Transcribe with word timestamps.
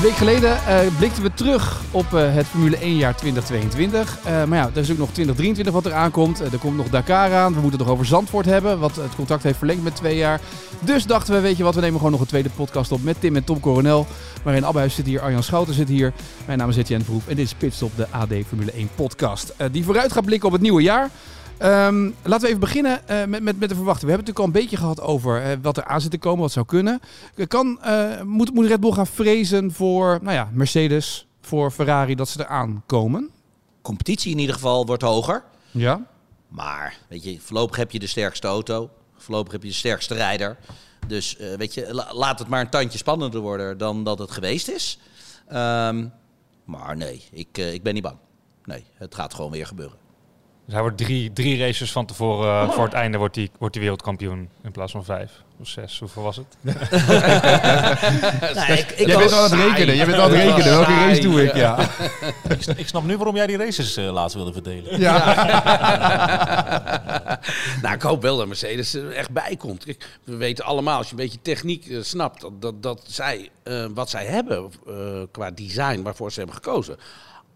Een 0.00 0.06
week 0.06 0.16
geleden 0.16 0.50
uh, 0.50 0.96
blikten 0.98 1.22
we 1.22 1.34
terug 1.34 1.82
op 1.90 2.12
uh, 2.12 2.34
het 2.34 2.46
Formule 2.46 2.76
1 2.76 2.96
jaar 2.96 3.16
2022. 3.16 4.18
Uh, 4.18 4.44
maar 4.44 4.58
ja, 4.58 4.70
er 4.74 4.80
is 4.80 4.90
ook 4.90 4.98
nog 4.98 5.10
2023 5.10 5.74
wat 5.74 5.86
er 5.86 5.92
aankomt. 5.92 6.40
er 6.40 6.58
komt 6.58 6.76
nog 6.76 6.88
Dakar 6.88 7.32
aan. 7.32 7.54
We 7.54 7.60
moeten 7.60 7.78
nog 7.78 7.88
over 7.88 8.06
Zandvoort 8.06 8.46
hebben, 8.46 8.78
wat 8.78 8.96
het 8.96 9.14
contract 9.14 9.42
heeft 9.42 9.58
verlengd 9.58 9.82
met 9.82 9.96
twee 9.96 10.16
jaar. 10.16 10.40
Dus 10.80 11.06
dachten 11.06 11.34
we, 11.34 11.40
weet 11.40 11.56
je 11.56 11.62
wat, 11.62 11.74
we 11.74 11.80
nemen 11.80 11.96
gewoon 11.96 12.12
nog 12.12 12.20
een 12.20 12.26
tweede 12.26 12.50
podcast 12.50 12.92
op 12.92 13.02
met 13.02 13.20
Tim 13.20 13.36
en 13.36 13.44
Tom 13.44 13.60
Coronel. 13.60 14.06
Waarin 14.42 14.64
Abbehuis 14.64 14.94
zit 14.94 15.06
hier, 15.06 15.20
Arjan 15.20 15.42
Schouten 15.42 15.74
zit 15.74 15.88
hier. 15.88 16.12
Mijn 16.46 16.58
naam 16.58 16.68
is 16.68 16.76
Etienne 16.76 17.04
Verhoef 17.04 17.28
en 17.28 17.36
dit 17.36 17.44
is 17.44 17.54
Pitstop, 17.54 17.96
de 17.96 18.06
AD 18.10 18.32
Formule 18.48 18.72
1 18.72 18.88
podcast. 18.94 19.54
die 19.72 19.84
vooruit 19.84 20.12
gaat 20.12 20.24
blikken 20.24 20.46
op 20.46 20.54
het 20.54 20.62
nieuwe 20.62 20.82
jaar. 20.82 21.10
Um, 21.62 22.14
laten 22.22 22.40
we 22.40 22.46
even 22.46 22.60
beginnen 22.60 23.00
uh, 23.10 23.24
met, 23.24 23.42
met, 23.42 23.58
met 23.58 23.68
de 23.68 23.74
verwachting. 23.74 24.10
We 24.10 24.12
hebben 24.12 24.26
het 24.26 24.38
natuurlijk 24.38 24.38
al 24.38 24.44
een 24.44 24.52
beetje 24.52 24.76
gehad 24.76 25.00
over 25.00 25.46
uh, 25.46 25.56
wat 25.62 25.76
er 25.76 25.84
aan 25.84 26.00
zit 26.00 26.10
te 26.10 26.18
komen, 26.18 26.40
wat 26.40 26.52
zou 26.52 26.66
kunnen. 26.66 27.00
Kan, 27.48 27.78
uh, 27.86 28.22
moet, 28.22 28.54
moet 28.54 28.66
Red 28.66 28.80
Bull 28.80 28.92
gaan 28.92 29.06
vrezen 29.06 29.72
voor 29.72 30.18
nou 30.22 30.34
ja, 30.34 30.50
Mercedes, 30.52 31.26
voor 31.40 31.70
Ferrari, 31.70 32.14
dat 32.14 32.28
ze 32.28 32.40
eraan 32.40 32.82
komen? 32.86 33.30
Competitie 33.82 34.32
in 34.32 34.38
ieder 34.38 34.54
geval 34.54 34.86
wordt 34.86 35.02
hoger. 35.02 35.44
Ja. 35.70 36.06
Maar 36.48 36.98
weet 37.08 37.24
je, 37.24 37.40
voorlopig 37.40 37.76
heb 37.76 37.90
je 37.90 37.98
de 37.98 38.06
sterkste 38.06 38.46
auto. 38.46 38.90
Voorlopig 39.16 39.52
heb 39.52 39.62
je 39.62 39.68
de 39.68 39.74
sterkste 39.74 40.14
rijder. 40.14 40.56
Dus 41.06 41.36
weet 41.56 41.74
je, 41.74 41.94
la, 41.94 42.14
laat 42.14 42.38
het 42.38 42.48
maar 42.48 42.60
een 42.60 42.70
tandje 42.70 42.98
spannender 42.98 43.40
worden 43.40 43.78
dan 43.78 44.04
dat 44.04 44.18
het 44.18 44.30
geweest 44.30 44.68
is. 44.68 44.98
Um, 45.48 46.12
maar 46.64 46.96
nee, 46.96 47.22
ik, 47.32 47.58
ik 47.58 47.82
ben 47.82 47.94
niet 47.94 48.02
bang. 48.02 48.16
Nee, 48.64 48.84
het 48.94 49.14
gaat 49.14 49.34
gewoon 49.34 49.50
weer 49.50 49.66
gebeuren. 49.66 49.99
Dus 50.70 50.78
hij 50.78 50.88
wordt 50.88 51.04
drie, 51.04 51.32
drie 51.32 51.58
races 51.58 51.92
van 51.92 52.06
tevoren, 52.06 52.46
uh, 52.46 52.70
voor 52.70 52.84
het 52.84 52.92
einde 52.92 53.18
wordt 53.18 53.36
hij, 53.36 53.50
wordt 53.58 53.74
hij 53.74 53.82
wereldkampioen 53.82 54.48
in 54.62 54.70
plaats 54.70 54.92
van 54.92 55.04
vijf 55.04 55.30
of 55.60 55.68
zes. 55.68 55.98
Hoeveel 55.98 56.22
was 56.22 56.36
het? 56.36 56.46
nee, 56.60 56.74
ik, 58.78 58.90
ik 58.90 59.06
je 59.06 59.16
bent 59.16 59.32
aan 59.32 59.42
het 59.42 59.52
rekenen. 59.52 59.96
Je 59.96 60.04
bent 60.04 60.18
aan 60.18 60.30
het 60.30 60.40
rekenen. 60.40 60.64
Welke 60.64 60.94
race 60.94 61.20
doe 61.20 61.44
ik? 61.44 61.54
Ja. 61.54 61.78
ik, 62.48 62.66
ik, 62.76 62.88
snap 62.88 63.04
nu 63.04 63.16
waarom 63.16 63.36
jij 63.36 63.46
die 63.46 63.56
races 63.56 63.98
uh, 63.98 64.12
laatst 64.12 64.36
wilde 64.36 64.52
verdelen. 64.52 65.00
Ja. 65.00 65.24
nou, 67.82 67.94
ik 67.94 68.02
hoop 68.02 68.22
wel 68.22 68.36
dat 68.36 68.46
Mercedes 68.46 68.94
er 68.94 69.12
echt 69.12 69.30
bij 69.30 69.56
komt. 69.56 69.84
we 70.24 70.36
weten 70.36 70.64
allemaal, 70.64 70.96
als 70.96 71.06
je 71.06 71.12
een 71.12 71.18
beetje 71.18 71.42
techniek 71.42 71.86
uh, 71.86 72.02
snapt, 72.02 72.40
dat, 72.40 72.62
dat, 72.62 72.82
dat 72.82 73.02
zij 73.06 73.50
wat 73.94 74.10
zij 74.10 74.26
hebben 74.26 74.70
qua 75.30 75.50
design 75.50 76.02
waarvoor 76.02 76.32
ze 76.32 76.38
hebben 76.38 76.56
gekozen 76.56 76.96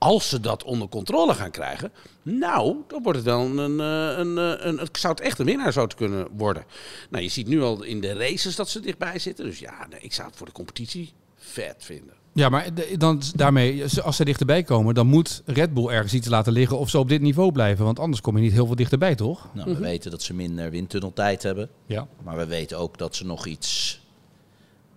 als 0.04 0.28
ze 0.28 0.40
dat 0.40 0.64
onder 0.64 0.88
controle 0.88 1.34
gaan 1.34 1.50
krijgen, 1.50 1.92
nou, 2.22 2.76
dan 2.86 3.02
wordt 3.02 3.18
het 3.18 3.26
wel 3.26 3.40
een, 3.40 3.58
een, 3.58 3.80
eh, 3.80 4.18
een, 4.18 4.38
eh, 4.38 4.66
een, 4.66 4.78
het 4.78 4.98
zou 4.98 5.14
het 5.14 5.22
echt 5.22 5.38
een 5.38 5.46
winnaar 5.46 5.72
zou 5.72 5.88
te 5.88 5.96
kunnen 5.96 6.28
worden. 6.36 6.64
Nou, 7.10 7.22
je 7.22 7.30
ziet 7.30 7.46
nu 7.46 7.62
al 7.62 7.82
in 7.82 8.00
de 8.00 8.12
races 8.12 8.56
dat 8.56 8.68
ze 8.68 8.80
dichtbij 8.80 9.18
zitten. 9.18 9.44
Dus 9.44 9.58
ja, 9.58 9.86
nee, 9.90 10.00
ik 10.00 10.12
zou 10.12 10.28
het 10.28 10.36
voor 10.36 10.46
de 10.46 10.52
competitie 10.52 11.12
vet 11.36 11.74
vinden. 11.78 12.14
Ja, 12.32 12.48
maar 12.48 12.68
dan, 12.98 13.22
daarmee, 13.34 13.84
als 14.02 14.16
ze 14.16 14.24
dichterbij 14.24 14.62
komen, 14.62 14.94
dan 14.94 15.06
moet 15.06 15.42
Red 15.44 15.74
Bull 15.74 15.88
ergens 15.88 16.14
iets 16.14 16.28
laten 16.28 16.52
liggen 16.52 16.78
of 16.78 16.90
ze 16.90 16.98
op 16.98 17.08
dit 17.08 17.20
niveau 17.20 17.52
blijven. 17.52 17.84
Want 17.84 17.98
anders 17.98 18.20
kom 18.20 18.36
je 18.36 18.42
niet 18.42 18.52
heel 18.52 18.66
veel 18.66 18.76
dichterbij, 18.76 19.14
toch? 19.14 19.48
Nou, 19.52 19.66
we 19.66 19.72
mhm. 19.72 19.82
weten 19.82 20.10
dat 20.10 20.22
ze 20.22 20.34
minder 20.34 20.70
windtunneltijd 20.70 21.42
hebben. 21.42 21.68
Ja. 21.86 22.06
Maar 22.22 22.36
we 22.36 22.46
weten 22.46 22.78
ook 22.78 22.98
dat 22.98 23.16
ze 23.16 23.26
nog 23.26 23.46
iets 23.46 24.00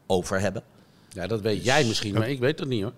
over 0.05 0.39
hebben. 0.39 0.63
Ja, 1.09 1.27
dat 1.27 1.41
weet 1.41 1.55
dus 1.55 1.65
jij 1.65 1.83
misschien, 1.85 2.13
maar 2.13 2.29
ik 2.29 2.39
weet 2.39 2.57
dat 2.57 2.67
niet 2.67 2.83
hoor. 2.83 2.93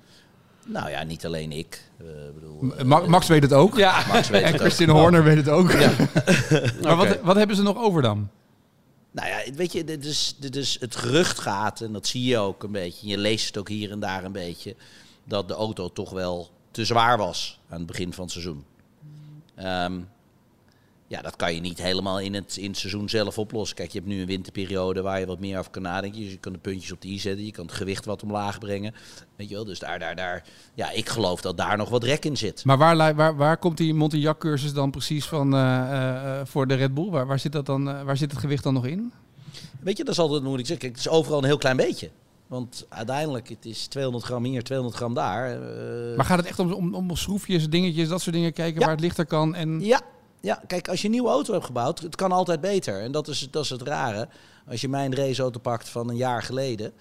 Nou 0.66 0.90
ja, 0.90 1.04
niet 1.04 1.26
alleen 1.26 1.52
ik. 1.52 1.90
Uh, 2.02 2.08
bedoel, 2.34 2.64
uh, 2.64 3.08
Max 3.08 3.28
weet 3.28 3.42
het 3.42 3.54
ook. 3.54 3.78
Ja. 3.78 4.06
Max 4.08 4.30
weet 4.30 4.44
en 4.44 4.60
Christine 4.60 4.92
Horner 4.92 5.24
weet 5.24 5.38
het 5.38 5.50
ook. 5.50 5.72
Ja. 5.72 5.92
maar 6.84 6.96
wat, 6.96 7.20
wat 7.22 7.36
hebben 7.36 7.56
ze 7.56 7.62
nog 7.62 7.78
over 7.78 8.02
dan? 8.02 8.30
Nou 9.12 9.28
ja, 9.28 9.54
weet 9.54 9.72
je, 9.72 9.84
dit 9.84 10.06
is, 10.06 10.36
dit 10.40 10.56
is, 10.56 10.78
het 10.80 10.96
gerucht 10.96 11.40
gaat, 11.40 11.82
en 11.82 11.94
dat 11.94 12.08
zie 12.08 12.24
je 12.24 12.38
ook 12.38 12.64
een 12.64 12.72
beetje. 12.72 13.08
Je 13.08 13.18
leest 13.18 13.48
het 13.48 13.58
ook 13.58 13.70
hier 13.70 13.92
en 13.92 14.00
daar 14.00 14.24
een 14.24 14.32
beetje. 14.32 14.76
Dat 15.24 15.48
de 15.48 15.54
auto 15.54 15.90
toch 15.90 16.10
wel 16.10 16.50
te 16.72 16.86
zwaar 16.86 17.18
was 17.18 17.60
aan 17.70 17.78
het 17.78 17.88
begin 17.88 18.14
van 18.14 18.24
het 18.24 18.32
seizoen. 18.32 18.66
Um, 19.60 20.10
ja, 21.10 21.22
dat 21.22 21.36
kan 21.36 21.54
je 21.54 21.62
niet 21.62 21.82
helemaal 21.82 22.20
in 22.20 22.34
het, 22.34 22.58
in 22.58 22.70
het 22.70 22.78
seizoen 22.78 23.10
zelf 23.10 23.38
oplossen. 23.38 23.76
Kijk, 23.76 23.92
je 23.92 23.98
hebt 23.98 24.10
nu 24.10 24.20
een 24.20 24.28
winterperiode 24.28 25.02
waar 25.02 25.20
je 25.20 25.26
wat 25.26 25.40
meer 25.40 25.60
over 25.60 25.72
kan 25.72 25.82
nadenken. 25.82 26.22
Dus 26.22 26.32
je 26.32 26.38
kan 26.38 26.54
de 26.54 26.60
puntjes 26.60 26.92
op 26.92 27.02
de 27.02 27.08
i 27.08 27.20
zetten, 27.20 27.46
je 27.46 27.52
kan 27.52 27.66
het 27.66 27.74
gewicht 27.74 28.06
wat 28.06 28.24
omlaag 28.24 28.60
brengen. 28.60 28.94
Weet 29.36 29.50
je 29.50 29.56
wel, 29.56 29.66
dus 29.66 29.80
daar, 29.80 30.00
daar, 30.00 30.16
daar. 30.16 30.44
Ja, 30.74 30.92
ik 30.92 31.10
geloof 31.10 31.42
dat 31.42 31.58
daar 31.58 31.78
nog 31.78 31.90
wat 31.90 32.04
rek 32.04 32.26
in 32.26 32.38
zit. 32.38 32.66
Maar 32.66 32.78
waar, 32.78 33.16
waar, 33.16 33.36
waar 33.36 33.58
komt 33.58 33.78
die 33.78 33.94
Montignac-cursus 33.94 34.74
dan 34.74 34.92
precies 34.92 35.26
van 35.26 35.56
uh, 35.56 36.42
voor 36.44 36.68
de 36.68 36.74
Red 36.74 36.94
Bull? 36.94 37.10
Waar, 37.10 37.28
waar 37.28 37.40
zit, 37.40 37.52
dat 37.52 37.66
dan, 37.66 37.84
waar 37.84 38.18
zit 38.18 38.32
het 38.32 38.40
gewicht 38.40 38.64
dan 38.64 38.74
nog 38.74 38.86
in? 38.86 39.12
Weet 39.80 39.98
je, 39.98 40.04
dat 40.04 40.14
is 40.14 40.20
altijd 40.20 40.44
moeilijk 40.44 40.68
zeggen. 40.68 40.86
Kijk, 40.88 40.98
het 41.02 41.12
is 41.12 41.18
overal 41.18 41.40
een 41.40 41.46
heel 41.46 41.58
klein 41.58 41.78
beetje. 41.78 42.10
Want 42.48 42.86
uiteindelijk, 42.90 43.50
het 43.50 43.66
is 43.66 43.88
200 43.88 44.26
gram 44.26 44.44
hier, 44.44 44.64
200 44.64 44.98
gram 44.98 45.14
daar. 45.14 45.60
Maar 46.16 46.26
gaat 46.26 46.38
het 46.38 46.48
echt 46.48 46.60
om, 46.60 46.74
om, 46.74 46.94
om 46.94 47.16
schroefjes, 47.16 47.70
dingetjes, 47.70 48.08
dat 48.08 48.22
soort 48.22 48.36
dingen 48.36 48.54
kijken 48.54 48.82
waar 48.82 48.90
het 48.90 49.00
lichter 49.00 49.26
kan? 49.26 49.56
En... 49.56 49.80
Ja, 49.82 50.02
ja, 50.42 50.62
kijk, 50.68 50.88
als 50.88 51.00
je 51.00 51.06
een 51.06 51.14
nieuwe 51.14 51.30
auto 51.30 51.54
hebt 51.54 51.66
gebouwd, 51.66 52.00
het 52.00 52.16
kan 52.16 52.32
altijd 52.32 52.62
beter. 52.62 53.02
En 53.02 53.12
dat 53.12 53.28
is, 53.28 53.48
dat 53.52 53.64
is 53.64 53.70
het 53.70 53.82
rare. 53.82 54.28
Als 54.70 54.82
je 54.82 54.90
mijn 54.90 55.16
raceauto 55.16 55.60
pakt 55.60 55.90
van 55.90 56.10
een 56.10 56.16
jaar 56.16 56.44
geleden, 56.44 56.94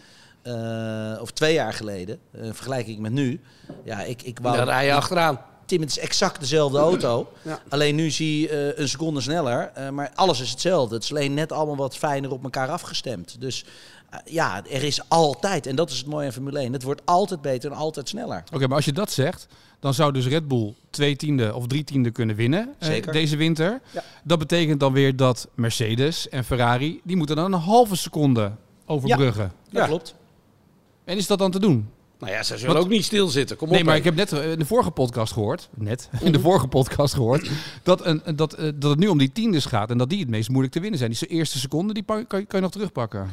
uh, 0.43 1.21
of 1.21 1.31
twee 1.31 1.55
jaar 1.55 1.73
geleden, 1.73 2.19
uh, 2.33 2.49
vergelijk 2.53 2.87
ik 2.87 2.99
met 2.99 3.13
nu. 3.13 3.41
Ja, 3.85 4.03
ik, 4.03 4.23
ik 4.23 4.39
wou... 4.43 4.57
Dan 4.57 4.65
rij 4.65 4.87
je 4.87 4.95
achteraan. 4.95 5.41
Tim, 5.67 5.81
het 5.81 5.91
is 5.91 5.99
exact 5.99 6.41
dezelfde 6.41 6.79
auto. 6.79 7.33
Ja. 7.43 7.61
Alleen 7.69 7.95
nu 7.95 8.11
zie 8.11 8.41
je 8.41 8.73
uh, 8.75 8.79
een 8.79 8.89
seconde 8.89 9.21
sneller. 9.21 9.73
maar 9.93 10.11
alles 10.15 10.41
is 10.41 10.51
hetzelfde. 10.51 10.95
Het 10.95 11.05
is 11.05 11.11
alleen 11.11 11.35
net 11.35 11.53
allemaal 11.53 11.77
wat 11.77 11.97
fijner 11.97 12.31
op 12.31 12.43
elkaar 12.43 12.69
afgestemd. 12.69 13.41
Dus 13.41 13.65
ja, 14.25 14.65
er 14.71 14.83
is 14.83 15.09
altijd, 15.09 15.67
en 15.67 15.77
dat 15.77 15.91
is 15.91 15.99
het 15.99 16.07
mooie 16.07 16.27
aan 16.27 16.33
Formule 16.33 16.59
1, 16.59 16.73
het 16.73 16.83
wordt 16.83 17.03
altijd 17.05 17.41
beter 17.41 17.71
en 17.71 17.77
altijd 17.77 18.09
sneller. 18.09 18.45
Oké, 18.53 18.67
maar 18.67 18.77
als 18.77 18.85
je 18.85 18.93
dat 18.93 19.11
zegt, 19.11 19.49
dan 19.81 19.95
zou 19.95 20.13
dus 20.13 20.27
Red 20.27 20.49
Bull 20.49 20.75
twee 20.91 21.17
tiende 21.17 21.55
of 21.55 21.67
drie 21.67 21.85
tiende 21.85 22.11
kunnen 22.11 22.37
winnen 22.37 22.75
eh, 22.79 23.03
deze 23.13 23.37
winter. 23.37 23.81
Ja. 23.91 24.03
Dat 24.25 24.39
betekent 24.39 24.81
dan 24.81 24.93
weer 24.93 25.17
dat 25.17 25.49
Mercedes 25.55 26.29
en 26.29 26.45
Ferrari, 26.45 27.01
die 27.05 27.17
moeten 27.17 27.37
dan 27.37 27.53
een 27.53 27.61
halve 27.61 27.97
seconde 27.97 28.53
overbruggen. 28.87 29.53
Ja, 29.71 29.79
dat 29.79 29.87
klopt. 29.87 30.15
En 31.05 31.17
is 31.17 31.27
dat 31.27 31.39
dan 31.39 31.51
te 31.51 31.61
doen? 31.61 31.89
Nou 32.19 32.33
ja, 32.33 32.43
ze 32.43 32.59
zullen 32.59 32.77
ook 32.77 32.89
niet 32.89 33.05
stilzitten. 33.05 33.57
Kom 33.57 33.69
op. 33.69 33.75
Nee, 33.75 33.85
maar 33.85 33.97
ik 33.97 34.05
heb 34.05 34.15
net 34.15 34.33
eh, 34.33 34.51
in 34.51 34.59
de 34.59 34.65
vorige 34.65 34.91
podcast 34.91 35.33
gehoord, 35.33 35.69
net, 35.75 36.09
in 36.21 36.33
de 36.33 36.41
vorige 36.41 36.69
podcast 36.69 37.15
gehoord, 37.15 37.51
dat, 37.83 38.07
een, 38.07 38.23
dat, 38.35 38.53
eh, 38.53 38.71
dat 38.75 38.91
het 38.91 38.99
nu 38.99 39.09
om 39.09 39.19
die 39.19 39.33
tiendes 39.33 39.65
gaat 39.65 39.91
en 39.91 39.99
dat 39.99 40.11
die 40.11 40.21
het 40.21 40.29
meest 40.29 40.49
moeilijk 40.49 40.73
te 40.73 40.81
winnen 40.81 40.99
zijn. 40.99 41.11
Die 41.11 41.27
eerste 41.27 41.59
seconde, 41.59 41.95
die 41.95 42.03
kan, 42.03 42.27
kan 42.27 42.45
je 42.49 42.61
nog 42.61 42.71
terugpakken. 42.71 43.31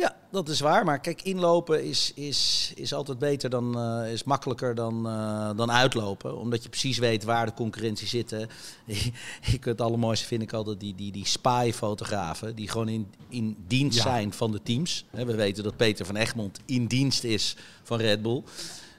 Ja, 0.00 0.16
dat 0.30 0.48
is 0.48 0.60
waar. 0.60 0.84
Maar 0.84 1.00
kijk, 1.00 1.22
inlopen 1.22 1.84
is, 1.84 2.12
is, 2.14 2.72
is 2.74 2.94
altijd 2.94 3.18
beter 3.18 3.50
dan, 3.50 3.78
uh, 4.02 4.12
is 4.12 4.24
makkelijker 4.24 4.74
dan, 4.74 5.06
uh, 5.06 5.50
dan 5.56 5.72
uitlopen. 5.72 6.38
Omdat 6.38 6.62
je 6.62 6.68
precies 6.68 6.98
weet 6.98 7.24
waar 7.24 7.46
de 7.46 7.54
concurrentie 7.54 8.06
zit. 8.06 8.32
ik, 9.52 9.64
het 9.64 9.80
allermooiste 9.80 10.26
vind 10.26 10.42
ik 10.42 10.52
altijd 10.52 10.80
die, 10.80 10.94
die, 10.94 11.12
die 11.12 11.26
spy-fotografen. 11.26 12.54
Die 12.54 12.68
gewoon 12.68 12.88
in, 12.88 13.12
in 13.28 13.56
dienst 13.66 14.00
zijn 14.00 14.32
van 14.32 14.52
de 14.52 14.62
teams. 14.62 15.04
We 15.10 15.34
weten 15.34 15.64
dat 15.64 15.76
Peter 15.76 16.06
van 16.06 16.16
Egmond 16.16 16.60
in 16.66 16.86
dienst 16.86 17.24
is 17.24 17.56
van 17.82 17.98
Red 17.98 18.22
Bull. 18.22 18.42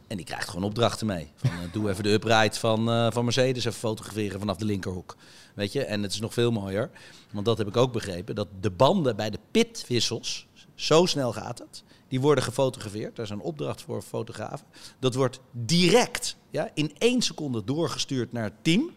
En 0.07 0.17
die 0.17 0.25
krijgt 0.25 0.50
gewoon 0.50 0.63
opdrachten 0.63 1.07
mee. 1.07 1.31
Van, 1.35 1.50
uh, 1.50 1.57
doe 1.72 1.90
even 1.90 2.03
de 2.03 2.11
upright 2.11 2.57
van, 2.57 3.11
van 3.13 3.23
Mercedes, 3.23 3.66
even 3.66 3.79
fotograferen 3.79 4.40
vanaf 4.40 4.57
de 4.57 4.66
linkerhoek. 4.66 5.16
Weet 5.56 5.72
je, 5.72 5.84
en 5.84 6.03
het 6.03 6.13
is 6.13 6.19
nog 6.19 6.34
veel 6.34 6.51
mooier. 6.51 6.90
Want 7.31 7.45
dat 7.45 7.57
heb 7.57 7.67
ik 7.67 7.78
ook 7.78 7.91
begrepen. 7.91 8.35
Dat 8.35 8.47
de 8.59 8.72
banden 8.72 9.16
bij 9.16 9.29
de 9.29 9.40
pitwissels 9.51 10.47
zo 10.81 11.06
snel 11.06 11.34
gaat 11.34 11.59
het. 11.59 11.84
Die 12.08 12.22
worden 12.22 12.44
gefotografeerd. 12.44 13.16
Daar 13.16 13.25
is 13.25 13.31
een 13.31 13.40
opdracht 13.40 13.81
voor 13.81 14.02
fotografen. 14.02 14.68
Dat 15.00 15.16
wordt 15.16 15.40
direct 15.52 16.36
ja, 16.50 16.69
in 16.74 16.92
één 16.97 17.22
seconde 17.22 17.64
doorgestuurd 17.64 18.31
naar 18.31 18.44
het 18.44 18.64
team. 18.64 18.90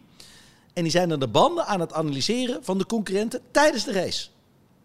En 0.73 0.83
die 0.83 0.91
zijn 0.91 1.09
dan 1.09 1.19
de 1.19 1.27
banden 1.27 1.65
aan 1.65 1.79
het 1.79 1.93
analyseren 1.93 2.63
van 2.63 2.77
de 2.77 2.85
concurrenten 2.85 3.41
tijdens 3.51 3.83
de 3.83 3.91
race. 3.91 4.27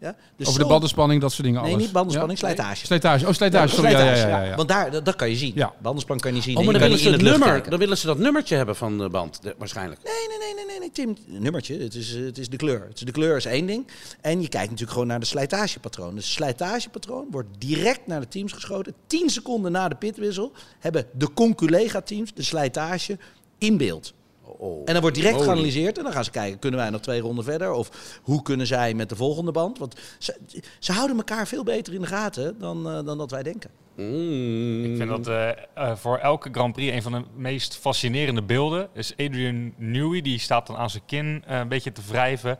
Ja? 0.00 0.16
Dus 0.36 0.46
Over 0.46 0.60
de 0.60 0.66
bandenspanning, 0.66 1.20
dat 1.20 1.32
soort 1.32 1.46
dingen 1.46 1.62
Nee, 1.62 1.76
niet 1.76 1.92
bandenspanning, 1.92 2.38
slijtage. 2.38 2.86
Slijtage, 2.86 3.26
oh 3.26 3.32
slijtage, 3.32 3.74
sorry. 3.74 3.90
Ja, 3.90 4.14
ja, 4.14 4.42
ja, 4.42 4.56
Want 4.56 4.68
daar, 4.68 5.02
dat, 5.04 5.16
kan 5.16 5.30
je 5.30 5.36
zien. 5.36 5.52
Ja. 5.54 5.72
Bandenspanning 5.82 6.20
kan 6.20 6.30
je 6.30 6.36
niet 6.36 6.46
zien. 6.46 6.56
Oh, 6.56 6.64
maar 6.64 6.72
dan, 6.72 6.82
willen 6.82 6.98
ze 6.98 7.10
het 7.10 7.22
nummer, 7.22 7.70
dan 7.70 7.78
willen 7.78 7.98
ze 7.98 8.06
dat 8.06 8.18
nummertje 8.18 8.56
hebben 8.56 8.76
van 8.76 8.98
de 8.98 9.08
band, 9.08 9.40
waarschijnlijk. 9.58 10.00
Nee, 10.02 10.12
nee, 10.28 10.38
nee, 10.38 10.54
nee, 10.54 10.64
nee, 10.66 10.78
nee 10.78 10.90
Tim. 10.90 11.40
Nummertje, 11.40 11.78
het 11.78 11.94
is, 11.94 12.10
het 12.10 12.38
is 12.38 12.48
de 12.48 12.56
kleur. 12.56 12.86
Het 12.88 12.96
is 12.96 13.04
de 13.04 13.12
kleur 13.12 13.36
is 13.36 13.44
één 13.44 13.66
ding. 13.66 13.86
En 14.20 14.40
je 14.40 14.48
kijkt 14.48 14.64
natuurlijk 14.64 14.92
gewoon 14.92 15.06
naar 15.06 15.20
de 15.20 15.26
slijtagepatroon. 15.26 16.14
Dus 16.14 16.24
het 16.24 16.32
slijtagepatroon 16.32 17.26
wordt 17.30 17.48
direct 17.58 18.06
naar 18.06 18.20
de 18.20 18.28
teams 18.28 18.52
geschoten. 18.52 18.94
10 19.06 19.30
seconden 19.30 19.72
na 19.72 19.88
de 19.88 19.94
pitwissel 19.94 20.52
hebben 20.78 21.06
de 21.12 21.32
conculega-teams 21.32 22.34
de 22.34 22.42
slijtage 22.42 23.18
in 23.58 23.76
beeld. 23.76 24.12
Oh, 24.60 24.82
en 24.84 24.92
dan 24.92 25.00
wordt 25.00 25.16
direct 25.16 25.42
geanalyseerd 25.42 25.98
en 25.98 26.04
dan 26.04 26.12
gaan 26.12 26.24
ze 26.24 26.30
kijken, 26.30 26.58
kunnen 26.58 26.80
wij 26.80 26.90
nog 26.90 27.00
twee 27.00 27.20
ronden 27.20 27.44
verder? 27.44 27.72
Of 27.72 28.18
hoe 28.22 28.42
kunnen 28.42 28.66
zij 28.66 28.94
met 28.94 29.08
de 29.08 29.16
volgende 29.16 29.52
band? 29.52 29.78
Want 29.78 29.94
ze, 30.18 30.36
ze 30.78 30.92
houden 30.92 31.16
elkaar 31.16 31.46
veel 31.46 31.62
beter 31.62 31.94
in 31.94 32.00
de 32.00 32.06
gaten 32.06 32.58
dan, 32.58 32.86
uh, 32.86 33.04
dan 33.04 33.18
dat 33.18 33.30
wij 33.30 33.42
denken. 33.42 33.70
Mm. 33.96 34.84
Ik 34.84 34.96
vind 34.96 35.08
dat 35.08 35.28
uh, 35.28 35.48
uh, 35.78 35.96
voor 35.96 36.18
elke 36.18 36.48
Grand 36.52 36.72
Prix 36.72 36.94
een 36.94 37.02
van 37.02 37.12
de 37.12 37.22
meest 37.36 37.76
fascinerende 37.76 38.42
beelden 38.42 38.88
is 38.92 39.12
Adrian 39.12 39.72
Newey. 39.76 40.20
Die 40.20 40.38
staat 40.38 40.66
dan 40.66 40.76
aan 40.76 40.90
zijn 40.90 41.02
kin 41.06 41.42
een 41.46 41.68
beetje 41.68 41.92
te 41.92 42.02
wrijven 42.08 42.58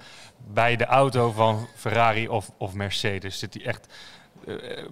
bij 0.53 0.77
de 0.77 0.85
auto 0.85 1.31
van 1.31 1.67
Ferrari 1.77 2.29
of, 2.29 2.51
of 2.59 2.75
Mercedes. 2.75 3.39
Zit 3.39 3.55
hij 3.55 3.65
echt 3.65 3.87
eh, 3.87 3.93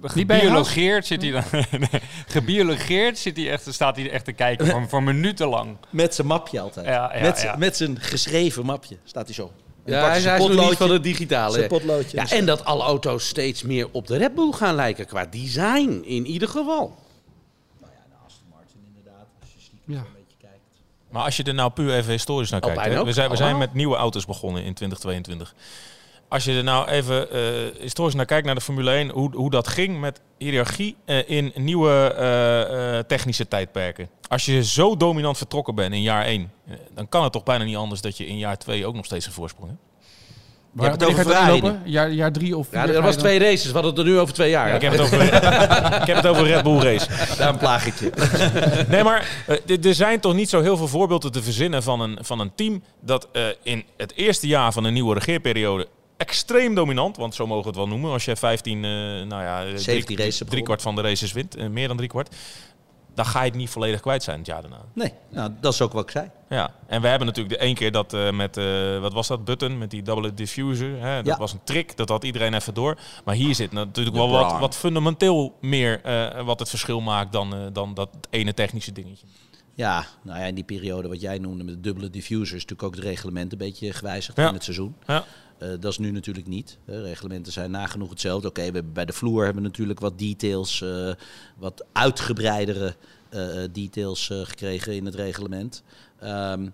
gebiologeerd 0.02 1.06
zit 1.06 1.22
hij 1.22 1.30
dan. 1.30 1.42
nee, 1.90 2.00
gebiologeerd 2.26 3.18
zit 3.18 3.36
hij 3.36 3.50
echt, 3.50 3.66
staat 3.70 3.96
hij 3.96 4.10
echt 4.10 4.24
te 4.24 4.32
kijken 4.32 4.66
voor, 4.66 4.88
voor 4.88 5.02
minuten 5.02 5.48
lang. 5.48 5.76
Met 5.90 6.14
zijn 6.14 6.26
mapje 6.26 6.60
altijd. 6.60 6.86
Ja, 6.86 7.14
ja, 7.14 7.22
met, 7.22 7.40
ja. 7.40 7.56
met 7.56 7.76
zijn 7.76 8.00
geschreven 8.00 8.64
mapje 8.64 8.96
staat 9.04 9.26
hij 9.26 9.34
zo. 9.34 9.52
Ja, 9.84 10.08
hij 10.08 10.18
is 10.18 10.24
nog 10.24 10.38
niet 10.38 10.48
potloodje, 10.48 10.76
van 10.76 10.90
het 10.90 11.02
digitale. 11.02 11.66
Potloodje. 11.66 12.16
Ja, 12.16 12.30
en 12.30 12.46
dat 12.46 12.64
alle 12.64 12.82
auto's 12.82 13.28
steeds 13.28 13.62
meer 13.62 13.88
op 13.92 14.06
de 14.06 14.16
Red 14.16 14.34
Bull 14.34 14.52
gaan 14.52 14.74
lijken. 14.74 15.06
Qua 15.06 15.26
design 15.26 16.02
in 16.04 16.26
ieder 16.26 16.48
geval. 16.48 16.96
Ja. 19.84 20.04
Maar 21.10 21.22
als 21.22 21.36
je 21.36 21.42
er 21.42 21.54
nou 21.54 21.70
puur 21.70 21.94
even 21.94 22.12
historisch 22.12 22.50
naar 22.50 22.60
kijkt. 22.60 22.96
Ook, 22.96 23.06
we, 23.06 23.12
zijn, 23.12 23.30
we 23.30 23.36
zijn 23.36 23.58
met 23.58 23.74
nieuwe 23.74 23.96
auto's 23.96 24.24
begonnen 24.24 24.64
in 24.64 24.74
2022. 24.74 25.54
Als 26.28 26.44
je 26.44 26.52
er 26.52 26.64
nou 26.64 26.88
even 26.88 27.30
eh, 27.30 27.40
historisch 27.80 28.14
naar 28.14 28.24
kijkt 28.24 28.46
naar 28.46 28.54
de 28.54 28.60
Formule 28.60 28.90
1, 28.90 29.08
hoe, 29.08 29.36
hoe 29.36 29.50
dat 29.50 29.68
ging 29.68 30.00
met 30.00 30.20
hiërarchie 30.38 30.96
eh, 31.04 31.28
in 31.30 31.52
nieuwe 31.54 32.14
eh, 32.16 32.98
eh, 32.98 33.04
technische 33.04 33.48
tijdperken. 33.48 34.08
Als 34.28 34.44
je 34.44 34.64
zo 34.64 34.96
dominant 34.96 35.36
vertrokken 35.36 35.74
bent 35.74 35.94
in 35.94 36.02
jaar 36.02 36.24
1, 36.24 36.52
eh, 36.66 36.74
dan 36.94 37.08
kan 37.08 37.22
het 37.22 37.32
toch 37.32 37.42
bijna 37.42 37.64
niet 37.64 37.76
anders 37.76 38.00
dat 38.00 38.16
je 38.16 38.26
in 38.26 38.38
jaar 38.38 38.58
2 38.58 38.86
ook 38.86 38.94
nog 38.94 39.04
steeds 39.04 39.26
een 39.26 39.32
voorsprong 39.32 39.68
hebt. 39.68 39.82
Je 40.74 40.82
hebt 40.82 41.00
het 41.00 41.10
over 41.10 41.24
je 41.24 41.30
Ferrari? 41.30 41.78
Jaar, 41.84 42.10
jaar 42.10 42.32
drie 42.32 42.56
of 42.56 42.66
vier? 42.68 42.78
Ja, 42.78 42.86
dat 42.86 42.96
je 42.96 43.02
was 43.02 43.16
twee 43.16 43.38
races. 43.38 43.66
We 43.66 43.72
hadden 43.72 43.90
het 43.90 44.00
er 44.00 44.06
nu 44.06 44.18
over 44.18 44.34
twee 44.34 44.50
jaar. 44.50 44.74
Ik 44.74 44.82
heb 44.82 44.92
het 44.92 45.00
over, 45.00 45.22
ik 46.02 46.06
heb 46.06 46.16
het 46.16 46.26
over 46.26 46.46
Red 46.46 46.62
Bull 46.62 46.78
race. 46.78 47.36
Daarom 47.36 47.58
plaag 47.58 47.86
ik 47.86 47.94
je. 47.94 48.10
Nee, 48.88 49.02
maar 49.02 49.46
er 49.82 49.94
zijn 49.94 50.20
toch 50.20 50.34
niet 50.34 50.48
zo 50.48 50.60
heel 50.62 50.76
veel 50.76 50.88
voorbeelden 50.88 51.32
te 51.32 51.42
verzinnen 51.42 51.82
van 51.82 52.00
een, 52.00 52.18
van 52.20 52.40
een 52.40 52.54
team 52.54 52.82
dat 53.00 53.28
eh, 53.32 53.42
in 53.62 53.84
het 53.96 54.12
eerste 54.16 54.46
jaar 54.46 54.72
van 54.72 54.84
een 54.84 54.92
nieuwe 54.92 55.14
regeerperiode 55.14 55.88
extreem 56.18 56.74
dominant, 56.74 57.16
want 57.16 57.34
zo 57.34 57.46
mogen 57.46 57.62
we 57.62 57.68
het 57.68 57.76
wel 57.78 57.88
noemen, 57.88 58.10
als 58.12 58.24
je 58.24 58.36
15, 58.36 58.84
eh 58.84 58.90
nou 58.90 59.28
ja, 59.42 59.64
eh, 59.64 59.76
17 59.76 60.04
drie, 60.04 60.16
races 60.26 60.48
drie 60.48 60.62
kwart 60.62 60.82
van 60.82 60.94
de 60.94 61.02
races 61.02 61.32
wint, 61.32 61.54
eh, 61.56 61.66
meer 61.68 61.88
dan 61.88 61.96
drie 61.96 62.08
kwart, 62.08 62.34
dan 63.14 63.26
ga 63.26 63.38
je 63.42 63.48
het 63.48 63.58
niet 63.58 63.70
volledig 63.70 64.00
kwijt 64.00 64.22
zijn 64.22 64.38
het 64.38 64.46
jaar 64.46 64.60
daarna. 64.60 64.80
Nee, 64.94 65.12
nou, 65.30 65.50
dat 65.60 65.72
is 65.72 65.80
ook 65.82 65.92
wat 65.92 66.02
ik 66.02 66.10
zei. 66.10 66.30
Ja, 66.48 66.74
en 66.86 67.00
we 67.02 67.08
hebben 67.08 67.26
natuurlijk 67.26 67.58
de 67.58 67.64
één 67.64 67.74
keer 67.74 67.92
dat 67.92 68.12
eh, 68.14 68.30
met, 68.30 68.56
eh, 68.56 69.00
wat 69.00 69.12
was 69.12 69.26
dat, 69.28 69.44
Button, 69.44 69.78
met 69.78 69.90
die 69.90 70.02
double 70.02 70.34
diffuser. 70.34 71.00
Hè? 71.00 71.16
Dat 71.16 71.26
Ja. 71.26 71.36
was 71.38 71.52
een 71.52 71.60
trick, 71.64 71.96
dat 71.96 72.08
had 72.08 72.24
iedereen 72.24 72.54
even 72.54 72.74
door. 72.74 72.98
Maar 73.24 73.34
hier 73.34 73.54
zit 73.54 73.72
natuurlijk 73.72 74.16
De 74.16 74.22
wel 74.22 74.30
wat, 74.30 74.58
wat 74.58 74.76
fundamenteel 74.76 75.56
meer 75.60 76.00
eh, 76.02 76.44
wat 76.44 76.58
het 76.58 76.68
verschil 76.68 77.00
maakt 77.00 77.32
dan, 77.32 77.54
eh, 77.54 77.60
dan 77.72 77.94
dat 77.94 78.08
ene 78.30 78.54
technische 78.54 78.92
dingetje. 78.92 79.26
Ja, 79.74 80.04
nou 80.22 80.38
ja, 80.38 80.44
in 80.44 80.54
die 80.54 80.64
periode 80.64 81.08
wat 81.08 81.20
jij 81.20 81.38
noemde 81.38 81.64
met 81.64 81.74
de 81.74 81.80
dubbele 81.80 82.10
diffuser 82.10 82.56
is 82.56 82.62
natuurlijk 82.62 82.82
ook 82.82 82.94
het 82.94 83.04
reglement 83.04 83.52
een 83.52 83.58
beetje 83.58 83.92
gewijzigd 83.92 84.36
Ja. 84.38 84.48
in 84.48 84.54
het 84.54 84.64
seizoen. 84.64 84.94
Ja. 85.06 85.24
Eh, 85.58 85.68
dat 85.80 85.92
is 85.92 85.98
nu 85.98 86.10
natuurlijk 86.10 86.46
niet. 86.46 86.78
De 86.84 87.02
reglementen 87.02 87.52
zijn 87.52 87.70
nagenoeg 87.70 88.10
hetzelfde. 88.10 88.48
Oké, 88.48 88.70
we 88.70 88.82
bij 88.82 89.04
de 89.04 89.12
vloer 89.12 89.44
hebben 89.44 89.62
we 89.62 89.68
natuurlijk 89.68 90.00
wat 90.00 90.18
details, 90.18 90.82
eh, 90.82 91.12
wat 91.56 91.84
uitgebreidere 91.92 92.94
eh, 93.28 93.64
eh, 93.64 93.70
details 93.72 94.30
eh, 94.30 94.40
gekregen 94.42 94.94
in 94.94 95.04
het 95.04 95.14
reglement. 95.14 95.82
Ehm, 96.20 96.68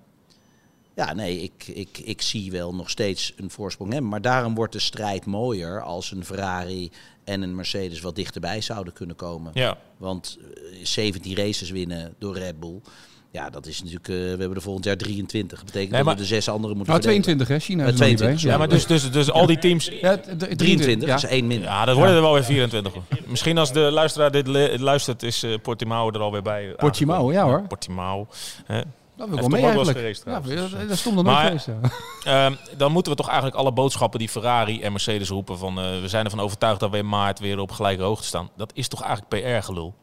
ja, 0.95 1.13
nee, 1.13 1.43
ik, 1.43 1.67
ik, 1.67 1.99
ik 1.99 2.23
zie 2.23 2.51
wel 2.51 2.75
nog 2.75 2.91
steeds 2.91 3.33
een 3.37 3.51
voorsprong 3.51 3.93
hebben. 3.93 4.11
Maar 4.11 4.23
daarom 4.23 4.55
wordt 4.55 4.73
de 4.73 4.79
strijd 4.79 5.27
mooier 5.27 5.83
als 5.83 6.11
een 6.11 6.25
Ferrari 6.25 6.91
en 7.25 7.43
een 7.43 7.55
Mercedes 7.55 8.01
wat 8.01 8.17
dichterbij 8.17 8.61
zouden 8.61 8.93
kunnen 8.93 9.17
komen. 9.17 9.51
Ja, 9.55 9.79
Want 9.97 10.39
eh, 10.41 10.85
17 10.85 11.37
races 11.37 11.71
winnen 11.71 12.15
door 12.19 12.39
Red 12.39 12.61
Bull. 12.61 12.81
Ja, 13.35 13.51
dat 13.51 13.67
is 13.67 13.79
natuurlijk. 13.79 14.09
eh, 14.09 14.15
we 14.15 14.21
hebben 14.29 14.55
er 14.55 14.63
volgend 14.63 14.85
jaar 14.85 14.97
23. 14.97 15.57
Dat 15.59 15.67
betekent 15.67 15.93
Nee, 15.93 16.03
dat 16.05 16.13
we 16.15 16.19
de 16.21 16.27
zes 16.27 16.49
andere 16.49 16.75
moeten 16.75 16.93
Nou, 16.93 17.03
verdelen. 17.05 17.23
22 17.37 17.49
hè? 17.49 17.59
China 17.59 17.83
Eh, 17.83 17.89
is 17.89 17.95
er 17.95 18.01
nog 18.01 18.09
niet 18.09 18.19
bij. 18.19 18.27
22, 18.27 18.51
ja 18.51 18.59
maar 18.59 18.69
dus, 18.69 18.87
dus, 18.87 19.11
dus 19.13 19.31
al 19.31 19.47
die 19.47 19.59
teams... 19.59 19.91
Ja, 20.01 20.17
d- 20.17 20.23
d- 20.39 20.59
23, 20.59 21.09
ja. 21.09 21.15
dat 21.15 21.25
is 21.25 21.31
één 21.31 21.47
minder. 21.47 21.69
Ja, 21.69 21.85
dat 21.85 21.97
worden 21.97 22.15
er 22.15 22.21
wel 22.23 22.33
weer 22.33 22.45
24. 22.45 22.93
Misschien 23.27 23.59
als 23.59 23.73
de 23.73 23.81
luisteraar 23.81 24.31
dit 24.31 24.47
luistert, 24.81 25.23
is 25.23 25.43
eh, 25.43 25.55
Portimao 25.63 26.11
er 26.11 26.21
alweer 26.21 26.43
bij. 26.43 26.75
Portimao, 26.77 27.33
ja 27.33 27.45
hoor. 27.45 27.63
Portimao. 27.69 28.27
hè. 28.67 28.81
Dat 29.17 29.29
wil 29.29 29.35
ik 29.37 29.41
wel 29.41 29.49
mee 29.51 29.63
eigenlijk. 29.63 30.25
Ja, 30.25 30.41
dat- 30.89 30.99
stond 30.99 31.19
er 31.19 31.25
Maar- 31.25 31.45
geweest. 31.47 31.67
ja. 31.67 31.81
Ehm, 32.47 32.55
dan 32.77 32.93
moeten 32.93 33.13
we 33.13 33.19
toch 33.19 33.27
eigenlijk 33.29 33.57
alle 33.57 33.73
boodschappen 33.73 34.19
die 34.19 34.29
Ferrari 34.29 34.83
en 34.83 34.93
Mercedes 34.93 35.29
roepen 35.29 35.59
van 35.59 35.79
eh, 35.79 36.01
we 36.01 36.09
zijn 36.09 36.25
ervan 36.25 36.41
overtuigd 36.41 36.81
dat 36.81 36.91
we 36.91 36.97
in 36.97 37.09
maart 37.09 37.39
weer 37.39 37.59
op 37.59 37.71
gelijke 37.71 38.03
hoogte 38.03 38.27
staan. 38.27 38.51
Dat 38.57 38.71
is 38.75 38.89
toch 38.89 39.03
eigenlijk 39.03 39.43
PR-gelul? 39.43 39.95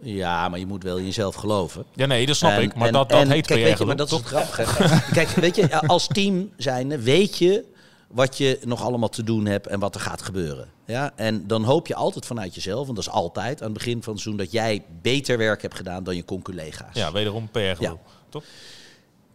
Ja, 0.00 0.48
maar 0.48 0.58
je 0.58 0.66
moet 0.66 0.82
wel 0.82 0.96
in 0.96 1.04
jezelf 1.04 1.34
geloven. 1.34 1.84
Ja, 1.94 2.06
nee, 2.06 2.26
dat 2.26 2.36
snap 2.36 2.50
En- 2.50 2.62
ik. 2.62 2.74
Maar 2.74 2.86
en- 2.86 2.92
dat, 2.92 3.08
dat 3.08 3.20
en 3.20 3.30
heet 3.30 3.46
kijk, 3.46 3.62
weet 3.62 3.78
je. 3.78 3.84
Maar 3.84 3.96
dat 3.96 4.06
is 4.06 4.12
toch? 4.12 4.30
het 4.30 4.48
grappige. 4.48 5.02
kijk, 5.14 5.28
weet 5.28 5.56
je, 5.56 5.80
als 5.80 6.06
team 6.06 6.50
zijnde 6.56 7.02
weet 7.02 7.38
je 7.38 7.64
wat 8.08 8.38
je 8.38 8.58
nog 8.64 8.82
allemaal 8.82 9.08
te 9.08 9.22
doen 9.22 9.46
hebt 9.46 9.66
en 9.66 9.78
wat 9.80 9.94
er 9.94 10.00
gaat 10.00 10.22
gebeuren. 10.22 10.68
Ja? 10.84 11.12
En 11.16 11.46
dan 11.46 11.64
hoop 11.64 11.86
je 11.86 11.94
altijd 11.94 12.26
vanuit 12.26 12.54
jezelf, 12.54 12.84
want 12.84 12.96
dat 12.96 13.06
is 13.06 13.12
altijd 13.12 13.58
aan 13.60 13.64
het 13.68 13.76
begin 13.78 14.02
van 14.02 14.12
het 14.12 14.22
seizoen, 14.22 14.44
dat 14.44 14.52
jij 14.52 14.82
beter 15.02 15.38
werk 15.38 15.62
hebt 15.62 15.74
gedaan 15.74 16.04
dan 16.04 16.16
je 16.16 16.24
conculega's. 16.24 16.94
Ja, 16.94 17.12
wederom 17.12 17.48
PR-gelul. 17.50 17.78
Ja. 18.04 18.12
Toch? 18.28 18.44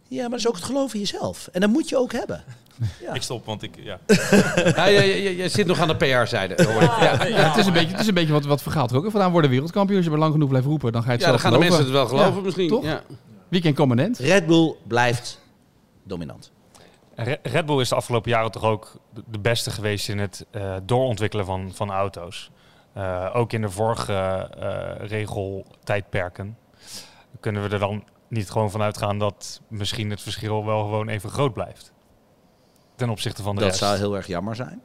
ja, 0.08 0.20
maar 0.20 0.30
dat 0.30 0.38
is 0.38 0.48
ook 0.48 0.56
het 0.56 0.64
geloof 0.64 0.94
in 0.94 1.00
jezelf. 1.00 1.48
En 1.52 1.60
dat 1.60 1.70
moet 1.70 1.88
je 1.88 1.96
ook 1.98 2.12
hebben. 2.12 2.44
Ja. 3.02 3.12
Ik 3.14 3.22
stop, 3.22 3.44
want 3.46 3.62
ik... 3.62 3.74
Ja. 3.82 3.98
Ja, 4.76 4.84
je, 4.84 5.22
je, 5.22 5.36
je 5.36 5.48
zit 5.48 5.66
nog 5.66 5.78
aan 5.80 5.88
de 5.88 5.96
PR-zijde. 5.96 6.54
Ja. 6.80 7.24
Ja, 7.26 7.48
het 7.48 7.56
is 7.56 7.66
een 7.66 7.72
beetje, 7.72 7.90
het 7.90 8.00
is 8.00 8.06
een 8.06 8.14
beetje 8.14 8.32
wat, 8.32 8.44
wat 8.44 8.62
vergaat 8.62 8.90
er 8.90 8.96
ook. 8.96 9.10
Vandaan 9.10 9.32
worden 9.32 9.50
wereldkampioen. 9.50 9.96
Als 9.96 10.04
je 10.04 10.10
maar 10.10 10.20
lang 10.20 10.32
genoeg 10.32 10.48
blijft 10.48 10.66
roepen, 10.66 10.92
dan 10.92 11.02
ga 11.02 11.06
je 11.08 11.12
het 11.14 11.24
Ja, 11.24 11.30
dan 11.30 11.38
zelf 11.40 11.52
gaan 11.52 11.60
de 11.60 11.66
mensen 11.66 11.84
het 11.84 11.94
wel 11.94 12.06
geloven 12.06 12.34
Ja, 12.34 12.40
misschien. 12.40 12.68
toch? 12.68 12.84
Ja. 12.84 13.02
Weekend 13.48 13.76
commandant. 13.76 14.18
Red 14.18 14.46
Bull 14.46 14.74
blijft 14.86 15.40
dominant. 16.04 16.52
Re- 17.14 17.38
Red 17.42 17.66
Bull 17.66 17.80
is 17.80 17.88
de 17.88 17.94
afgelopen 17.94 18.30
jaren 18.30 18.50
toch 18.50 18.64
ook 18.64 18.92
de- 19.14 19.22
de 19.26 19.38
beste 19.38 19.70
geweest 19.70 20.08
in 20.08 20.18
het 20.18 20.46
eh, 20.50 20.74
doorontwikkelen 20.82 21.44
van, 21.44 21.70
van 21.74 21.90
auto's. 21.90 22.50
Eh, 22.92 23.30
ook 23.32 23.52
in 23.52 23.60
de 23.60 23.70
vorige 23.70 24.12
eh 24.58 25.06
regeltijdperken. 25.08 26.56
Kunnen 27.40 27.62
we 27.62 27.68
er 27.68 27.78
dan 27.78 28.04
niet 28.28 28.50
gewoon 28.50 28.70
van 28.70 28.82
uitgaan 28.82 29.18
dat 29.18 29.60
misschien 29.68 30.10
het 30.10 30.22
verschil 30.22 30.64
wel 30.64 30.80
gewoon 30.80 31.08
even 31.08 31.30
groot 31.30 31.54
blijft? 31.54 31.92
Ten 32.96 33.08
opzichte 33.10 33.42
van 33.42 33.54
de 33.54 33.60
Dat 33.60 33.70
rest. 33.70 33.80
zou 33.82 33.96
heel 33.98 34.16
erg 34.16 34.26
jammer 34.26 34.56
zijn. 34.56 34.80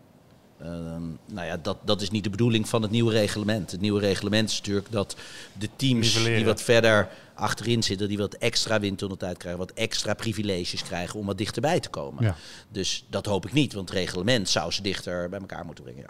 Ehm, 0.61 1.01
nou 1.25 1.47
ja, 1.47 1.57
dat, 1.61 1.77
dat 1.85 2.01
is 2.01 2.09
niet 2.09 2.23
de 2.23 2.29
bedoeling 2.29 2.69
van 2.69 2.81
het 2.81 2.91
nieuwe 2.91 3.11
reglement. 3.11 3.71
Het 3.71 3.81
nieuwe 3.81 4.00
reglement 4.00 4.50
is 4.50 4.57
natuurlijk 4.57 4.91
dat 4.91 5.15
de 5.53 5.69
teams 5.75 6.06
Nivelleren. 6.07 6.35
die 6.38 6.45
wat 6.45 6.61
verder 6.61 7.07
achterin 7.33 7.83
zitten, 7.83 8.07
die 8.07 8.17
wat 8.17 8.33
extra 8.33 8.79
windtunneltijd 8.79 9.38
krijgen, 9.38 9.59
wat 9.59 9.71
extra 9.71 10.13
privileges 10.13 10.83
krijgen 10.83 11.19
om 11.19 11.25
wat 11.25 11.38
dichterbij 11.38 11.79
te 11.79 11.89
komen. 11.89 12.23
Ja. 12.23 12.35
Dus 12.69 13.06
dat 13.09 13.25
hoop 13.25 13.45
ik 13.45 13.53
niet, 13.53 13.73
want 13.73 13.89
het 13.89 13.97
reglement 13.97 14.50
zou 14.50 14.71
ze 14.71 14.81
dichter 14.81 15.29
bij 15.29 15.39
elkaar 15.39 15.65
moeten 15.65 15.83
brengen. 15.83 16.03
Ja. 16.03 16.09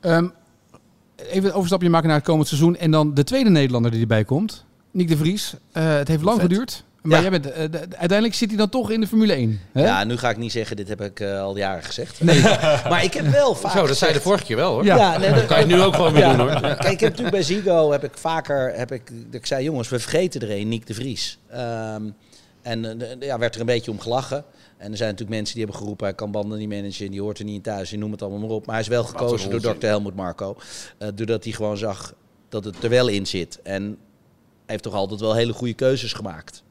Ehm, 0.00 0.28
even 1.16 1.48
een 1.48 1.54
overstapje 1.54 1.90
maken 1.90 2.08
naar 2.08 2.16
het 2.16 2.26
komend 2.26 2.48
seizoen. 2.48 2.76
En 2.76 2.90
dan 2.90 3.14
de 3.14 3.24
tweede 3.24 3.50
Nederlander 3.50 3.90
die 3.90 4.00
erbij 4.00 4.24
komt. 4.24 4.64
Nick 4.90 5.08
de 5.08 5.16
Vries. 5.16 5.54
Eh, 5.72 5.94
het 5.96 6.08
heeft 6.08 6.22
lang 6.22 6.40
Vet. 6.40 6.48
geduurd. 6.50 6.84
Maar 7.08 7.22
Ja. 7.22 7.30
jij 7.30 7.40
bent, 7.40 7.52
eh, 7.52 7.70
de- 7.70 7.78
uiteindelijk 7.78 8.34
zit 8.34 8.48
hij 8.48 8.58
dan 8.58 8.68
toch 8.68 8.90
in 8.90 9.00
de 9.00 9.06
Formule 9.06 9.32
1. 9.36 9.60
Hè? 9.72 9.82
Ja, 9.84 10.04
nu 10.04 10.16
ga 10.16 10.30
ik 10.30 10.36
niet 10.36 10.52
zeggen, 10.52 10.76
dit 10.76 10.88
heb 10.88 11.00
ik 11.00 11.20
eh, 11.20 11.40
al 11.40 11.56
jaren 11.56 11.82
gezegd. 11.82 12.20
Nee. 12.20 12.42
maar 12.90 13.04
ik 13.04 13.12
heb 13.14 13.26
wel 13.26 13.54
vaak 13.54 13.72
Zo, 13.72 13.86
dat 13.86 13.96
zei 13.96 14.12
de 14.12 14.20
vorige 14.20 14.44
keer 14.44 14.56
wel 14.56 14.72
hoor. 14.72 14.84
Ja. 14.84 14.96
Ja, 14.96 15.18
nee, 15.18 15.32
dat 15.32 15.46
Kan 15.46 15.58
je 15.60 15.66
nu 15.66 15.80
ook 15.82 15.94
gewoon 15.94 16.12
weer 16.12 16.22
Ja. 16.22 16.36
doen 16.36 16.48
hoor. 16.48 16.60
Kijk, 16.60 16.82
ik 16.82 17.00
heb 17.00 17.10
natuurlijk 17.10 17.30
bij 17.30 17.42
Zigo 17.42 17.90
heb 17.92 18.04
ik 18.04 18.16
vaker 18.18 18.72
heb 18.74 18.92
ik, 18.92 19.02
dat 19.06 19.34
ik 19.40 19.46
zei, 19.46 19.64
jongens, 19.64 19.88
we 19.88 19.98
vergeten 19.98 20.40
er 20.40 20.50
een, 20.50 20.68
Nick 20.68 20.86
de 20.86 20.94
Vries. 20.94 21.38
Ehm, 21.50 22.02
en 22.62 23.00
eh, 23.00 23.08
ja, 23.20 23.38
werd 23.38 23.54
er 23.54 23.60
een 23.60 23.66
beetje 23.66 23.90
om 23.90 24.00
gelachen. 24.00 24.44
En 24.76 24.90
er 24.90 24.96
zijn 24.96 25.10
natuurlijk 25.10 25.36
mensen 25.38 25.54
die 25.54 25.64
hebben 25.64 25.80
geroepen, 25.82 26.06
hij 26.06 26.14
kan 26.14 26.30
banden 26.30 26.58
niet 26.58 26.68
managen, 26.68 27.10
die 27.10 27.20
hoort 27.20 27.38
er 27.38 27.44
niet 27.44 27.54
in 27.54 27.62
thuis, 27.62 27.90
je 27.90 27.98
noem 27.98 28.12
het 28.12 28.22
allemaal 28.22 28.40
maar 28.40 28.50
op. 28.50 28.66
Maar 28.66 28.74
hij 28.74 28.84
is 28.84 28.90
wel 28.90 29.04
gekozen 29.04 29.50
door. 29.50 29.60
Dr. 29.78 29.86
Helmut 29.86 30.14
Marco. 30.14 30.56
eh, 30.98 31.08
doordat 31.14 31.44
hij 31.44 31.52
gewoon 31.52 31.76
zag 31.76 32.14
dat 32.48 32.64
het 32.64 32.84
er 32.84 32.90
wel 32.90 33.08
in 33.08 33.26
zit. 33.26 33.58
En 33.62 33.82
hij 33.82 33.96
heeft 34.66 34.82
toch 34.82 34.94
altijd 34.94 35.20
wel 35.20 35.34
hele 35.34 35.52
goede 35.52 35.74
keuzes 35.74 36.12
gemaakt. 36.12 36.62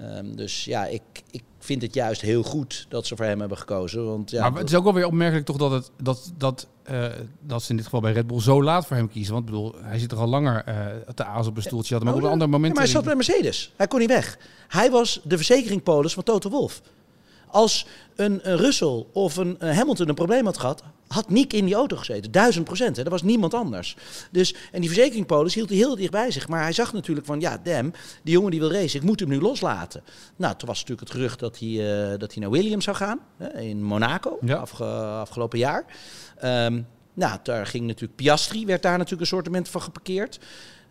Ehm, 0.00 0.34
dus 0.34 0.64
ja, 0.64 0.86
ik, 0.86 1.02
ik 1.30 1.42
vind 1.58 1.82
het 1.82 1.94
juist 1.94 2.20
heel 2.20 2.42
goed 2.42 2.86
dat 2.88 3.06
ze 3.06 3.16
voor 3.16 3.24
hem 3.24 3.40
hebben 3.40 3.58
gekozen. 3.58 4.06
Want, 4.06 4.30
ja, 4.30 4.50
maar 4.50 4.60
het 4.60 4.70
is 4.70 4.76
ook 4.76 4.84
wel 4.84 4.94
weer 4.94 5.06
opmerkelijk 5.06 5.46
toch 5.46 5.56
dat, 5.56 5.70
het, 5.70 5.90
dat, 6.02 6.32
dat, 6.36 6.66
eh, 6.82 7.04
dat 7.40 7.62
ze 7.62 7.70
in 7.70 7.76
dit 7.76 7.84
geval 7.84 8.00
bij 8.00 8.12
Red 8.12 8.26
Bull 8.26 8.40
zo 8.40 8.62
laat 8.62 8.86
voor 8.86 8.96
hem 8.96 9.08
kiezen. 9.08 9.32
Want 9.32 9.44
ik 9.48 9.50
bedoel, 9.50 9.74
hij 9.80 9.98
zit 9.98 10.12
er 10.12 10.18
al 10.18 10.26
langer 10.26 10.64
eh 10.64 10.86
te 11.14 11.24
aas 11.24 11.46
op 11.46 11.56
een 11.56 11.62
stoeltje. 11.62 11.94
Had 11.94 12.02
hem 12.02 12.12
ook 12.12 12.18
op 12.18 12.24
een 12.24 12.30
ander 12.30 12.48
moment. 12.48 12.74
maar 12.74 12.82
hij 12.82 12.92
zat 12.92 13.04
bij 13.04 13.14
Mercedes. 13.14 13.72
Hij 13.76 13.86
kon 13.86 13.98
niet 13.98 14.08
weg. 14.08 14.38
Hij 14.68 14.90
was 14.90 15.20
de 15.24 15.36
verzekeringpolis 15.36 16.14
van 16.14 16.22
Toto 16.22 16.50
Wolff. 16.50 16.82
Als 17.52 17.86
een, 18.16 18.40
een 18.50 18.56
Russell 18.56 19.04
of 19.12 19.36
een, 19.36 19.56
een 19.58 19.74
Hamilton 19.74 20.08
een 20.08 20.14
probleem 20.14 20.44
had 20.44 20.58
gehad, 20.58 20.82
had 21.08 21.30
Nick 21.30 21.52
in 21.52 21.64
die 21.64 21.74
auto 21.74 21.96
gezeten. 21.96 22.30
Duizend 22.30 22.64
procent. 22.64 22.96
Hè. 22.96 23.02
Dat 23.02 23.12
was 23.12 23.22
niemand 23.22 23.54
anders. 23.54 23.96
Dus, 24.30 24.54
en 24.72 24.80
die 24.80 24.90
verzekeringpolis 24.90 25.54
hield 25.54 25.68
hij 25.68 25.78
heel 25.78 25.96
dicht 25.96 26.10
bij 26.10 26.30
zich. 26.30 26.48
Maar 26.48 26.62
hij 26.62 26.72
zag 26.72 26.92
natuurlijk 26.92 27.26
van, 27.26 27.40
ja, 27.40 27.58
damn, 27.62 27.92
die 28.22 28.32
jongen 28.32 28.50
die 28.50 28.60
wil 28.60 28.72
racen, 28.72 29.00
ik 29.00 29.06
moet 29.06 29.20
hem 29.20 29.28
nu 29.28 29.40
loslaten. 29.40 30.02
Nou, 30.36 30.54
toen 30.56 30.68
was 30.68 30.78
natuurlijk 30.80 31.08
het 31.08 31.16
gerucht 31.16 31.38
dat 31.38 31.58
hij, 31.58 31.68
eh, 32.12 32.18
dat 32.18 32.32
hij 32.32 32.42
naar 32.42 32.50
Williams 32.50 32.84
zou 32.84 32.96
gaan. 32.96 33.20
Hè, 33.36 33.60
in 33.60 33.82
Monaco, 33.82 34.38
Ja. 34.40 34.56
afge- 34.56 34.84
afgelopen 35.20 35.58
jaar. 35.58 35.84
Ehm, 36.38 36.82
nou, 37.14 37.38
daar 37.42 37.66
ging 37.66 37.86
natuurlijk 37.86 38.16
Piastri, 38.16 38.66
werd 38.66 38.82
daar 38.82 38.92
natuurlijk 38.96 39.20
een 39.20 39.26
soortement 39.26 39.68
van 39.68 39.82
geparkeerd. 39.82 40.38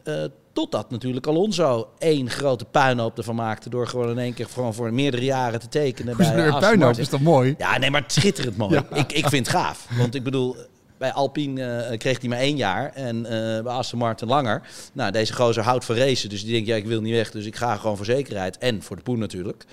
Eh, 0.03 0.23
totdat 0.59 0.91
natuurlijk 0.91 1.27
Alonso 1.27 1.89
één 1.97 2.29
grote 2.29 2.65
puinhoop 2.65 3.17
ervan 3.17 3.35
maakte... 3.35 3.69
door 3.69 3.87
gewoon 3.87 4.09
in 4.09 4.17
één 4.17 4.33
keer 4.33 4.45
gewoon 4.45 4.73
voor 4.73 4.93
meerdere 4.93 5.23
jaren 5.23 5.59
te 5.59 5.67
tekenen 5.67 6.17
bij 6.17 6.47
Een 6.47 6.59
puinhoop 6.59 6.97
is 6.97 7.09
toch 7.09 7.21
mooi? 7.21 7.55
Ja, 7.57 7.77
nee, 7.77 7.89
maar 7.91 8.01
het 8.01 8.11
schitterend 8.11 8.57
mooi. 8.57 8.73
Ja. 8.73 8.95
Ik, 8.95 9.11
ik 9.11 9.27
vind 9.27 9.47
het 9.47 9.55
gaaf. 9.55 9.87
Want 9.97 10.15
ik 10.15 10.23
bedoel, 10.23 10.55
Bij 10.97 11.13
Alpine 11.13 11.63
eh, 11.63 11.97
kreeg 11.97 12.19
hij 12.19 12.29
maar 12.29 12.37
één 12.37 12.55
jaar 12.55 12.91
en 12.93 13.25
eh, 13.25 13.63
bij 13.63 13.73
Aston 13.73 13.99
Martin 13.99 14.27
langer. 14.27 14.61
Nou, 14.93 15.11
deze 15.11 15.33
gozer 15.33 15.63
houdt 15.63 15.85
van 15.85 15.95
racen, 15.95 16.29
dus 16.29 16.43
die 16.43 16.51
denkt, 16.51 16.67
ja, 16.67 16.75
ik 16.75 16.85
wil 16.85 17.01
niet 17.01 17.13
weg, 17.13 17.31
dus 17.31 17.45
ik 17.45 17.55
ga 17.55 17.75
gewoon 17.75 17.97
voor 17.97 18.05
zekerheid. 18.05 18.57
En 18.57 18.81
voor 18.81 18.95
de 18.95 19.01
poen 19.01 19.19
natuurlijk. 19.19 19.65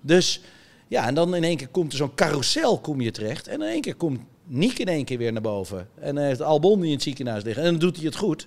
Dus 0.00 0.40
ja, 0.88 1.06
en 1.06 1.14
dan 1.14 1.34
in 1.34 1.44
één 1.44 1.56
keer 1.56 1.68
komt 1.68 1.92
er 1.92 1.98
zo'n 1.98 2.14
carousel 2.14 2.78
kom 2.78 3.00
je 3.00 3.10
terecht. 3.10 3.48
En 3.48 3.62
in 3.62 3.68
één 3.68 3.80
keer 3.80 3.94
komt 3.94 4.20
Niek 4.46 4.78
in 4.78 4.88
één 4.88 5.04
keer 5.04 5.18
weer 5.18 5.32
naar 5.32 5.42
boven. 5.42 5.88
En 6.00 6.14
dan 6.14 6.24
heeft 6.24 6.42
Albon 6.42 6.78
die 6.78 6.88
in 6.88 6.94
het 6.94 7.02
ziekenhuis 7.02 7.44
liggen. 7.44 7.64
En 7.64 7.70
dan 7.70 7.78
doet 7.78 7.96
hij 7.96 8.04
het 8.04 8.16
goed. 8.16 8.46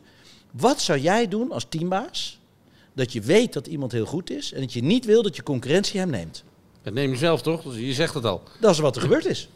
Wat 0.51 0.81
zou 0.81 0.99
jij 0.99 1.27
doen 1.27 1.51
als 1.51 1.65
teambaas? 1.69 2.39
Dat 2.93 3.13
je 3.13 3.21
weet 3.21 3.53
dat 3.53 3.67
iemand 3.67 3.91
heel 3.91 4.05
goed 4.05 4.29
is 4.29 4.53
en 4.53 4.61
dat 4.61 4.73
je 4.73 4.83
niet 4.83 5.05
wil 5.05 5.23
dat 5.23 5.35
je 5.35 5.43
concurrentie 5.43 5.99
hem 5.99 6.09
neemt. 6.09 6.43
Dat 6.83 6.93
neem 6.93 7.11
je 7.11 7.17
zelf 7.17 7.41
toch? 7.41 7.63
Dus 7.63 7.75
je 7.77 7.93
zegt 7.93 8.13
het 8.13 8.25
al. 8.25 8.43
Dat 8.59 8.71
is 8.71 8.79
wat 8.79 8.95
er 8.95 9.01
gebeurd 9.01 9.25
is. 9.25 9.49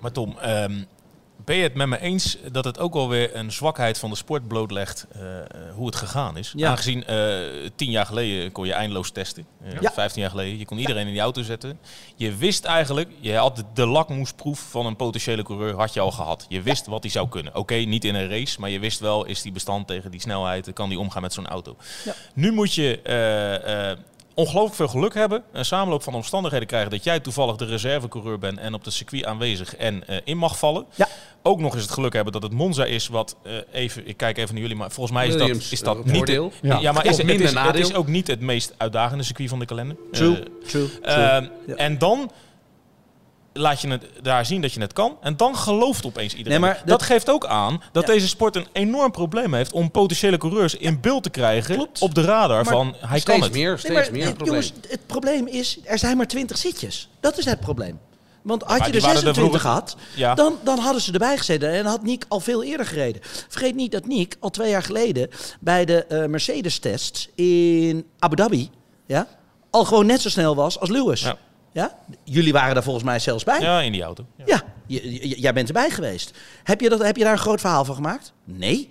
Maar 0.00 0.12
Tom, 0.12 0.38
ehm, 0.38 0.82
ben 1.50 1.58
je 1.58 1.64
het 1.64 1.74
met 1.74 1.88
me 1.88 2.00
eens 2.00 2.36
dat 2.52 2.64
het 2.64 2.78
ook 2.78 2.94
alweer 2.94 3.36
een 3.36 3.52
zwakheid 3.52 3.98
van 3.98 4.10
de 4.10 4.16
sport 4.16 4.48
blootlegt 4.48 5.06
eh, 5.12 5.38
eh, 5.38 5.44
hoe 5.74 5.86
het 5.86 5.96
gegaan 5.96 6.36
is? 6.36 6.52
Ja. 6.56 6.70
Aangezien 6.70 7.04
eh, 7.06 7.38
tien 7.74 7.90
jaar 7.90 8.06
geleden 8.06 8.52
kon 8.52 8.66
je 8.66 8.72
eindeloos 8.72 9.10
testen. 9.10 9.46
Eh, 9.62 9.80
Ja. 9.80 9.92
Vijftien 9.92 10.20
jaar 10.22 10.30
geleden. 10.30 10.58
Je 10.58 10.64
kon 10.64 10.78
iedereen 10.78 11.06
in 11.06 11.12
die 11.12 11.20
auto 11.20 11.42
zetten. 11.42 11.78
Je 12.16 12.34
wist 12.36 12.64
eigenlijk, 12.64 13.08
je 13.20 13.34
had 13.36 13.56
de, 13.56 13.64
de 13.74 13.86
lakmoesproef 13.86 14.66
van 14.70 14.86
een 14.86 14.96
potentiële 14.96 15.42
coureur 15.42 15.74
had 15.76 15.94
je 15.94 16.00
al 16.00 16.10
gehad. 16.10 16.46
Je 16.48 16.62
wist 16.62 16.86
wat 16.86 17.02
hij 17.02 17.12
zou 17.12 17.28
kunnen. 17.28 17.54
Oké, 17.56 17.74
niet 17.74 18.04
in 18.04 18.14
een 18.14 18.28
race, 18.28 18.60
maar 18.60 18.70
je 18.70 18.78
wist 18.78 19.00
wel, 19.00 19.24
is 19.24 19.42
die 19.42 19.52
bestand 19.52 19.86
tegen 19.86 20.10
die 20.10 20.20
snelheid? 20.20 20.72
Kan 20.72 20.88
die 20.88 20.98
omgaan 20.98 21.22
met 21.22 21.32
zo'n 21.32 21.46
auto? 21.48 21.76
Ja. 22.04 22.14
Nu 22.34 22.52
moet 22.52 22.74
je 22.74 23.00
ongelooflijk 24.40 24.74
veel 24.76 24.88
geluk 24.88 25.14
hebben. 25.14 25.42
Een 25.52 25.64
samenloop 25.64 26.02
van 26.02 26.14
omstandigheden 26.14 26.66
krijgen 26.68 26.90
dat 26.90 27.04
jij 27.04 27.20
toevallig 27.20 27.56
de 27.56 27.64
reservecoureur 27.64 28.38
bent 28.38 28.58
en 28.58 28.74
op 28.74 28.84
het 28.84 28.92
circuit 28.94 29.24
aanwezig 29.24 29.76
en 29.76 30.06
eh, 30.08 30.16
in 30.24 30.36
mag 30.36 30.58
vallen. 30.58 30.84
Ja. 30.94 31.08
Ook 31.42 31.60
nog 31.60 31.74
eens 31.74 31.82
het 31.82 31.90
geluk 31.92 32.12
hebben 32.12 32.32
dat 32.32 32.42
het 32.42 32.52
Monza 32.52 32.84
is 32.84 33.08
wat 33.08 33.36
eh, 33.42 33.52
even, 33.72 34.06
ik 34.08 34.16
kijk 34.16 34.38
even 34.38 34.52
naar 34.52 34.62
jullie, 34.62 34.76
maar 34.76 34.90
volgens 34.90 35.16
mij 35.16 35.26
is 35.26 35.34
Williams, 35.34 35.62
dat, 35.62 35.72
is 35.72 35.80
dat 35.80 35.96
eh, 35.98 36.04
niet. 36.04 36.16
voordeel. 36.16 36.52
Ja, 36.62 36.78
Ja. 36.78 36.92
maar 36.92 37.06
is, 37.06 37.16
het, 37.16 37.28
is, 37.40 37.52
het 37.54 37.74
is 37.76 37.94
ook 37.94 38.06
niet 38.06 38.26
het 38.26 38.40
meest 38.40 38.74
uitdagende 38.76 39.24
circuit 39.24 39.48
van 39.48 39.58
de 39.58 39.64
kalender. 39.64 39.96
True, 40.12 40.36
Eh, 40.36 40.42
true, 40.68 40.88
true. 41.00 41.14
Ehm, 41.14 41.46
Ja. 41.66 41.74
En 41.74 41.98
dan 41.98 42.30
laat 43.52 43.80
je 43.80 43.88
het 43.88 44.04
daar 44.22 44.46
zien 44.46 44.60
dat 44.60 44.72
je 44.72 44.80
het 44.80 44.92
kan. 44.92 45.16
En 45.20 45.36
dan 45.36 45.56
gelooft 45.56 46.06
opeens 46.06 46.34
iedereen. 46.34 46.60
Nee, 46.60 46.68
maar 46.70 46.78
dat, 46.78 46.86
dat- 46.88 47.02
geeft 47.02 47.30
ook 47.30 47.46
aan 47.46 47.82
dat 47.92 48.06
Ja. 48.06 48.12
deze 48.12 48.28
sport 48.28 48.56
een 48.56 48.66
enorm 48.72 49.10
probleem 49.10 49.54
heeft 49.54 49.72
om 49.72 49.90
potentiële 49.90 50.36
coureurs 50.38 50.74
in 50.74 51.00
beeld 51.00 51.22
te 51.22 51.30
krijgen 51.30 51.74
Klopt. 51.74 52.00
op 52.02 52.14
de 52.14 52.20
radar 52.22 52.64
Maar 52.64 52.74
van 52.74 52.94
hij 52.98 53.08
kan 53.08 53.18
Steeds 53.20 53.44
het. 53.44 53.52
meer, 53.52 53.78
steeds 53.78 53.94
Nee, 53.94 54.02
maar, 54.02 54.12
meer 54.12 54.26
een 54.26 54.34
probleem. 54.34 54.60
jongens, 54.62 54.72
het 54.88 55.06
probleem 55.06 55.46
is, 55.46 55.78
er 55.84 55.98
zijn 55.98 56.16
maar 56.16 56.26
20 56.26 56.58
zitjes. 56.58 57.08
Dat 57.20 57.38
is 57.38 57.44
het 57.44 57.60
probleem. 57.60 57.98
Want 58.42 58.62
had 58.62 58.78
maar 58.78 58.88
je 58.88 58.94
er 58.94 59.00
waren 59.00 59.16
er 59.16 59.22
26 59.22 59.42
vroeger- 59.60 59.60
gehad, 59.60 59.96
Ja. 60.16 60.34
dan, 60.34 60.54
dan 60.64 60.78
hadden 60.78 61.02
ze 61.02 61.12
erbij 61.12 61.38
gezeten. 61.38 61.70
En 61.72 61.84
had 61.86 62.02
Niek 62.02 62.24
al 62.28 62.40
veel 62.40 62.62
eerder 62.64 62.86
gereden. 62.86 63.22
Vergeet 63.48 63.74
niet 63.74 63.92
dat 63.92 64.06
Niek 64.06 64.36
al 64.40 64.50
twee 64.50 64.70
jaar 64.70 64.82
geleden 64.82 65.28
bij 65.60 65.84
de 65.84 66.04
eh, 66.04 66.24
Mercedes-tests 66.26 67.28
in 67.34 68.06
Abu 68.18 68.36
Dhabi... 68.36 68.70
Ja, 69.06 69.26
al 69.70 69.84
gewoon 69.84 70.06
net 70.06 70.20
zo 70.20 70.28
snel 70.28 70.54
was 70.54 70.78
als 70.80 70.88
Lewis. 70.90 71.20
Ja. 71.20 71.36
Ja. 71.72 71.98
Jullie 72.24 72.52
waren 72.52 72.74
daar 72.74 72.82
volgens 72.82 73.04
mij 73.04 73.18
zelfs 73.18 73.44
bij. 73.44 73.60
Ja, 73.60 73.80
in 73.80 73.92
die 73.92 74.02
auto. 74.02 74.26
Ja. 74.46 74.62
Jij 74.86 75.52
bent 75.52 75.68
erbij 75.68 75.90
geweest. 75.90 76.38
Heb 76.62 76.80
je, 76.80 76.88
dat, 76.88 77.02
heb 77.02 77.16
je 77.16 77.22
daar 77.22 77.32
een 77.32 77.38
groot 77.38 77.60
verhaal 77.60 77.84
van 77.84 77.94
gemaakt? 77.94 78.32
Nee. 78.44 78.90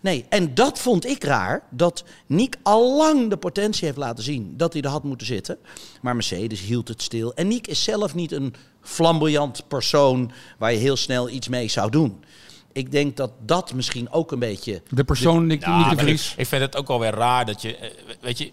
Nee, 0.00 0.24
en 0.28 0.54
dat 0.54 0.78
vond 0.78 1.06
ik 1.06 1.24
raar, 1.24 1.62
dat 1.70 2.04
Nick 2.26 2.56
al 2.62 2.96
lang 2.96 3.30
de 3.30 3.36
potentie 3.36 3.84
heeft 3.84 3.98
laten 3.98 4.24
zien 4.24 4.56
dat 4.56 4.72
hij 4.72 4.82
er 4.82 4.88
had 4.88 5.04
moeten 5.04 5.26
zitten. 5.26 5.58
Maar 6.00 6.14
Mercedes 6.14 6.60
hield 6.60 6.88
het 6.88 7.02
stil. 7.02 7.34
En 7.34 7.48
Nick 7.48 7.66
is 7.66 7.82
zelf 7.82 8.14
niet 8.14 8.32
een 8.32 8.54
flamboyant 8.82 9.68
persoon 9.68 10.32
waar 10.58 10.72
je 10.72 10.78
heel 10.78 10.96
snel 10.96 11.28
iets 11.28 11.48
mee 11.48 11.68
zou 11.68 11.90
doen. 11.90 12.24
Ik 12.72 12.90
denk 12.90 13.16
dat 13.16 13.32
dat 13.46 13.74
misschien 13.74 14.12
ook 14.12 14.32
een 14.32 14.38
beetje... 14.38 14.82
De 14.88 15.04
persoon, 15.04 15.46
Nick, 15.46 15.60
de 15.60 15.92
Vries. 15.96 16.32
ik, 16.32 16.38
ik 16.38 16.46
vind 16.46 16.62
het 16.62 16.76
ook 16.76 16.88
alweer 16.88 17.14
raar 17.14 17.46
dat 17.46 17.62
je, 17.62 17.76
eh, 17.76 17.90
weet 18.20 18.38
je, 18.38 18.50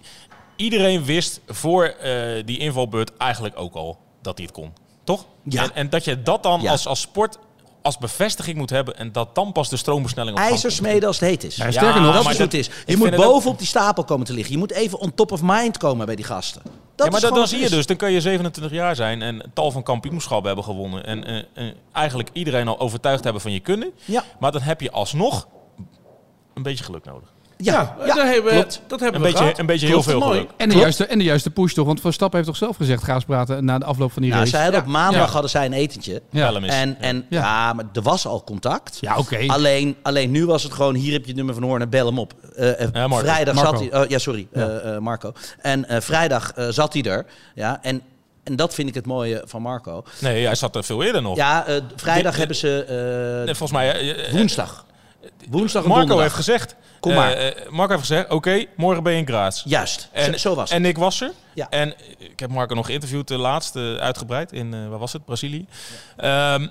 iedereen 0.57 1.05
wist 1.05 1.41
voor 1.47 1.83
eh, 1.85 2.43
die 2.45 2.57
invalbeurt 2.57 3.17
eigenlijk 3.17 3.59
ook 3.59 3.73
al 3.75 3.97
dat 4.21 4.37
hij 4.37 4.45
het 4.45 4.55
kon, 4.55 4.73
toch? 5.03 5.25
Ja. 5.43 5.63
En, 5.63 5.75
en 5.75 5.89
dat 5.89 6.03
je 6.03 6.21
dat 6.21 6.43
dan 6.43 6.61
Ja. 6.61 6.71
als, 6.71 6.87
als 6.87 7.01
sport 7.01 7.37
als 7.81 7.97
bevestiging 7.97 8.57
moet 8.57 8.69
hebben 8.69 8.97
en 8.97 9.11
dat 9.11 9.35
dan 9.35 9.51
pas 9.51 9.69
de 9.69 9.77
stroomversnelling 9.77 10.37
op. 10.37 10.43
IJzersmeden 10.43 11.07
als 11.07 11.19
het 11.19 11.29
heet 11.29 11.43
is. 11.43 11.55
Ja, 11.55 11.71
sterker 11.71 12.01
nog, 12.01 12.13
dat 12.13 12.23
dat- 12.23 12.37
het 12.37 12.53
is. 12.53 12.69
Je 12.85 12.97
moet 12.97 13.15
boven 13.15 13.51
op 13.51 13.57
die 13.57 13.67
stapel 13.67 14.03
komen 14.03 14.25
te 14.25 14.33
liggen. 14.33 14.51
Je 14.53 14.57
moet 14.59 14.71
even 14.71 14.99
on 14.99 15.13
top 15.13 15.31
of 15.31 15.41
mind 15.43 15.77
komen 15.77 16.05
bij 16.05 16.15
die 16.15 16.25
gasten. 16.25 16.61
Dat 16.63 16.73
ja, 16.95 17.05
is 17.05 17.11
maar 17.11 17.11
dan, 17.11 17.19
gewoon 17.19 17.37
dan 17.37 17.47
zie 17.47 17.59
je 17.59 17.69
dus, 17.69 17.85
dan 17.85 17.95
kun 17.95 18.11
je 18.11 18.21
27 18.21 18.71
jaar 18.71 18.95
zijn 18.95 19.21
en 19.21 19.51
tal 19.53 19.71
van 19.71 19.83
kampioenschappen 19.83 20.47
hebben 20.47 20.63
gewonnen. 20.65 21.05
En 21.05 21.23
eh, 21.23 21.37
eh, 21.67 21.73
eigenlijk 21.91 22.29
iedereen 22.33 22.67
al 22.67 22.79
overtuigd 22.79 23.23
hebben 23.23 23.41
van 23.41 23.51
je 23.51 23.59
kunnen. 23.59 23.91
Ja, 24.05 24.23
Maar 24.39 24.51
dan 24.51 24.61
heb 24.61 24.81
je 24.81 24.91
alsnog 24.91 25.47
een 26.53 26.63
beetje 26.63 26.83
geluk 26.83 27.05
nodig. 27.05 27.33
Ja, 27.57 27.95
ja, 27.99 28.05
dat 28.05 28.15
hebben, 28.17 28.43
we- 28.43 28.49
klopt. 28.51 28.81
dat 28.87 28.99
hebben 28.99 29.07
Een 29.21 29.25
we 29.27 29.31
beetje, 29.31 29.43
gehad. 29.43 29.59
een 29.59 29.65
beetje 29.65 29.87
Klopt, 29.87 30.05
heel 30.05 30.13
veel 30.19 30.27
mooi. 30.27 30.39
geluk. 30.39 30.51
En 30.57 30.65
de, 30.67 30.73
Klopt. 30.73 30.81
juiste, 30.81 31.05
en 31.05 31.17
de 31.17 31.23
juiste 31.23 31.49
push 31.49 31.73
toch? 31.73 31.85
Want 31.85 32.01
Verstappen 32.01 32.37
heeft 32.39 32.49
toch 32.51 32.59
zelf 32.59 32.75
gezegd, 32.75 33.03
ga 33.03 33.13
eens 33.13 33.23
praten 33.25 33.65
na 33.65 33.77
de 33.77 33.85
afloop 33.85 34.11
van 34.11 34.21
die 34.21 34.31
Nou, 34.31 34.43
race. 34.43 34.55
zij 34.55 34.63
hadden 34.63 34.81
op 34.81 34.87
maandag 34.87 35.25
Ja. 35.25 35.31
hadden 35.31 35.49
zij 35.49 35.65
een 35.65 35.73
etentje. 35.73 36.21
Ja. 36.31 36.53
En, 36.53 36.97
en 36.99 37.25
ja. 37.29 37.39
Ja. 37.41 37.73
maar 37.73 37.85
er 37.93 38.01
was 38.01 38.25
al 38.27 38.43
contact. 38.43 38.97
Ja, 39.01 39.17
oké. 39.17 39.37
Alleen, 39.47 39.95
alleen 40.01 40.31
nu 40.31 40.45
was 40.45 40.63
het 40.63 40.73
gewoon, 40.73 40.95
hier 40.95 41.11
heb 41.11 41.21
je 41.21 41.27
het 41.27 41.35
nummer 41.35 41.53
van 41.53 41.63
Hoorn 41.63 41.81
en 41.81 41.89
bel 41.89 42.05
hem 42.05 42.19
op. 42.19 42.33
Eh, 42.55 42.81
eh, 42.81 42.89
vrijdag 43.11 43.55
Marco. 43.55 43.69
zat 43.77 43.79
hij, 43.91 44.01
oh, 44.03 44.09
ja 44.09 44.17
sorry, 44.17 44.47
eh, 44.51 44.95
eh, 44.95 45.01
Marco. 45.01 45.31
En 45.61 45.87
eh, 45.87 46.01
vrijdag 46.01 46.51
eh, 46.53 46.67
zat 46.69 46.93
hij 46.93 47.03
er. 47.03 47.25
Ja, 47.55 47.79
en, 47.81 48.01
en 48.43 48.55
dat 48.55 48.73
vind 48.73 48.89
ik 48.89 48.93
het 48.95 49.05
mooie 49.05 49.41
van 49.45 49.61
Marco. 49.61 50.03
Nee, 50.19 50.45
hij 50.45 50.55
zat 50.55 50.75
er 50.75 50.83
veel 50.83 51.03
eerder 51.03 51.21
nog. 51.21 51.35
Ja, 51.35 51.65
eh, 51.67 51.75
vrijdag 51.95 52.35
hebben 52.37 52.55
ze 52.55 52.83
eh, 52.83 53.45
Nee, 53.45 53.55
volgens 53.55 53.71
mij... 53.79 54.15
woensdag. 54.31 54.85
Woensdag 55.49 55.83
en 55.83 55.87
Marco 55.89 56.07
donderdag. 56.07 56.23
heeft 56.35 56.45
gezegd. 56.45 56.75
Kom 56.99 57.11
eh, 57.11 57.17
maar. 57.17 57.31
eh, 57.31 57.69
Marco 57.69 57.91
heeft 57.93 58.07
gezegd, 58.07 58.29
oké, 58.29 58.65
morgen 58.75 59.03
ben 59.03 59.13
je 59.13 59.19
in 59.19 59.27
Graz. 59.27 59.63
Juist, 59.65 60.09
En, 60.11 60.25
zo, 60.31 60.37
zo 60.37 60.55
was 60.55 60.69
het. 60.69 60.79
En 60.79 60.85
ik 60.85 60.97
was 60.97 61.21
er. 61.21 61.31
Ja. 61.53 61.69
En 61.69 61.93
ik 62.17 62.39
heb 62.39 62.49
Marco 62.49 62.75
nog 62.75 62.85
geïnterviewd, 62.85 63.27
de 63.27 63.37
laatste 63.37 63.97
uitgebreid 64.01 64.51
in, 64.51 64.73
eh, 64.73 64.87
waar 64.89 64.99
was 64.99 65.13
het, 65.13 65.25
Brazilië. 65.25 65.65
Ehm, 66.17 66.67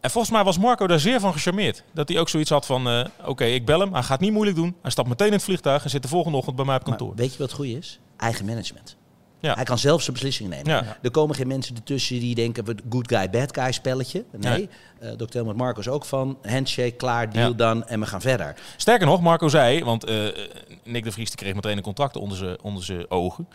en 0.00 0.10
volgens 0.10 0.32
mij 0.32 0.44
was 0.44 0.58
Marco 0.58 0.86
daar 0.86 1.00
zeer 1.00 1.20
van 1.20 1.32
gecharmeerd. 1.32 1.82
Dat 1.92 2.08
hij 2.08 2.18
ook 2.18 2.28
zoiets 2.28 2.50
had 2.50 2.66
van, 2.66 2.88
eh, 2.88 3.04
oké, 3.24 3.44
ik 3.44 3.64
bel 3.66 3.80
hem, 3.80 3.92
hij 3.92 4.02
gaat 4.02 4.20
niet 4.20 4.32
moeilijk 4.32 4.56
doen. 4.56 4.76
Hij 4.82 4.90
stapt 4.90 5.08
meteen 5.08 5.26
in 5.26 5.32
het 5.32 5.42
vliegtuig 5.42 5.84
en 5.84 5.90
zit 5.90 6.02
de 6.02 6.08
volgende 6.08 6.36
ochtend 6.36 6.56
bij 6.56 6.64
mij 6.64 6.76
op 6.76 6.86
Maar 6.86 6.96
kantoor. 6.96 7.16
weet 7.16 7.32
je 7.32 7.38
wat 7.38 7.46
het 7.46 7.56
goede 7.56 7.72
is? 7.78 7.98
Eigen 8.16 8.44
management. 8.44 8.96
Ja. 9.44 9.54
Hij 9.54 9.64
kan 9.64 9.78
zelf 9.78 10.00
zijn 10.02 10.12
beslissingen 10.12 10.50
nemen. 10.50 10.70
Ja. 10.70 10.96
Er 11.02 11.10
komen 11.10 11.34
geen 11.34 11.46
mensen 11.46 11.74
ertussen 11.76 12.20
die 12.20 12.34
denken, 12.34 12.64
we 12.64 12.74
good 12.90 13.08
guy, 13.08 13.30
bad 13.30 13.54
guy 13.58 13.72
spelletje. 13.72 14.24
Nee, 14.36 14.68
Eh 14.98 15.10
Dr. 15.10 15.36
Helmut 15.36 15.56
Marco 15.56 15.80
is 15.80 15.88
ook 15.88 16.04
van 16.04 16.38
handshake, 16.42 16.90
klaar, 16.90 17.30
deal 17.30 17.48
Ja. 17.48 17.54
dan 17.54 17.86
en 17.86 18.00
we 18.00 18.06
gaan 18.06 18.20
verder. 18.20 18.54
Sterker 18.76 19.06
nog, 19.06 19.20
Marco 19.20 19.48
zei, 19.48 19.84
want 19.84 20.04
eh, 20.04 20.16
Nick 20.84 21.04
de 21.04 21.12
Vries 21.12 21.28
die 21.28 21.36
kreeg 21.36 21.54
meteen 21.54 21.76
een 21.76 21.82
contract 21.82 22.16
onder 22.16 22.36
zijn 22.36 22.62
onder 22.62 23.06
ogen. 23.08 23.48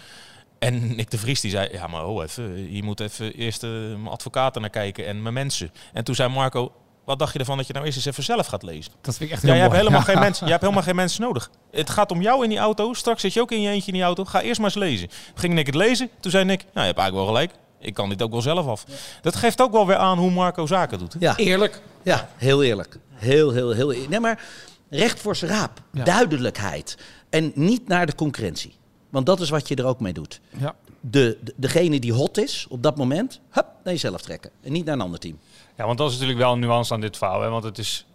En 0.60 0.88
Nick 0.96 1.12
de 1.12 1.17
Vries 1.17 1.41
die 1.41 1.51
zei, 1.51 1.69
ja 1.72 1.88
maar 1.88 2.01
ho 2.01 2.22
even, 2.22 2.74
je 2.75 2.84
moet 2.84 3.00
even 3.00 3.34
eerst 3.34 3.63
eh, 3.63 3.69
mijn 3.69 4.08
advocaten 4.08 4.62
naar 4.62 4.69
kijken 4.69 5.05
en 5.05 5.22
mijn 5.22 5.34
mensen. 5.34 5.72
En 5.93 6.03
toen 6.03 6.15
zei 6.15 6.29
Marco, 6.29 6.72
wat 7.10 7.20
dacht 7.20 7.34
je 7.34 7.39
ervan 7.39 7.58
dat 7.58 7.68
je 7.68 7.74
nou 7.74 7.86
eerst 7.86 7.98
eens 7.98 8.06
even 8.08 8.24
zelf 8.24 8.48
gaat 8.48 8.63
lezen? 8.63 8.92
Dat 9.01 9.18
vind 9.18 9.30
ik 9.30 9.36
echt 9.36 9.42
Ja, 9.46 9.48
heel 9.48 9.58
je 9.58 9.62
hebt, 9.62 9.75
helemaal 9.75 10.00
Ja. 10.00 10.06
geen 10.06 10.20
mensen, 10.20 10.46
je 10.46 10.51
hebt 10.51 10.63
helemaal 10.63 10.84
geen 10.84 10.96
mensen 10.96 11.22
nodig. 11.22 11.50
Het 11.72 11.89
gaat 11.89 12.12
om 12.12 12.22
jou 12.22 12.44
in 12.44 12.50
die 12.50 12.58
auto. 12.58 12.94
Straks 12.94 13.22
zit 13.22 13.34
je 13.34 13.42
ook 13.42 13.51
in 13.51 13.62
je 13.62 13.70
eentje 13.70 13.88
in 13.88 13.94
die 13.94 14.04
auto. 14.04 14.25
Ga 14.25 14.42
eerst 14.42 14.60
maar 14.60 14.70
eens 14.70 14.80
lezen. 14.80 15.10
Ging 15.36 15.54
Nick 15.54 15.66
het 15.66 15.75
lezen? 15.75 16.10
Toen 16.20 16.32
zei 16.32 16.44
Nick, 16.46 16.60
nou, 16.60 16.70
je 16.74 16.82
hebt 16.94 16.98
eigenlijk 16.98 17.16
wel 17.16 17.25
gelijk. 17.36 17.51
Ik 17.80 17.94
kan 17.94 18.10
dit 18.10 18.22
ook 18.22 18.32
wel 18.32 18.42
zelf 18.42 18.68
af. 18.68 18.86
Dat 19.22 19.36
geeft 19.36 19.62
ook 19.62 19.72
wel 19.72 19.88
weer 19.88 19.96
aan 19.96 20.18
hoe 20.18 20.32
Marco 20.32 20.66
zaken 20.66 21.00
doet. 21.00 21.13
hè? 21.13 21.20
Ja, 21.22 21.36
Eerlijk. 21.38 21.82
ja 22.04 22.30
heel 22.36 22.63
eerlijk. 22.63 22.98
Heel, 23.13 23.51
heel, 23.51 23.72
heel 23.72 23.92
eerlijk. 23.92 24.10
Nee, 24.10 24.20
maar 24.20 24.44
recht 24.89 25.20
voor 25.20 25.36
zijn 25.36 25.51
raap. 25.51 25.82
Ja. 25.94 26.04
Duidelijkheid. 26.04 26.98
En 27.30 27.51
niet 27.56 27.88
naar 27.88 28.06
de 28.06 28.16
concurrentie. 28.16 28.75
Want 29.10 29.25
dat 29.25 29.39
is 29.39 29.50
wat 29.50 29.68
je 29.68 29.75
er 29.75 29.86
ook 29.86 30.00
mee 30.00 30.13
doet. 30.13 30.39
Ja. 30.58 30.75
De, 31.01 31.38
de- 31.44 31.54
degene 31.56 32.00
die 32.00 32.13
hot 32.13 32.38
is 32.38 32.66
op 32.70 32.84
dat 32.84 32.98
moment, 32.98 33.39
hup, 33.50 33.66
naar 33.84 33.94
jezelf 33.94 34.22
trekken. 34.22 34.51
En 34.62 34.72
niet 34.72 34.86
naar 34.86 34.94
een 34.94 35.01
ander 35.01 35.20
team. 35.20 35.39
Ja, 35.79 35.86
want 35.86 35.98
dat 35.98 36.07
is 36.07 36.13
natuurlijk 36.13 36.39
wel 36.39 36.53
een 36.53 36.59
nuance 36.59 36.93
aan 36.93 37.01
dit 37.01 37.17
verhaal. 37.17 37.41
Hè? 37.41 37.50
Want 37.50 37.63
het 37.63 37.77
is 37.77 38.07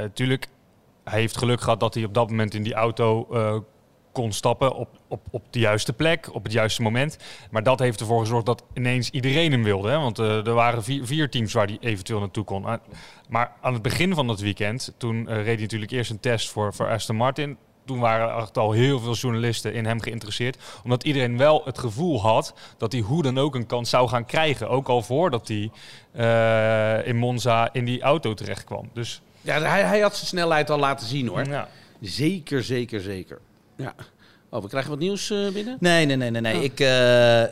natuurlijk, 0.00 0.48
hij 1.04 1.20
heeft 1.20 1.36
geluk 1.36 1.60
gehad 1.60 1.80
dat 1.80 1.94
hij 1.94 2.04
op 2.04 2.14
dat 2.14 2.30
moment 2.30 2.54
in 2.54 2.62
die 2.62 2.74
auto 2.74 3.26
eh, 3.32 3.58
kon 4.12 4.32
stappen 4.32 4.74
op, 4.74 4.88
op, 5.08 5.20
op 5.30 5.42
de 5.50 5.58
juiste 5.58 5.92
plek, 5.92 6.34
op 6.34 6.42
het 6.42 6.52
juiste 6.52 6.82
moment. 6.82 7.18
Maar 7.50 7.62
dat 7.62 7.78
heeft 7.78 8.00
ervoor 8.00 8.20
gezorgd 8.20 8.46
dat 8.46 8.64
ineens 8.74 9.10
iedereen 9.10 9.52
hem 9.52 9.62
wilde. 9.62 9.88
Hè? 9.88 9.98
Want 9.98 10.18
eh, 10.18 10.46
er 10.46 10.54
waren 10.54 10.84
vier, 10.84 11.06
vier 11.06 11.30
teams 11.30 11.52
waar 11.52 11.66
hij 11.66 11.78
eventueel 11.80 12.20
naartoe 12.20 12.44
kon. 12.44 12.64
Ah, 12.64 12.80
Maar 13.28 13.52
aan 13.60 13.72
het 13.72 13.82
begin 13.82 14.14
van 14.14 14.26
dat 14.26 14.40
weekend, 14.40 14.94
toen 14.96 15.28
eh, 15.28 15.34
reed 15.36 15.44
hij 15.44 15.62
natuurlijk 15.62 15.90
eerst 15.90 16.10
een 16.10 16.20
test 16.20 16.50
voor, 16.50 16.74
voor 16.74 16.88
Aston 16.88 17.16
Martin. 17.16 17.56
Toen 17.88 17.98
waren 17.98 18.28
er 18.28 18.42
echt 18.42 18.58
al 18.58 18.72
heel 18.72 19.00
veel 19.00 19.14
journalisten 19.14 19.74
in 19.74 19.86
hem 19.86 20.00
geïnteresseerd. 20.00 20.56
Omdat 20.84 21.04
iedereen 21.04 21.36
wel 21.36 21.62
het 21.64 21.78
gevoel 21.78 22.20
had 22.20 22.54
dat 22.76 22.92
hij 22.92 23.00
hoe 23.00 23.22
dan 23.22 23.38
ook 23.38 23.54
een 23.54 23.66
kans 23.66 23.90
zou 23.90 24.08
gaan 24.08 24.26
krijgen. 24.26 24.68
Ook 24.68 24.88
al 24.88 25.02
voordat 25.02 25.48
hij 25.48 25.70
eh, 26.12 27.06
in 27.06 27.16
Monza 27.16 27.72
in 27.72 27.84
die 27.84 28.02
auto 28.02 28.34
terecht 28.34 28.64
kwam. 28.64 28.90
Dus 28.92 29.20
Ja, 29.40 29.60
hij, 29.60 29.82
hij 29.82 30.00
had 30.00 30.14
zijn 30.16 30.26
snelheid 30.26 30.70
al 30.70 30.78
laten 30.78 31.06
zien 31.06 31.28
hoor. 31.28 31.44
ja. 31.44 31.68
Zeker, 32.00 32.62
zeker, 32.64 33.00
zeker. 33.00 33.38
Ja. 33.76 33.94
Oh, 34.50 34.62
we 34.62 34.68
krijgen 34.68 34.90
wat 34.90 34.98
nieuws 34.98 35.30
eh, 35.30 35.48
binnen? 35.48 35.76
Nee, 35.80 36.06
nee, 36.06 36.16
nee, 36.16 36.30
nee. 36.30 36.40
nee. 36.40 36.62
Ik, 36.64 36.80
eh, 36.80 36.86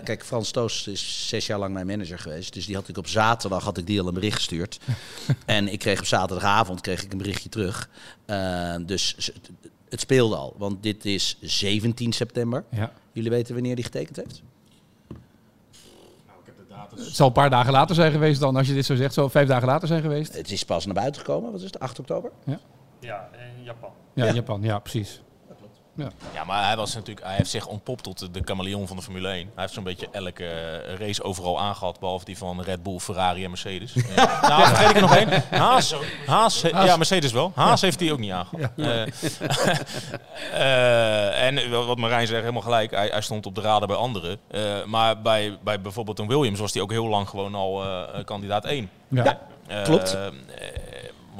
kijk, 0.04 0.24
Frans 0.24 0.50
Toos 0.50 0.86
is 0.86 1.28
zes 1.28 1.46
jaar 1.46 1.58
lang 1.58 1.72
mijn 1.72 1.86
manager 1.86 2.18
geweest. 2.18 2.52
Dus 2.52 2.66
die 2.66 2.74
had 2.74 2.88
ik 2.88 2.96
op 2.96 3.06
zaterdag 3.06 3.64
had 3.64 3.78
ik 3.78 3.86
die 3.86 4.00
al 4.00 4.06
een 4.06 4.14
bericht 4.14 4.36
gestuurd. 4.36 4.80
en 5.46 5.72
ik 5.72 5.78
kreeg 5.78 5.98
op 5.98 6.06
zaterdagavond 6.06 6.80
kreeg 6.80 7.02
ik 7.02 7.12
een 7.12 7.18
berichtje 7.18 7.48
terug. 7.48 7.88
Eh, 8.26 8.74
dus 8.80 9.30
het, 9.88 10.00
speelde 10.00 10.36
al. 10.36 10.54
Want 10.58 10.82
dit 10.82 11.04
is 11.04 11.38
17 11.40 12.12
september. 12.12 12.64
Ja. 12.70 12.92
Jullie 13.12 13.30
weten 13.30 13.54
wanneer 13.54 13.74
die 13.74 13.84
getekend 13.84 14.16
heeft? 14.16 14.42
Het 16.90 17.14
zal 17.14 17.26
een 17.26 17.32
paar 17.32 17.50
dagen 17.50 17.72
later 17.72 17.94
zijn 17.94 18.12
geweest 18.12 18.40
dan, 18.40 18.56
als 18.56 18.66
je 18.66 18.74
dit 18.74 18.84
zo 18.84 18.94
zegt. 18.94 19.14
Zo 19.14 19.28
vijf 19.28 19.48
dagen 19.48 19.66
later 19.68 19.88
zijn 19.88 20.02
geweest. 20.02 20.34
Het 20.36 20.50
is 20.50 20.64
pas 20.64 20.84
naar 20.84 20.94
buiten 20.94 21.20
gekomen. 21.20 21.50
Wat 21.50 21.60
is 21.60 21.66
het? 21.66 21.80
8 21.80 21.98
oktober? 21.98 22.30
Ja, 23.00 23.28
in 23.56 23.64
Japan. 23.64 23.90
Ja, 24.14 24.24
Ja. 24.26 24.32
Japan. 24.32 24.62
Ja, 24.62 24.78
precies. 24.78 25.20
Ja, 26.34 26.44
maar 26.46 26.66
hij, 26.66 26.76
was 26.76 26.94
natuurlijk, 26.94 27.26
hij 27.26 27.36
heeft 27.36 27.50
zich 27.50 27.66
ontpopt 27.66 28.02
tot 28.02 28.18
de- 28.34 28.40
chameleon 28.44 28.86
van 28.86 28.96
de 28.96 29.02
Formule 29.02 29.28
1. 29.28 29.36
Hij 29.36 29.46
heeft 29.56 29.72
zo'n 29.72 29.84
beetje 29.84 30.08
elke 30.12 30.44
eh, 30.46 30.94
race 30.98 31.22
overal 31.22 31.60
aangehad, 31.60 32.00
behalve 32.00 32.24
die 32.24 32.38
van 32.38 32.62
Red 32.62 32.82
Bull, 32.82 32.98
Ferrari 32.98 33.44
en 33.44 33.50
Mercedes. 33.50 33.92
Ja. 34.16 34.48
nou, 34.48 34.66
vergeet 34.66 34.88
ik 34.90 34.94
er 34.94 35.00
nog 35.00 35.16
één. 35.16 35.42
Haas, 35.50 35.94
Haas, 36.26 36.60
ja, 36.60 36.96
Mercedes 36.96 37.32
wel. 37.32 37.52
Haas 37.54 37.80
heeft 37.80 38.00
hij 38.00 38.12
ook 38.12 38.18
niet 38.18 38.30
aangehad. 38.32 38.70
Eh, 38.76 39.02
eh, 40.52 41.46
en 41.46 41.70
wat 41.86 41.96
Marijn 41.98 42.26
zegt, 42.26 42.40
helemaal 42.40 42.62
gelijk. 42.62 42.90
Hij, 42.90 43.06
hij 43.08 43.20
stond 43.20 43.46
op 43.46 43.54
de 43.54 43.60
radar 43.60 43.88
bij 43.88 43.96
anderen. 43.96 44.38
Eh, 44.50 44.84
maar 44.84 45.20
bij, 45.22 45.58
bij 45.64 45.80
bijvoorbeeld 45.80 46.18
een 46.18 46.28
Williams 46.28 46.60
was 46.60 46.72
hij 46.72 46.82
ook 46.82 46.90
heel 46.90 47.06
lang 47.08 47.28
gewoon 47.28 47.54
al 47.54 47.84
eh, 47.84 48.24
kandidaat 48.24 48.64
1. 48.64 48.90
Ja. 49.08 49.38
Ja. 49.68 49.82
Klopt. 49.82 50.18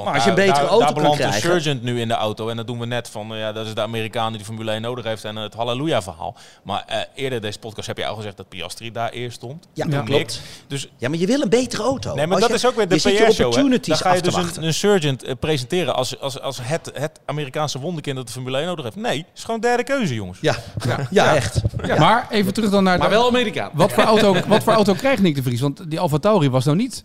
Maar 0.04 0.14
als 0.14 0.24
je 0.24 0.30
een 0.30 0.36
daar- 0.36 0.46
betere 0.46 0.60
daar, 0.62 0.70
auto 0.70 0.84
daar 0.84 0.92
kan 0.94 1.02
belandt 1.02 1.18
krijgen- 1.20 1.54
een 1.54 1.60
Surgeon 1.60 1.78
nu 1.82 2.00
in 2.00 2.08
de 2.08 2.14
auto. 2.14 2.48
En 2.48 2.56
dat 2.56 2.66
doen 2.66 2.78
we 2.78 2.86
net 2.86 3.08
van, 3.10 3.32
eh, 3.32 3.38
ja, 3.38 3.52
dat 3.52 3.66
is 3.66 3.74
de 3.74 3.80
Amerikaan 3.80 4.28
die 4.30 4.38
de 4.38 4.44
Formule 4.44 4.72
1 4.72 4.82
nodig 4.82 5.04
heeft 5.04 5.24
en 5.24 5.36
het 5.36 5.54
halleluja 5.54 6.02
verhaal. 6.02 6.36
Maar 6.64 6.84
eh, 6.86 6.98
eerder 7.14 7.40
deze 7.40 7.58
podcast 7.58 7.86
heb 7.86 7.96
je 7.96 8.06
al 8.06 8.14
gezegd 8.16 8.36
dat 8.36 8.48
Piastri 8.48 8.92
daar 8.92 9.10
eerst 9.10 9.36
stond. 9.36 9.66
Ja, 9.74 9.86
Ja. 9.90 10.00
klopt. 10.02 10.40
Dus 10.66 10.88
Ja, 10.96 11.08
maar 11.08 11.18
je 11.18 11.26
wil 11.26 11.40
een 11.42 11.48
betere 11.48 11.82
auto. 11.82 12.14
nee, 12.14 12.26
maar 12.26 12.32
Als 12.32 12.40
dat 12.40 12.60
je- 12.60 12.66
is 12.66 12.66
ook 12.66 12.76
weer 12.76 12.88
de 12.88 12.96
PR-show. 12.96 13.52
Dan 13.54 13.96
ga 13.96 14.08
je 14.08 14.14
af 14.14 14.16
te 14.16 14.22
dus 14.22 14.34
wachten. 14.34 14.62
een, 14.62 14.68
een 14.68 14.74
Surgeon 14.74 15.18
eh, 15.18 15.32
presenteren 15.40 15.94
als, 15.94 16.20
als, 16.20 16.40
als 16.40 16.58
het, 16.62 16.90
het 16.94 17.20
Amerikaanse 17.24 17.78
wonderkind 17.78 18.16
dat 18.16 18.26
de 18.26 18.32
Formule 18.32 18.56
1 18.58 18.66
nodig 18.66 18.84
heeft. 18.84 18.96
Nee, 18.96 19.18
het 19.18 19.26
is 19.34 19.44
gewoon 19.44 19.60
derde 19.60 19.84
keuze, 19.84 20.14
jongens. 20.14 20.38
Ja, 20.40 20.56
ja, 20.86 21.06
ja, 21.10 21.34
echt. 21.34 21.60
Maar 21.98 22.26
even 22.30 22.54
terug 22.54 22.70
dan 22.70 22.84
naar... 22.84 22.98
Maar 22.98 23.10
wel 23.10 23.26
Amerikaan. 23.28 23.70
Wat 23.72 23.92
voor, 23.92 24.02
auto, 24.04 24.36
wat 24.46 24.62
voor 24.62 24.72
auto 24.72 24.94
krijgt 24.94 25.22
Nick 25.22 25.34
de 25.34 25.42
Vries? 25.42 25.60
Want 25.60 25.90
die 25.90 26.00
Alfa 26.00 26.18
Tauri 26.18 26.50
was 26.50 26.64
nou 26.64 26.76
niet 26.76 27.04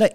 Nee, 0.00 0.10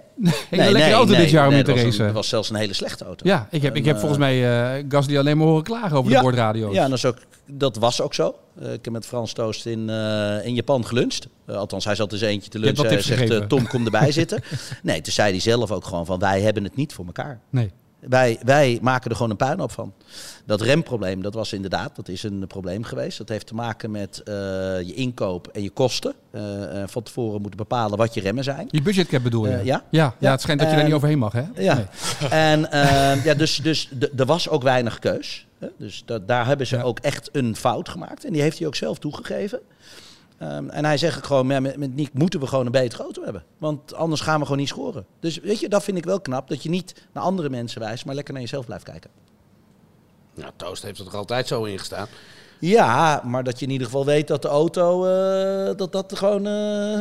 een 0.66 0.72
lekkere 0.72 0.96
auto 0.96 1.16
dit 1.16 1.30
jaar 1.30 1.46
om 1.46 1.50
nee, 1.50 1.60
in 1.60 1.66
te 1.66 1.74
racen. 1.74 2.06
Dat 2.06 2.14
was 2.14 2.30
zelfs 2.30 2.50
een 2.50 2.56
hele 2.56 2.74
slechte 2.74 3.06
auto. 3.06 3.28
Ja, 3.28 3.48
ik 3.52 3.62
heb, 3.62 3.76
ik 3.76 3.86
heb 3.86 3.94
En, 3.94 4.00
volgens 4.00 4.20
mij 4.20 4.76
eh, 4.78 4.86
Gasly 4.90 5.18
alleen 5.18 5.38
maar 5.38 5.48
horen 5.48 5.64
klagen 5.64 5.98
over 5.98 6.12
de 6.12 6.20
boordradio's. 6.20 6.74
Ja, 6.74 6.84
en 6.84 6.90
dat, 6.90 7.06
ook, 7.06 7.18
dat 7.46 7.76
was 7.76 8.02
ook 8.02 8.14
zo. 8.14 8.36
Eh, 8.60 8.74
ik 8.74 8.86
heb 8.86 8.94
met 8.94 9.06
Frans 9.06 9.34
Toost 9.34 9.66
in, 9.66 9.90
eh, 9.90 10.46
in 10.46 10.54
Japan 10.54 10.86
geluncht. 10.86 11.28
Eh, 11.46 11.56
althans, 11.56 11.86
hij 11.86 11.96
zat 11.96 12.10
dus 12.10 12.22
eentje 12.22 12.50
te 12.50 12.60
lunchen. 12.60 12.88
Hij 12.88 13.02
zegt, 13.02 13.30
eh. 13.30 13.38
Tom, 13.40 13.68
kom 13.68 13.86
erbij 13.86 14.12
zitten. 14.22 14.44
Nee, 14.84 15.02
toen 15.02 15.14
zei 15.14 15.32
hij 15.32 15.40
zelf 15.40 15.72
ook 15.72 15.86
gewoon 15.86 16.06
van, 16.06 16.20
wij 16.20 16.42
hebben 16.42 16.64
het 16.64 16.76
niet 16.76 16.94
voor 16.94 17.06
elkaar. 17.06 17.40
Nee. 17.50 17.72
Wij, 18.10 18.40
wij 18.44 18.80
maken 18.82 19.10
er 19.10 19.16
gewoon 19.16 19.32
een 19.32 19.38
puinhoop 19.38 19.72
van. 19.72 19.94
Dat 20.46 20.62
remprobleem, 20.62 21.22
dat 21.22 21.34
was 21.34 21.54
inderdaad, 21.54 21.96
dat 21.96 22.08
is 22.08 22.24
een 22.24 22.48
probleem 22.48 22.84
geweest. 22.84 23.18
Dat 23.18 23.30
heeft 23.30 23.48
te 23.48 23.56
maken 23.56 23.92
met 23.92 24.22
eh, 24.26 24.34
je 24.82 24.94
inkoop 24.94 25.48
en 25.48 25.64
je 25.64 25.70
kosten. 25.70 26.14
Eh, 26.32 26.82
eh, 26.82 26.88
van 26.88 27.04
tevoren 27.04 27.42
moeten 27.42 27.58
bepalen 27.58 27.98
wat 27.98 28.14
je 28.14 28.22
remmen 28.22 28.44
zijn. 28.44 28.68
Je 28.72 28.82
budgetcap 28.82 29.24
bedoel 29.24 29.48
je? 29.48 29.60
Ja. 29.64 29.84
ja. 29.90 30.16
Ja, 30.20 30.32
het 30.32 30.42
schijnt 30.42 30.60
dat 30.60 30.70
je 30.70 30.76
daar 30.76 30.86
niet 30.86 30.94
overheen 30.94 31.18
mag, 31.20 31.34
hè? 31.34 31.44
Ja, 31.56 31.74
Nee. 31.76 32.30
en 32.30 32.60
ja, 33.24 33.34
dus, 33.34 33.56
dus 33.58 33.90
er 34.18 34.26
was 34.26 34.50
ook 34.50 34.64
weinig 34.64 35.00
keus. 35.00 35.46
Hè? 35.60 35.68
Dus 35.78 36.04
da- 36.06 36.20
daar 36.20 36.46
hebben 36.48 36.68
ze 36.68 36.76
Ja. 36.76 36.82
ook 36.82 37.00
echt 37.00 37.30
een 37.32 37.56
fout 37.56 37.90
gemaakt. 37.90 38.26
En 38.26 38.34
die 38.34 38.42
heeft 38.42 38.58
hij 38.58 38.68
ook 38.68 38.76
zelf 38.76 39.00
toegegeven. 39.00 39.60
Ehm, 40.38 40.70
en 40.70 40.86
hij 40.86 40.98
zegt 40.98 41.26
gewoon, 41.26 41.48
ja, 41.48 41.60
met, 41.60 41.78
met 41.78 41.96
Nick 41.96 42.14
moeten 42.14 42.40
we 42.40 42.48
gewoon 42.48 42.66
een 42.66 42.72
betere 42.72 43.04
auto 43.04 43.24
hebben. 43.24 43.44
Want 43.58 43.94
anders 43.94 44.22
gaan 44.22 44.38
we 44.38 44.44
gewoon 44.44 44.60
niet 44.60 44.68
scoren. 44.68 45.06
Dus 45.20 45.40
weet 45.40 45.60
je, 45.60 45.70
dat 45.70 45.84
vind 45.84 45.98
ik 45.98 46.06
wel 46.06 46.22
knap. 46.22 46.48
Dat 46.48 46.64
je 46.64 46.70
niet 46.70 46.94
naar 47.12 47.24
andere 47.24 47.50
mensen 47.50 47.82
wijst, 47.82 48.06
maar 48.06 48.16
lekker 48.16 48.34
naar 48.34 48.44
jezelf 48.44 48.66
blijft 48.66 48.84
kijken. 48.84 49.10
Nou, 50.34 50.52
Toast 50.56 50.84
heeft 50.84 51.00
er 51.00 51.06
toch 51.06 51.16
altijd 51.16 51.48
zo 51.48 51.64
in 51.64 51.80
gestaan. 51.80 52.08
Ja, 52.60 53.22
maar 53.24 53.44
dat 53.44 53.60
je 53.60 53.66
in 53.66 53.72
ieder 53.72 53.88
geval 53.88 54.06
weet 54.06 54.28
dat 54.28 54.42
de 54.42 54.48
auto, 54.48 55.06
eh, 55.06 55.78
dat 55.78 55.92
dat 55.92 56.18
gewoon 56.18 56.46
eh 56.46 57.00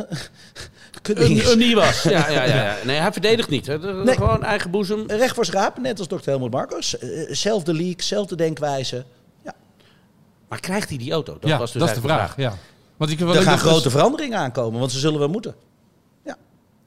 is. 1.29 1.45
Een, 1.45 1.51
een 1.51 1.59
die 1.59 1.75
was. 1.75 2.03
Ja, 2.03 2.29
ja, 2.29 2.43
ja, 2.43 2.63
ja. 2.63 2.75
Nee, 2.85 2.97
hij 2.97 3.11
verdedigt 3.11 3.49
niet. 3.49 3.67
Hè. 3.67 4.03
Nee. 4.03 4.15
Gewoon 4.15 4.43
eigen 4.43 4.71
boezem. 4.71 5.03
Recht 5.07 5.35
voor 5.35 5.45
schaap, 5.45 5.77
net 5.77 5.99
als 5.99 6.07
Dr. 6.07 6.29
Helmut 6.29 6.51
Marcos. 6.51 6.97
Eh, 6.97 7.09
zelfde 7.29 7.73
leak, 7.73 8.01
zelfde 8.01 8.35
denkwijze. 8.35 9.05
Maar 10.47 10.59
krijgt 10.59 10.89
hij 10.89 10.97
die 10.97 11.11
auto? 11.11 11.37
Dat 11.39 11.49
ja, 11.49 11.57
was 11.57 11.71
dus 11.71 11.81
dat 11.81 11.95
is 11.95 12.01
de 12.01 12.07
eigenlijk 12.07 12.33
vraag. 12.33 12.53
Ja. 12.53 12.57
Want 12.97 13.11
ik, 13.11 13.19
Er 13.19 13.41
gaan 13.41 13.53
dus- 13.53 13.61
grote 13.61 13.89
veranderingen 13.89 14.37
aankomen, 14.37 14.79
want 14.79 14.91
ze 14.91 14.99
zullen 14.99 15.19
wel 15.19 15.27
moeten. 15.27 15.55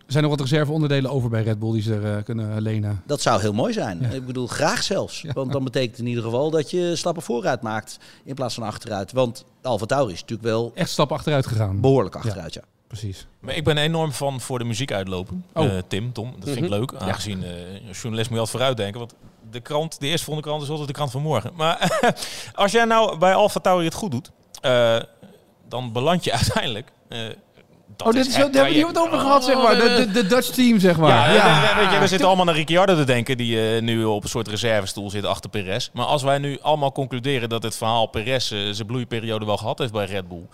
Er 0.09 0.15
zijn 0.15 0.27
nog 0.29 0.37
wat 0.39 0.49
reserveonderdelen 0.49 1.11
over 1.11 1.31
bij 1.31 1.43
Red 1.43 1.59
Bull 1.59 1.73
die 1.73 1.83
ze 1.83 1.95
er 1.95 2.17
eh, 2.17 2.25
kunnen 2.25 2.61
lenen. 2.63 3.03
Dat 3.07 3.21
zou 3.23 3.41
heel 3.41 3.53
mooi 3.53 3.73
zijn. 3.73 4.01
Ja. 4.01 4.09
Ik 4.09 4.27
bedoel, 4.27 4.47
graag 4.47 4.83
zelfs. 4.83 5.25
Want 5.33 5.53
dan 5.53 5.65
betekent 5.65 5.99
in 5.99 6.07
ieder 6.07 6.23
geval 6.23 6.51
dat 6.51 6.71
je 6.71 6.97
stappen 6.97 7.23
vooruit 7.23 7.63
maakt 7.63 7.99
in 8.25 8.35
plaats 8.35 8.55
van 8.55 8.63
achteruit. 8.63 9.13
Want 9.13 9.45
Alfa 9.63 9.87
Tauri 9.87 10.13
is 10.13 10.21
natuurlijk 10.21 10.49
wel 10.49 10.73
Echt 10.75 10.91
stap 10.91 11.13
achteruit 11.13 11.47
gegaan. 11.47 11.81
behoorlijk 11.81 12.17
achteruit, 12.17 12.55
ja. 12.55 12.63
Precies. 12.87 13.27
Maar 13.41 13.55
ik 13.55 13.65
ben 13.65 13.79
enorm 13.79 14.13
van 14.13 14.41
voor 14.41 14.59
de 14.59 14.65
muziek 14.65 14.93
uitlopen. 14.93 15.45
Oh. 15.53 15.65
Eh, 15.65 15.83
Tim, 15.89 16.13
Tom, 16.13 16.35
dat 16.39 16.49
vind 16.49 16.65
ik 16.65 16.71
leuk. 16.71 16.95
Aangezien 16.95 17.45
eh, 17.45 17.51
als 17.89 18.01
journalist 18.01 18.31
moet 18.31 18.39
je 18.39 18.45
altijd 18.45 18.51
vooruitdenken. 18.51 18.99
Want 19.01 19.15
de 19.51 19.61
krant, 19.61 20.01
de 20.01 20.07
eerstvolgende 20.07 20.49
krant 20.49 20.63
is 20.65 20.69
altijd 20.71 20.89
de 20.89 20.95
krant 20.95 21.11
van 21.11 21.23
morgen. 21.23 21.51
Maar 21.57 22.01
als 22.55 22.73
jij 22.73 22.85
nou 22.85 23.19
bij 23.19 23.35
Alfa 23.35 23.61
Tauri 23.61 23.85
het 23.85 23.95
goed 23.95 24.11
doet, 24.11 24.31
eh, 24.61 24.97
dan 25.69 25.93
beland 25.93 26.25
je 26.25 26.33
uiteindelijk... 26.41 26.93
dat 27.97 28.07
oh, 28.07 28.13
dit 28.13 28.27
is, 28.27 28.33
daar 28.35 28.43
hebben 28.43 28.73
we 28.73 28.87
het 28.87 28.99
over 28.99 29.19
gehad, 29.19 29.45
zeg 29.45 29.57
maar. 29.57 29.75
De, 29.75 29.95
de, 29.97 30.11
de 30.11 30.27
Dutch 30.27 30.49
team, 30.51 30.81
zeg 30.81 30.97
maar. 30.97 31.33
Ja, 31.35 31.61
we- 31.61 31.75
we- 31.75 31.81
weet 31.85 31.93
je, 31.93 31.99
we 31.99 32.07
zitten 32.07 32.27
allemaal 32.27 32.45
naar 32.45 32.55
Ricciardo 32.55 32.97
te 32.97 33.05
denken, 33.05 33.37
die 33.37 33.75
eh, 33.77 33.83
nu 33.83 34.05
op 34.05 34.23
een 34.23 34.29
soort 34.29 34.49
reservestoel 34.49 35.11
zit 35.11 35.25
achter 35.25 35.51
Perez. 35.51 35.89
Maar 35.93 36.05
als 36.07 36.23
wij 36.23 36.39
nu 36.39 36.59
allemaal 36.63 36.93
concluderen 36.93 37.49
dat 37.49 37.63
het 37.63 37.77
verhaal 37.77 38.07
Perez 38.07 38.53
eh, 38.53 38.59
zijn 38.71 38.87
bloeiperiode 38.87 39.45
wel 39.47 39.57
gehad 39.57 39.79
heeft 39.79 39.93
bij 39.93 40.05
Red 40.05 40.29
Bull. 40.29 40.47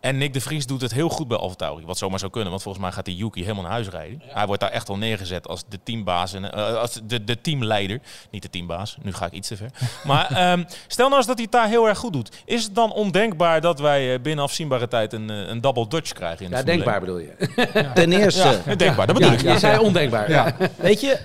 En 0.00 0.18
Nick 0.18 0.32
de 0.32 0.40
Vries 0.40 0.66
doet 0.66 0.80
het 0.80 0.92
heel 0.92 1.08
goed 1.08 1.28
bij 1.28 1.38
AlphaTauri, 1.38 1.84
wat 1.86 1.98
zomaar 1.98 2.18
zou 2.18 2.30
kunnen. 2.30 2.50
Want 2.50 2.62
volgens 2.62 2.84
mij 2.84 2.92
gaat 2.92 3.04
die 3.04 3.16
Yuki 3.16 3.40
helemaal 3.42 3.62
naar 3.62 3.72
huis 3.72 3.88
rijden. 3.88 4.22
Hij 4.26 4.46
wordt 4.46 4.60
daar 4.60 4.70
echt 4.70 4.88
al 4.88 4.96
neergezet 4.96 5.48
als 5.48 5.62
de 5.68 5.78
teambaas 5.84 6.32
en 6.32 6.52
eh, 6.52 6.74
als 6.76 7.00
de, 7.04 7.24
de 7.24 7.40
teamleider. 7.40 8.00
Niet 8.30 8.42
de 8.42 8.50
teambaas, 8.50 8.96
nu 9.02 9.12
ga 9.12 9.26
ik 9.26 9.32
iets 9.32 9.48
te 9.48 9.56
ver. 9.56 9.70
Maar 10.04 10.26
ehm, 10.30 10.64
stel 10.86 11.04
nou 11.06 11.16
eens 11.18 11.26
dat 11.26 11.34
hij 11.36 11.44
het 11.44 11.52
daar 11.52 11.68
heel 11.68 11.88
erg 11.88 11.98
goed 11.98 12.12
doet. 12.12 12.36
Is 12.44 12.64
het 12.64 12.74
dan 12.74 12.92
ondenkbaar 12.92 13.60
dat 13.60 13.80
wij 13.80 14.14
eh, 14.14 14.20
binnen 14.20 14.44
afzienbare 14.44 14.88
tijd 14.88 15.12
een, 15.12 15.28
een 15.28 15.60
double 15.60 15.88
Dutch 15.88 16.12
krijgen 16.12 16.44
in 16.44 16.50
de 16.50 16.56
Ja, 16.56 16.62
Formule 16.82 17.00
denkbaar 17.00 17.00
bedoel 17.00 17.18
je. 17.18 17.80
1? 17.80 17.94
Ten 17.94 18.12
eerste, 18.12 18.60
Ja, 18.66 18.74
denkbaar, 18.74 19.06
dat 19.06 19.16
bedoel 19.16 19.32
ik. 19.32 19.40
Je 19.40 19.58
zei 19.58 19.78
ondenkbaar. 19.78 20.30
Ja. 20.30 20.56
weet 20.76 21.00
je, 21.00 21.18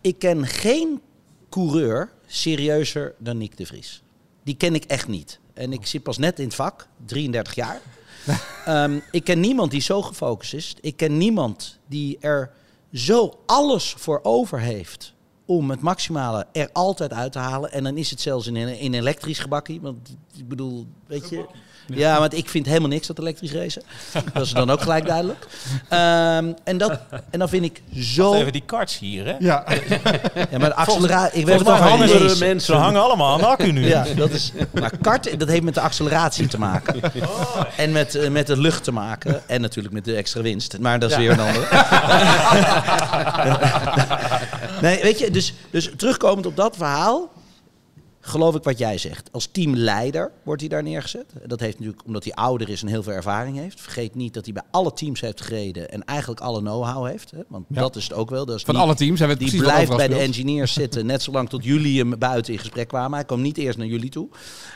ik 0.00 0.18
ken 0.18 0.46
geen 0.46 1.00
coureur 1.50 2.10
serieuzer 2.26 3.14
dan 3.18 3.38
Nick 3.38 3.56
de 3.56 3.66
Vries. 3.66 4.02
Die 4.42 4.56
ken 4.56 4.74
ik 4.74 4.84
echt 4.84 5.08
niet. 5.08 5.38
En 5.54 5.72
ik 5.72 5.86
zit 5.86 6.02
pas 6.02 6.18
net 6.18 6.38
in 6.38 6.44
het 6.44 6.54
vak, 6.54 6.86
33 7.06 7.54
jaar. 7.54 7.80
Ehm, 8.64 8.98
ik 9.10 9.24
ken 9.24 9.40
niemand 9.40 9.70
die 9.70 9.80
zo 9.80 10.02
gefocust 10.02 10.54
is. 10.54 10.76
Ik 10.80 10.96
ken 10.96 11.18
niemand 11.18 11.78
die 11.86 12.18
er 12.20 12.50
zo 12.92 13.38
alles 13.46 13.94
voor 13.98 14.20
over 14.22 14.60
heeft 14.60 15.14
om 15.44 15.70
het 15.70 15.80
maximale 15.80 16.46
er 16.52 16.70
altijd 16.72 17.12
uit 17.12 17.32
te 17.32 17.38
halen. 17.38 17.72
En 17.72 17.84
dan 17.84 17.96
is 17.96 18.10
het 18.10 18.20
zelfs 18.20 18.46
in 18.46 18.56
een 18.56 18.78
in 18.78 18.94
elektrisch 18.94 19.38
gebakkie. 19.38 19.80
Want 19.80 20.16
ik 20.36 20.48
bedoel, 20.48 20.86
weet 21.06 21.28
je... 21.28 21.46
Ja, 21.98 22.18
want 22.18 22.34
ik 22.34 22.48
vind 22.48 22.66
helemaal 22.66 22.88
niks 22.88 23.06
dat 23.06 23.18
elektrisch 23.18 23.52
racen. 23.52 23.82
Dat 24.32 24.42
is 24.42 24.52
dan 24.52 24.70
ook 24.70 24.80
gelijk 24.80 25.06
duidelijk. 25.06 25.46
Ehm, 25.88 26.52
en, 26.64 26.78
dat, 26.78 26.98
en 27.30 27.38
dan 27.38 27.48
vind 27.48 27.64
ik 27.64 27.82
zo... 27.96 28.34
Even 28.34 28.52
die 28.52 28.62
karts 28.66 28.98
hier, 28.98 29.26
hè? 29.26 29.34
Ja. 29.38 29.64
Ja, 30.50 30.58
maar 30.58 30.68
de 30.68 30.74
acceleratie... 30.74 31.38
Ik 31.38 31.46
weet 31.46 31.62
wel 31.62 31.74
hangen 31.74 32.38
mensen. 32.38 32.60
Ze 32.60 32.74
hangen 32.74 33.02
allemaal 33.02 33.32
aan 33.32 33.38
de 33.38 33.46
accu 33.46 33.72
nu. 33.72 33.86
Ja, 33.86 34.06
dat 34.16 34.30
is. 34.30 34.52
Maar 34.70 34.92
kart, 35.00 35.38
dat 35.38 35.48
heeft 35.48 35.62
met 35.62 35.74
de 35.74 35.80
acceleratie 35.80 36.46
te 36.46 36.58
maken. 36.58 37.00
En 37.76 37.92
met, 37.92 38.14
eh, 38.14 38.30
met 38.30 38.46
de 38.46 38.56
lucht 38.56 38.84
te 38.84 38.92
maken. 38.92 39.48
En 39.48 39.60
natuurlijk 39.60 39.94
met 39.94 40.04
de 40.04 40.14
extra 40.14 40.40
winst. 40.42 40.78
Maar 40.78 40.98
dat 40.98 41.10
is 41.10 41.16
weer 41.16 41.30
een 41.30 41.40
andere. 41.40 41.66
nee, 44.86 45.02
weet 45.02 45.18
je, 45.18 45.30
dus, 45.30 45.54
dus 45.70 45.90
terugkomend 45.96 46.46
op 46.46 46.56
dat 46.56 46.76
verhaal. 46.76 47.30
Geloof 48.24 48.54
ik 48.54 48.62
wat 48.62 48.78
jij 48.78 48.98
zegt. 48.98 49.28
Als 49.32 49.46
teamleider 49.46 50.30
wordt 50.42 50.60
hij 50.60 50.70
daar 50.70 50.82
neergezet. 50.82 51.32
Dat 51.46 51.60
heeft 51.60 51.78
natuurlijk 51.78 52.06
omdat 52.06 52.24
hij 52.24 52.34
ouder 52.34 52.68
is 52.68 52.82
en 52.82 52.88
heel 52.88 53.02
veel 53.02 53.12
ervaring 53.12 53.56
heeft. 53.56 53.80
Vergeet 53.80 54.14
niet 54.14 54.34
dat 54.34 54.44
hij 54.44 54.52
bij 54.52 54.62
alle 54.70 54.92
teams 54.92 55.20
heeft 55.20 55.40
gereden. 55.40 55.90
En 55.90 56.04
eigenlijk 56.04 56.40
alle 56.40 56.60
know-how 56.60 57.06
heeft. 57.06 57.30
Hè? 57.30 57.38
Want 57.48 57.66
Ja. 57.68 57.80
dat 57.80 57.96
is 57.96 58.02
het 58.04 58.12
ook 58.12 58.30
wel. 58.30 58.46
Dat 58.46 58.56
is 58.56 58.62
Van 58.62 58.76
alle 58.76 58.94
teams 58.94 59.18
hebben 59.18 59.38
we 59.38 59.44
die 59.44 59.60
blijft 59.60 59.96
bij 59.96 60.08
de 60.08 60.18
engineers 60.18 60.72
zitten, 60.72 61.06
net 61.06 61.22
zolang 61.22 61.48
tot 61.48 61.64
jullie 61.64 61.98
hem 61.98 62.18
buiten 62.18 62.52
in 62.52 62.58
gesprek 62.58 62.88
kwamen. 62.88 63.12
Hij 63.12 63.24
kwam 63.24 63.40
niet 63.40 63.58
eerst 63.58 63.78
naar 63.78 63.86
jullie 63.86 64.10
toe. 64.10 64.28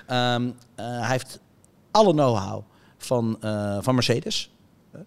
Ehm, 0.07 0.49
eh, 0.75 0.85
hij 0.87 1.11
heeft 1.11 1.41
alle 1.91 2.13
know-how 2.13 2.63
van, 2.99 3.37
eh, 3.41 3.79
van 3.81 3.95
Mercedes. 3.95 4.51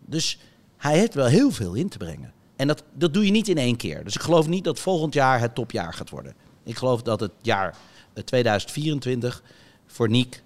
Dus 0.05 0.39
hij 0.77 0.97
heeft 0.97 1.13
wel 1.13 1.25
heel 1.25 1.51
veel 1.51 1.73
in 1.73 1.89
te 1.89 1.97
brengen. 1.97 2.33
En 2.55 2.67
dat, 2.67 2.83
dat 2.93 3.13
doe 3.13 3.25
je 3.25 3.31
niet 3.31 3.47
in 3.47 3.57
één 3.57 3.75
keer. 3.75 4.03
Dus 4.03 4.15
ik 4.15 4.21
geloof 4.21 4.47
niet 4.47 4.63
dat 4.63 4.79
volgend 4.79 5.13
jaar 5.13 5.39
het 5.39 5.55
topjaar 5.55 5.93
gaat 5.93 6.09
worden. 6.09 6.33
Ik 6.63 6.77
geloof 6.77 7.01
dat 7.01 7.19
het 7.19 7.31
jaar 7.41 7.75
2024 8.23 9.43
voor 9.87 10.09
Niek 10.09 10.43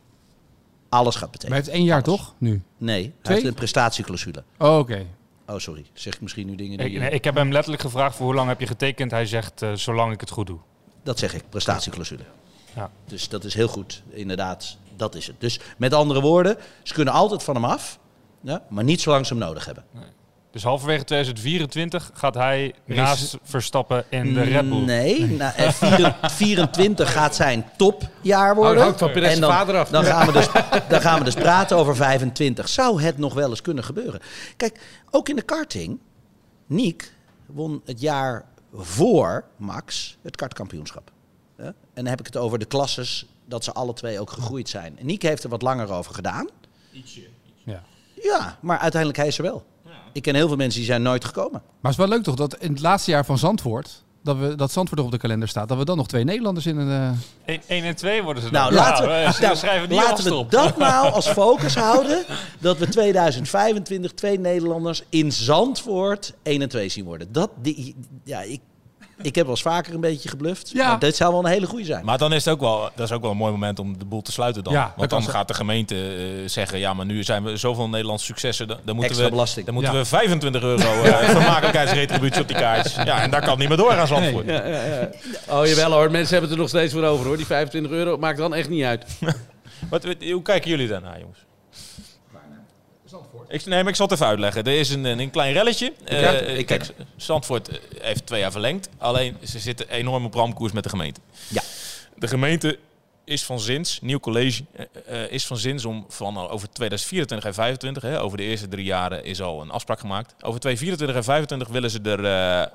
alles 0.89 1.15
gaat 1.15 1.21
Maar 1.21 1.31
betekenen. 1.31 1.57
hij 1.57 1.63
heeft 1.65 1.77
één 1.77 1.85
jaar 1.85 2.03
toch? 2.03 2.33
Nu. 2.37 2.61
Nee, 2.77 3.01
hij 3.01 3.11
Twee? 3.21 3.35
heeft 3.35 3.47
een 3.47 3.53
prestatieclausule. 3.53 4.43
Oh, 4.57 4.77
oké. 4.77 5.05
Oh, 5.47 5.57
sorry. 5.57 5.85
Zeg 5.93 6.13
ik 6.13 6.21
misschien 6.21 6.47
nu 6.47 6.55
dingen 6.55 6.77
die... 6.77 6.89
Ik, 6.89 6.99
nee, 6.99 7.09
ik 7.09 7.23
heb 7.23 7.35
hem 7.35 7.51
letterlijk 7.51 7.81
gevraagd 7.83 8.15
voor 8.15 8.25
hoe 8.25 8.35
lang 8.35 8.47
heb 8.47 8.59
je 8.59 8.67
getekend. 8.67 9.11
Hij 9.11 9.25
zegt 9.25 9.61
eh, 9.61 9.73
zolang 9.73 10.13
ik 10.13 10.19
het 10.19 10.29
goed 10.29 10.47
doe. 10.47 10.59
Dat 11.03 11.19
zeg 11.19 11.33
ik, 11.33 11.43
prestatieclausule. 11.49 12.23
Ja. 12.75 12.91
Dus 13.05 13.29
dat 13.29 13.43
is 13.43 13.53
heel 13.53 13.67
goed, 13.67 14.03
inderdaad. 14.09 14.77
Dat 14.95 15.15
is 15.15 15.27
het. 15.27 15.35
Dus 15.39 15.59
met 15.77 15.93
andere 15.93 16.21
woorden, 16.21 16.57
ze 16.83 16.93
kunnen 16.93 17.13
altijd 17.13 17.43
van 17.43 17.55
hem 17.55 17.65
af, 17.65 17.99
ja, 18.41 18.63
maar 18.69 18.83
niet 18.83 19.01
zolang 19.01 19.25
ze 19.25 19.33
hem 19.33 19.43
nodig 19.43 19.65
hebben. 19.65 19.83
Dus 20.53 20.63
halverwege 20.63 21.03
2024 21.03 22.11
gaat 22.13 22.33
hij 22.33 22.73
naast 22.85 23.37
Verstappen 23.43 24.05
in 24.09 24.33
de 24.33 24.41
Red 24.41 24.69
Bull. 24.69 24.83
Nee, 24.83 25.25
na, 25.25 25.55
eh, 25.55 25.69
vier- 25.69 26.15
24 26.21 27.11
gaat 27.17 27.35
zijn 27.35 27.65
topjaar 27.77 28.55
worden. 28.55 28.83
hangt 28.83 28.99
van 28.99 29.09
En 29.11 29.39
dan, 29.39 29.51
vader 29.51 29.77
af. 29.77 29.89
Dan 29.89 30.03
gaan, 30.05 30.25
we 30.25 30.31
dus, 30.39 30.47
dan 30.89 31.01
gaan 31.01 31.17
we 31.19 31.23
dus 31.25 31.33
praten 31.33 31.77
over 31.77 31.95
25. 31.95 32.69
Zou 32.69 33.01
het 33.01 33.17
nog 33.17 33.33
wel 33.33 33.49
eens 33.49 33.61
kunnen 33.61 33.83
gebeuren? 33.83 34.19
Kijk, 34.57 34.79
ook 35.11 35.29
in 35.29 35.35
de 35.35 35.41
karting. 35.41 35.99
Niek 36.65 37.13
won 37.45 37.81
het 37.85 38.01
jaar 38.01 38.45
voor 38.73 39.43
Max 39.57 40.17
het 40.21 40.35
kartkampioenschap. 40.35 41.11
Ja? 41.57 41.63
En 41.63 41.73
dan 41.93 42.05
heb 42.05 42.19
ik 42.19 42.25
het 42.25 42.37
over 42.37 42.59
de 42.59 42.65
klasses 42.65 43.25
dat 43.45 43.63
ze 43.63 43.71
alle 43.73 43.93
twee 43.93 44.19
ook 44.19 44.29
gegroeid 44.29 44.69
zijn. 44.69 44.99
En 44.99 45.05
Niek 45.05 45.21
heeft 45.21 45.43
er 45.43 45.49
wat 45.49 45.61
langer 45.61 45.91
over 45.91 46.13
gedaan. 46.13 46.47
Ja. 47.63 47.83
Ja, 48.21 48.57
maar 48.61 48.77
uiteindelijk 48.77 49.19
hij 49.19 49.27
is 49.27 49.37
er 49.37 49.43
wel. 49.43 49.65
Ik 50.11 50.21
ken 50.21 50.35
heel 50.35 50.47
veel 50.47 50.57
mensen 50.57 50.79
die 50.79 50.89
zijn 50.89 51.01
nooit 51.01 51.25
gekomen. 51.25 51.51
Maar 51.63 51.91
het 51.91 51.91
is 51.91 51.97
wel 51.97 52.07
leuk 52.07 52.23
toch 52.23 52.35
dat 52.35 52.55
in 52.57 52.71
het 52.71 52.81
laatste 52.81 53.11
jaar 53.11 53.25
van 53.25 53.37
Zandvoort, 53.37 54.03
dat, 54.23 54.37
we, 54.37 54.55
dat 54.55 54.71
Zandvoort 54.71 54.99
er 54.99 55.05
op 55.05 55.11
de 55.11 55.17
kalender 55.17 55.47
staat, 55.47 55.67
dat 55.67 55.77
we 55.77 55.85
dan 55.85 55.97
nog 55.97 56.07
twee 56.07 56.23
Nederlanders 56.23 56.65
in 56.65 56.77
een... 56.77 57.17
eh, 57.45 57.57
1 57.67 57.83
en 57.83 57.95
2 57.95 58.23
worden 58.23 58.43
ze 58.43 58.49
dan. 58.49 58.61
Nou, 58.61 58.73
Ja, 58.73 58.79
laten 58.81 59.05
we, 59.05 59.33
ze 59.33 59.41
nou, 59.41 59.55
schrijven 59.55 59.89
die 59.89 59.97
laten 59.97 60.09
vast 60.15 60.27
we 60.27 60.35
op. 60.35 60.51
dat 60.51 60.77
nou 60.87 61.11
als 61.13 61.27
focus 61.29 61.75
houden. 61.75 62.23
Dat 62.59 62.77
we 62.77 62.87
2025 62.89 64.11
twee 64.13 64.39
Nederlanders 64.39 65.03
in 65.09 65.31
Zandvoort 65.31 66.33
1 66.43 66.61
en 66.61 66.69
2 66.69 66.89
zien 66.89 67.05
worden. 67.05 67.27
Dat, 67.31 67.49
die, 67.61 67.95
ja, 68.23 68.41
ik, 68.41 68.61
ik 69.21 69.35
heb 69.35 69.43
wel 69.45 69.53
eens 69.53 69.61
vaker 69.61 69.93
een 69.93 70.01
beetje 70.01 70.29
gebluft. 70.29 70.69
Ja. 70.73 70.87
Maar 70.87 70.99
dit 70.99 71.15
zou 71.15 71.31
wel 71.31 71.39
een 71.45 71.49
hele 71.51 71.65
goede 71.65 71.85
zijn. 71.85 72.05
Maar 72.05 72.17
dan 72.17 72.33
is 72.33 72.45
het 72.45 72.53
ook 72.53 72.59
wel, 72.59 72.89
dat 72.95 73.05
is 73.09 73.11
ook 73.15 73.21
wel 73.21 73.31
een 73.31 73.37
mooi 73.37 73.51
moment 73.51 73.79
om 73.79 73.97
de 73.97 74.05
boel 74.05 74.21
te 74.21 74.31
sluiten 74.31 74.63
dan. 74.63 74.73
Ja, 74.73 74.93
Want 74.97 75.09
dan 75.09 75.23
gaat 75.23 75.47
de 75.47 75.53
gemeente 75.53 75.95
eh, 75.95 76.23
zeggen, 76.49 76.79
ja, 76.79 76.93
maar 76.93 77.05
nu 77.05 77.23
zijn 77.23 77.43
we 77.43 77.57
zoveel 77.57 77.89
Nederlandse 77.89 78.25
successen. 78.25 78.67
Dan, 78.67 78.77
dan 78.83 78.95
moeten, 78.95 79.05
Extra 79.05 79.25
we, 79.25 79.31
belasting. 79.31 79.65
dan 79.65 79.73
moeten 79.73 79.93
Ja. 79.93 79.99
we 79.99 80.05
25 80.05 80.61
euro 80.61 80.75
uh, 81.05 81.17
vermakelijkheidsretributie 81.29 82.41
op 82.41 82.47
die 82.47 82.57
kaartjes. 82.57 82.95
Ja, 83.05 83.21
en 83.21 83.31
daar 83.31 83.39
kan 83.41 83.49
het 83.49 83.59
niet 83.59 83.67
meer 83.67 83.77
doorgaan, 83.77 84.07
Zandvoort. 84.07 84.45
Ja, 84.45 84.65
ja, 84.65 84.83
ja. 84.85 85.09
Oh 85.49 85.65
jawel 85.67 85.91
hoor, 85.91 86.11
mensen 86.11 86.31
hebben 86.31 86.41
het 86.49 86.51
er 86.51 86.57
nog 86.57 86.69
steeds 86.69 86.93
voor 86.93 87.03
over 87.03 87.25
hoor. 87.25 87.37
Die 87.37 87.45
25 87.45 87.91
euro 87.91 88.17
maakt 88.17 88.37
dan 88.37 88.53
echt 88.53 88.69
niet 88.69 88.83
uit. 88.83 89.05
Wat, 89.89 90.03
wat- 90.03 90.23
hoe 90.31 90.41
kijken 90.41 90.69
jullie 90.69 90.87
daarnaar, 90.87 91.19
jongens? 91.19 91.39
Ik, 93.53 93.65
nee, 93.65 93.79
maar 93.79 93.89
ik 93.89 93.95
zal 93.95 94.05
het 94.05 94.15
even 94.15 94.27
uitleggen. 94.27 94.63
Er 94.63 94.79
is 94.79 94.89
een, 94.89 95.05
een 95.05 95.29
klein 95.29 95.53
relletje. 95.53 95.93
Eh, 96.05 96.57
ik 96.57 96.65
kijk, 96.65 96.89
Zandvoort 97.15 97.69
eh, 97.69 97.77
heeft 98.01 98.25
twee 98.25 98.39
jaar 98.39 98.51
verlengd. 98.51 98.89
Alleen 98.97 99.37
ze 99.43 99.59
zitten 99.59 99.89
enorm 99.89 100.25
op 100.25 100.33
ramkoers 100.33 100.71
met 100.71 100.83
de 100.83 100.89
gemeente. 100.89 101.19
Ja. 101.47 101.61
De 102.15 102.27
gemeente 102.27 102.79
is 103.25 103.43
van 103.43 103.59
zins, 103.59 103.99
nieuw 104.01 104.19
college, 104.19 104.63
eh, 104.75 104.85
eh, 105.23 105.31
is 105.31 105.45
van 105.45 105.57
zins 105.57 105.85
om 105.85 106.05
van 106.09 106.35
eh, 106.35 106.51
over 106.51 106.71
2024 106.71 107.45
en 107.47 107.53
2025, 107.53 108.03
hè, 108.03 108.21
over 108.21 108.37
de 108.37 108.43
eerste 108.43 108.67
drie 108.67 108.85
jaren 108.85 109.23
is 109.23 109.41
al 109.41 109.61
een 109.61 109.71
afspraak 109.71 109.99
gemaakt. 109.99 110.33
Over 110.41 110.59
2024 110.59 111.15
en 111.15 111.21
2025 111.21 111.67
willen 111.67 111.89
ze 111.89 112.01
er 112.01 112.25
eh, 112.25 112.71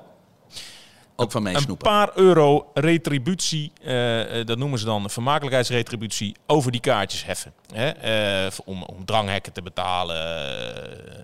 Ook 1.19 1.31
van 1.31 1.45
een 1.45 1.77
paar 1.77 2.11
euro 2.15 2.71
retributie, 2.73 3.71
eh, 3.81 4.39
eh, 4.39 4.45
dat 4.45 4.57
noemen 4.57 4.79
ze 4.79 4.85
dan 4.85 5.09
vermakelijkheidsretributie, 5.09 6.35
over 6.45 6.71
die 6.71 6.81
kaartjes 6.81 7.25
heffen. 7.25 7.53
Hè? 7.73 7.89
Eh, 7.89 8.51
om, 8.65 8.83
om 8.83 9.05
dranghekken 9.05 9.53
te 9.53 9.61
betalen, 9.61 10.17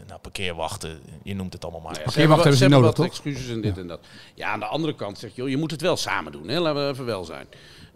nou, 0.08 0.20
parkeerwachten, 0.22 1.00
je 1.24 1.36
noemt 1.36 1.54
het 1.54 1.64
allemaal 1.64 1.82
maar. 1.82 1.96
Ze 1.96 2.02
Parkeerwachten 2.02 2.50
hebben 2.50 2.58
ze 2.58 2.70
wat- 2.70 2.80
nodig, 2.80 2.94
toch? 2.94 3.06
excuses 3.06 3.50
en 3.50 3.62
dit 3.62 3.78
en 3.78 3.88
dat. 3.88 4.00
Ja, 4.34 4.48
aan 4.50 4.60
de 4.60 4.66
andere 4.66 4.96
kant 4.96 5.20
zeg 5.20 5.30
je, 5.30 5.42
joh, 5.42 5.50
je 5.50 5.58
moet 5.58 5.72
het 5.72 5.82
wel 5.82 5.98
samen 5.98 6.32
doen. 6.32 6.48
Hè? 6.48 6.60
Laten 6.60 6.86
we 6.86 6.92
even 6.92 7.06
wel 7.06 7.26
zijn. 7.26 7.48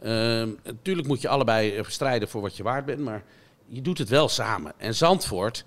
Ehm, 0.01 0.49
natuurlijk 0.63 1.07
moet 1.07 1.21
je 1.21 1.29
allebei 1.29 1.83
strijden 1.87 2.27
voor 2.29 2.41
wat 2.41 2.57
je 2.57 2.63
waard 2.63 2.85
bent, 2.85 2.99
maar 2.99 3.23
je 3.65 3.81
doet 3.81 3.97
het 3.97 4.09
wel 4.09 4.29
samen. 4.29 4.73
En 4.77 4.95
Zandvoort 4.95 5.65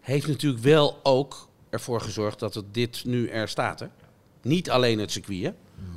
heeft 0.00 0.26
natuurlijk 0.26 0.62
wel 0.62 1.00
ook 1.02 1.48
ervoor 1.70 2.00
gezorgd 2.00 2.38
dat 2.38 2.54
het 2.54 2.74
dit 2.74 3.04
nu 3.04 3.28
er 3.28 3.48
staat. 3.48 3.80
Hè? 3.80 3.86
Niet 4.42 4.70
alleen 4.70 4.98
het 4.98 5.10
circuit, 5.12 5.42
hè? 5.44 5.50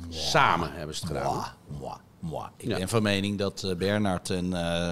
Samen 0.08 0.70
hebben 0.72 0.94
ze 0.96 1.00
het 1.06 1.16
gedaan. 1.16 1.32
Mwah, 1.34 1.46
mwah, 1.80 1.96
mwah. 2.18 2.46
Ik 2.56 2.68
Ja. 2.68 2.76
ben 2.78 2.88
van 2.88 3.02
mening 3.02 3.38
dat 3.38 3.62
eh, 3.62 3.74
Bernard 3.76 4.30
en 4.30 4.54
eh, 4.54 4.90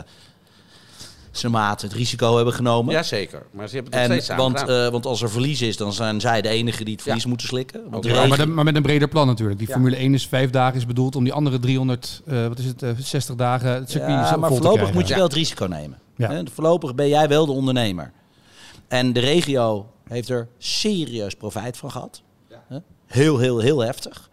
zijn 1.31 1.53
maat 1.53 1.83
het 1.83 1.93
risico 1.93 2.37
hebben 2.37 2.55
genomen. 2.55 2.95
Jazeker, 2.95 3.47
maar 3.51 3.69
ze 3.69 3.75
hebben 3.75 3.93
het 3.93 4.01
nog 4.03 4.11
En, 4.11 4.23
steeds 4.23 4.27
samen 4.27 4.45
want, 4.45 4.59
gedaan. 4.59 4.85
eh, 4.87 4.91
want 4.93 5.07
als 5.07 5.23
er 5.23 5.31
verlies 5.31 5.63
is, 5.63 5.77
dan 5.77 5.93
zijn 5.93 6.21
zij 6.21 6.43
de 6.43 6.49
enige 6.49 6.85
die 6.85 6.95
het 6.95 7.03
verlies 7.03 7.27
moeten 7.27 7.47
slikken. 7.47 7.81
Want 7.91 8.05
Ja, 8.05 8.27
maar, 8.27 8.39
de- 8.39 8.47
maar 8.47 8.65
met 8.65 8.77
een 8.77 8.83
breder 8.83 9.09
plan 9.09 9.27
natuurlijk. 9.27 9.59
Die 9.59 9.69
Ja. 9.69 9.75
Formule 9.75 9.97
1 9.97 10.15
is 10.15 10.27
vijf 10.27 10.51
dagen 10.51 10.77
is 10.79 10.87
bedoeld 10.87 11.17
om 11.17 11.25
die 11.25 11.33
andere 11.33 11.59
300, 11.59 12.23
eh, 12.27 12.47
wat 12.47 12.59
is 12.59 12.65
het, 12.65 12.83
eh, 12.83 12.91
60 12.99 13.35
dagen 13.35 13.75
het 13.75 13.91
circuit 13.91 14.11
Ja, 14.13 14.29
vol 14.29 14.39
maar 14.39 14.51
voorlopig 14.51 14.93
moet 14.93 15.09
je 15.09 15.15
wel 15.15 15.25
het 15.25 15.33
risico 15.33 15.65
nemen. 15.67 15.99
Ja. 16.17 16.31
Hè, 16.31 16.43
Voorlopig 16.53 16.95
ben 16.95 17.09
jij 17.09 17.29
wel 17.29 17.47
de 17.47 17.53
ondernemer. 17.53 18.13
En 18.89 19.13
de 19.13 19.21
regio 19.21 19.91
heeft 20.09 20.29
er 20.29 20.49
serieus 20.59 21.35
profijt 21.35 21.77
van 21.77 21.91
gehad. 21.91 22.23
Heel, 23.13 23.39
heel, 23.39 23.59
heel 23.59 23.81
heftig. 23.81 24.31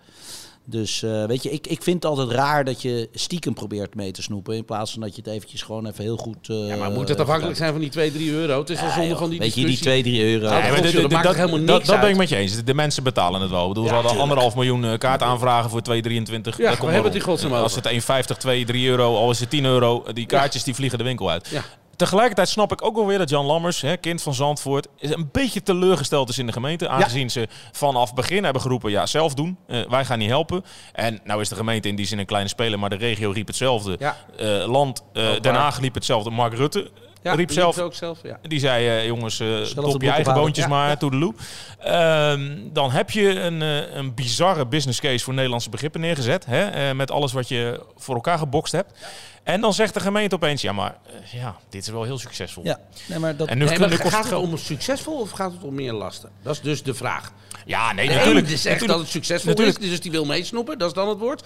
Dus 0.65 1.03
eh, 1.03 1.25
weet 1.25 1.43
je, 1.43 1.51
ik, 1.51 1.67
ik 1.67 1.83
vind 1.83 1.95
het 2.03 2.05
altijd 2.11 2.29
raar 2.31 2.63
dat 2.65 2.81
je 2.81 3.09
stiekem 3.13 3.53
probeert 3.53 3.95
mee 3.95 4.11
te 4.11 4.21
snoepen. 4.21 4.55
In 4.55 4.65
plaats 4.65 4.91
van 4.91 5.01
dat 5.01 5.15
je 5.15 5.21
het 5.23 5.31
eventjes 5.33 5.61
gewoon 5.61 5.85
even 5.87 6.03
heel 6.03 6.17
goed... 6.17 6.49
eh, 6.49 6.67
ja, 6.67 6.75
maar 6.75 6.91
moet 6.91 7.09
het 7.09 7.19
afhankelijk 7.19 7.57
zijn 7.57 7.71
van 7.71 7.79
die 7.81 7.89
2, 7.89 8.11
3 8.11 8.31
euro? 8.31 8.59
Het 8.59 8.69
is 8.69 8.79
wel 8.79 8.87
Ja, 8.89 8.93
zonde 8.93 9.09
joh. 9.09 9.17
van 9.19 9.29
die 9.29 9.39
Weet 9.39 9.47
je, 9.53 9.55
die 9.55 9.65
discussie. 9.69 10.03
2, 10.03 10.13
3 10.13 10.31
euro. 10.33 10.45
Ja, 10.45 10.51
Nee, 10.61 10.71
maar 10.71 10.91
dat- 10.91 11.11
maakt 11.11 11.23
dat, 11.25 11.35
helemaal 11.35 11.65
dat, 11.65 11.75
niks 11.75 11.87
dat 11.87 11.99
ben 11.99 12.09
ik 12.09 12.17
met 12.17 12.29
je 12.29 12.35
eens. 12.35 12.63
De 12.63 12.73
mensen 12.73 13.03
betalen 13.03 13.41
het 13.41 13.49
wel. 13.49 13.61
Ik 13.61 13.67
bedoel, 13.67 13.83
ze 13.83 13.89
Ja, 13.89 13.95
hadden 13.95 14.11
tuurlijk. 14.17 14.31
anderhalf 14.31 14.55
miljoen 14.67 14.91
eh, 14.91 14.97
kaart 14.97 15.21
aanvragen 15.23 15.69
voor 15.69 15.81
2,23. 15.81 15.87
Ja, 15.93 16.41
Dat 16.41 16.73
we 16.73 16.77
komt 16.77 16.91
hebben 16.91 17.13
op. 17.15 17.21
godsnaam 17.21 17.53
Als 17.53 17.75
het 17.75 17.85
1,50, 18.31 18.37
2, 18.37 18.65
3 18.65 18.87
euro, 18.87 19.15
al 19.15 19.29
is 19.29 19.39
het 19.39 19.49
10 19.49 19.65
euro, 19.65 20.03
die 20.13 20.25
kaartjes 20.25 20.63
die 20.63 20.75
vliegen 20.75 20.97
de 20.97 21.03
winkel 21.03 21.29
uit. 21.29 21.47
Ja. 21.47 21.63
Tegelijkertijd 21.99 22.49
snap 22.49 22.71
ik 22.71 22.83
ook 22.85 22.95
wel 22.95 23.05
weer 23.05 23.17
dat 23.17 23.29
Jan 23.29 23.45
Lammers, 23.45 23.81
hè, 23.81 23.97
kind 23.97 24.21
van 24.21 24.33
Zandvoort, 24.33 24.87
een 24.99 25.29
beetje 25.31 25.63
teleurgesteld 25.63 26.29
is 26.29 26.37
in 26.37 26.45
de 26.45 26.51
gemeente. 26.51 26.87
Aangezien 26.87 27.29
ze 27.29 27.47
vanaf 27.71 28.13
begin 28.13 28.43
hebben 28.43 28.61
geroepen, 28.61 28.91
ja, 28.91 29.05
zelf 29.05 29.33
doen. 29.33 29.57
Eh, 29.67 29.81
wij 29.89 30.05
gaan 30.05 30.19
niet 30.19 30.29
helpen. 30.29 30.63
En 30.93 31.19
nou 31.23 31.41
is 31.41 31.49
de 31.49 31.55
gemeente 31.55 31.87
in 31.87 31.95
die 31.95 32.05
zin 32.05 32.19
een 32.19 32.25
kleine 32.25 32.49
speler, 32.49 32.79
maar 32.79 32.89
de 32.89 32.95
regio 32.95 33.31
riep 33.31 33.47
hetzelfde. 33.47 33.95
Ja. 33.99 34.15
Eh, 34.37 34.67
land, 34.67 35.03
eh, 35.13 35.39
Den. 35.41 35.55
Haag 35.55 35.79
liep 35.79 35.93
hetzelfde. 35.93 36.29
Mark 36.29 36.53
Rutte 36.53 36.91
Ja, 37.23 37.33
riep 37.33 37.47
die 37.47 37.57
zelf, 37.57 37.79
ook 37.79 37.93
zelf. 37.93 38.19
Ja. 38.23 38.39
die 38.41 38.59
zei, 38.59 38.87
eh, 38.87 39.05
jongens, 39.05 39.39
eh 39.39 39.47
dop 39.75 39.83
broek 39.83 40.01
je 40.01 40.11
eigen 40.11 40.33
boontjes 40.33 40.65
Ja, 40.65 40.69
maar, 40.71 40.89
ja. 40.89 40.95
toedeloe. 40.95 41.33
Ehm, 41.79 42.57
dan 42.73 42.91
heb 42.91 43.09
je 43.09 43.39
een, 43.39 43.61
eh, 43.61 43.95
een 43.95 44.13
bizarre 44.13 44.65
business 44.65 44.99
case 44.99 45.23
voor 45.23 45.33
Nederlandse 45.33 45.69
begrippen 45.69 46.01
neergezet. 46.01 46.45
Hè, 46.45 46.65
eh, 46.65 46.95
met 46.95 47.11
alles 47.11 47.31
wat 47.31 47.47
je 47.47 47.83
voor 47.97 48.15
elkaar 48.15 48.37
gebokst 48.37 48.71
hebt. 48.71 48.91
En 49.43 49.61
dan 49.61 49.73
zegt 49.73 49.93
de 49.93 49.99
gemeente 49.99 50.35
opeens, 50.35 50.61
ja, 50.61 50.71
maar 50.71 50.97
ja, 51.31 51.55
dit 51.69 51.81
is 51.81 51.89
wel 51.89 52.03
heel 52.03 52.17
succesvol. 52.17 52.63
Ja, 52.65 52.79
nee, 53.05 53.19
maar 53.19 53.35
dat... 53.35 53.47
En 53.47 53.57
nu, 53.57 53.65
Nee, 53.65 53.73
nu 53.73 53.87
maar 53.87 53.99
kost 53.99 54.13
gaat 54.13 54.23
het 54.29 54.33
om 54.33 54.57
succesvol 54.57 55.19
of 55.19 55.31
gaat 55.31 55.51
het 55.51 55.63
om 55.63 55.75
meer 55.75 55.93
lasten? 55.93 56.29
Dat 56.41 56.55
is 56.55 56.61
dus 56.61 56.83
de 56.83 56.93
vraag. 56.93 57.31
Ja, 57.65 57.93
nee, 57.93 58.07
De 58.07 58.13
natuurlijk. 58.13 58.47
zegt 58.47 58.63
natuurlijk. 58.63 58.91
dat 58.91 58.99
het 58.99 59.09
succesvol 59.09 59.49
natuurlijk. 59.49 59.79
is, 59.79 59.89
dus 59.89 60.01
die 60.01 60.11
wil 60.11 60.25
meesnoepen, 60.25 60.77
dat 60.77 60.87
is 60.87 60.93
dan 60.93 61.09
het 61.09 61.19
woord. 61.19 61.43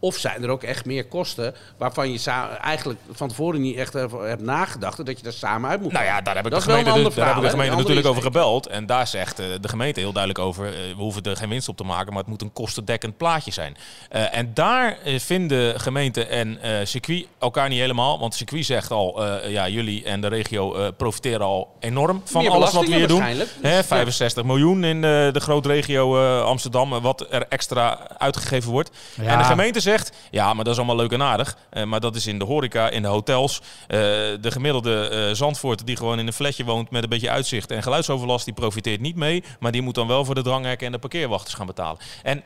Of 0.00 0.16
zijn 0.16 0.42
er 0.42 0.48
ook 0.48 0.62
echt 0.62 0.84
meer 0.84 1.06
kosten 1.06 1.54
waarvan 1.78 2.12
je 2.12 2.30
eigenlijk 2.60 2.98
van 3.10 3.28
tevoren 3.28 3.60
niet 3.60 3.76
echt 3.76 3.92
hebt 3.92 4.42
nagedacht 4.42 5.06
dat 5.06 5.16
je 5.18 5.22
daar 5.22 5.32
samen 5.32 5.70
uit 5.70 5.80
moet 5.80 5.92
Nou 5.92 6.04
ja, 6.04 6.20
daar 6.20 6.36
heb 6.36 6.44
ik 6.44 6.50
Dat 6.50 6.62
de 6.62 6.68
gemeente, 6.70 6.90
daar 7.14 7.26
heb 7.26 7.36
ik 7.36 7.42
de 7.42 7.48
gemeente 7.48 7.76
natuurlijk 7.76 8.06
over 8.06 8.22
gebeld. 8.22 8.66
En 8.66 8.86
daar 8.86 9.06
zegt 9.06 9.38
eh, 9.38 9.46
de 9.60 9.68
gemeente 9.68 10.00
heel 10.00 10.12
duidelijk 10.12 10.44
over, 10.44 10.66
eh, 10.66 10.72
we 10.72 11.02
hoeven 11.02 11.22
er 11.22 11.36
geen 11.36 11.48
winst 11.48 11.68
op 11.68 11.76
te 11.76 11.84
maken, 11.84 12.08
maar 12.08 12.20
het 12.20 12.30
moet 12.30 12.42
een 12.42 12.52
kostendekkend 12.52 13.16
plaatje 13.16 13.50
zijn. 13.52 13.76
Eh, 14.08 14.36
en 14.36 14.54
daar 14.54 14.98
vinden 15.16 15.80
gemeente 15.80 16.24
en 16.26 16.62
eh, 16.62 16.72
circuit 16.84 17.26
elkaar 17.38 17.68
niet 17.68 17.78
helemaal. 17.78 18.18
Want 18.18 18.34
circuit 18.34 18.64
zegt 18.64 18.90
al, 18.90 19.24
eh, 19.26 19.50
ja, 19.50 19.68
jullie 19.68 20.04
en 20.04 20.20
de 20.20 20.26
regio 20.26 20.74
eh, 20.74 20.86
profiteren 20.96 21.46
al 21.46 21.76
enorm 21.80 22.22
van 22.24 22.42
Meer 22.42 22.50
alles 22.50 22.72
wat 22.72 22.86
we 22.86 22.94
hier 22.94 23.08
doen. 23.08 23.22
Hè, 23.22 23.34
Dus, 23.34 23.48
ja. 23.62 23.82
65 23.84 24.44
miljoen 24.44 24.84
in 24.84 25.00
de, 25.00 25.30
de 25.32 25.40
grootregio 25.40 26.18
eh, 26.18 26.44
Amsterdam, 26.44 27.00
wat 27.00 27.26
er 27.30 27.46
extra 27.48 27.98
uitgegeven 28.18 28.70
wordt. 28.70 28.90
Ja. 29.14 29.24
En 29.24 29.38
de 29.38 29.44
gemeente 29.44 29.80
zegt, 29.88 30.16
ja, 30.30 30.54
maar 30.54 30.64
dat 30.64 30.72
is 30.72 30.78
allemaal 30.78 30.96
leuk 30.96 31.12
en 31.12 31.22
aardig. 31.22 31.56
eh, 31.70 31.84
maar 31.84 32.00
dat 32.00 32.16
is 32.16 32.26
in 32.26 32.38
de 32.38 32.44
horeca, 32.44 32.88
in 32.90 33.02
de 33.02 33.08
hotels. 33.08 33.60
Eh, 33.86 33.98
de 34.40 34.50
gemiddelde 34.50 35.08
eh 35.08 35.34
Zandvoort 35.34 35.86
die 35.86 35.96
gewoon 35.96 36.18
in 36.18 36.26
een 36.26 36.32
flatje 36.32 36.64
woont 36.64 36.90
met 36.90 37.02
een 37.02 37.08
beetje 37.08 37.30
uitzicht 37.30 37.70
en 37.70 37.82
geluidsoverlast, 37.82 38.44
die 38.44 38.54
profiteert 38.54 39.00
niet 39.00 39.16
mee. 39.16 39.44
Maar 39.60 39.72
die 39.72 39.82
moet 39.82 39.94
dan 39.94 40.06
wel 40.06 40.24
voor 40.24 40.34
de 40.34 40.42
dranghekken 40.42 40.86
en 40.86 40.92
de 40.92 40.98
parkeerwachters 40.98 41.54
gaan 41.54 41.66
betalen. 41.66 41.98
En 42.22 42.42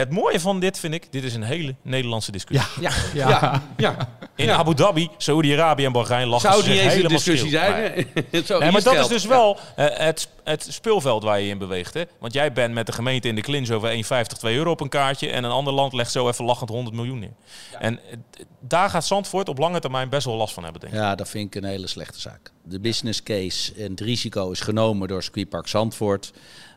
het 0.00 0.10
mooie 0.10 0.40
van 0.40 0.60
dit 0.60 0.78
vind 0.78 0.94
ik, 0.94 1.12
dit 1.12 1.24
is 1.24 1.34
een 1.34 1.42
hele 1.42 1.74
Nederlandse 1.82 2.32
discussie. 2.32 2.82
Ja, 2.82 2.90
Ja. 3.14 3.28
ja. 3.28 3.62
ja. 3.76 4.08
In 4.36 4.46
Ja. 4.46 4.56
Abu 4.56 4.74
Dhabi, 4.74 5.08
Saudi-Arabië 5.16 5.84
en 5.84 5.92
Bahrein 5.92 6.28
lachen 6.28 6.50
Zou 6.50 6.62
zich 6.62 6.72
eens 6.72 6.82
een 6.82 6.88
helemaal 6.88 7.10
discussie 7.10 7.50
zijn. 7.50 8.06
Nee. 8.32 8.44
Zo, 8.44 8.58
maar 8.58 8.82
dat 8.82 8.94
is 8.94 9.06
dus 9.06 9.24
wel 9.24 9.58
eh, 9.76 9.86
het, 9.90 10.28
het 10.44 10.66
speelveld 10.70 11.22
waar 11.22 11.40
je 11.40 11.48
in 11.48 11.58
beweegt. 11.58 11.94
Hè? 11.94 12.02
Want 12.18 12.32
jij 12.32 12.52
bent 12.52 12.74
met 12.74 12.86
de 12.86 12.92
gemeente 12.92 13.28
in 13.28 13.34
de 13.34 13.40
clinch 13.40 13.70
over 13.70 14.04
1,50, 14.04 14.38
2 14.38 14.56
euro 14.56 14.70
op 14.70 14.80
een 14.80 14.88
kaartje. 14.88 15.30
En 15.30 15.44
een 15.44 15.50
ander 15.50 15.72
land 15.72 15.92
legt 15.92 16.12
zo 16.12 16.28
even 16.28 16.44
lachend 16.44 16.70
100 16.70 16.96
miljoen 16.96 17.18
neer. 17.18 17.34
En 17.78 17.98
eh, 17.98 18.16
daar 18.60 18.90
gaat 18.90 19.06
Zandvoort 19.06 19.48
op 19.48 19.58
lange 19.58 19.80
termijn 19.80 20.08
best 20.08 20.26
wel 20.26 20.36
last 20.36 20.54
van 20.54 20.62
hebben, 20.62 20.80
denk 20.80 20.92
ik. 20.92 20.98
Ja, 20.98 21.14
dat 21.14 21.28
vind 21.28 21.54
ik 21.54 21.62
een 21.62 21.68
hele 21.68 21.86
slechte 21.86 22.20
zaak. 22.20 22.52
De 22.62 22.80
business 22.80 23.22
case 23.22 23.74
en 23.74 23.90
het 23.90 24.00
risico 24.00 24.50
is 24.50 24.60
genomen 24.60 25.08
door 25.08 25.22
Squeepark 25.22 25.68
Zandvoort. 25.68 26.32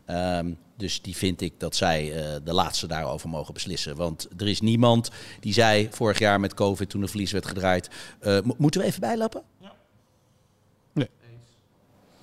Ehm, 0.06 0.52
dus 0.78 1.02
die 1.02 1.16
vind 1.16 1.42
ik 1.42 1.54
dat 1.58 1.76
zij 1.76 2.14
eh, 2.14 2.36
de 2.44 2.54
laatste 2.54 2.88
daarover 2.88 3.30
mogen 3.30 3.54
beslissen. 3.54 3.96
Want 3.96 4.28
er 4.38 4.48
is 4.48 4.62
niemand 4.62 5.10
die 5.40 5.54
zei 5.54 5.88
vorig 5.92 6.20
jaar 6.20 6.40
met 6.40 6.54
COVID 6.54 6.90
toen 6.90 7.02
de 7.02 7.08
verlies 7.08 7.32
werd 7.32 7.46
gedraaid. 7.46 7.90
eh, 8.20 8.40
mo- 8.44 8.56
moeten 8.58 8.82
we 8.82 8.88
even 8.88 9.00
bijlappen? 9.02 9.44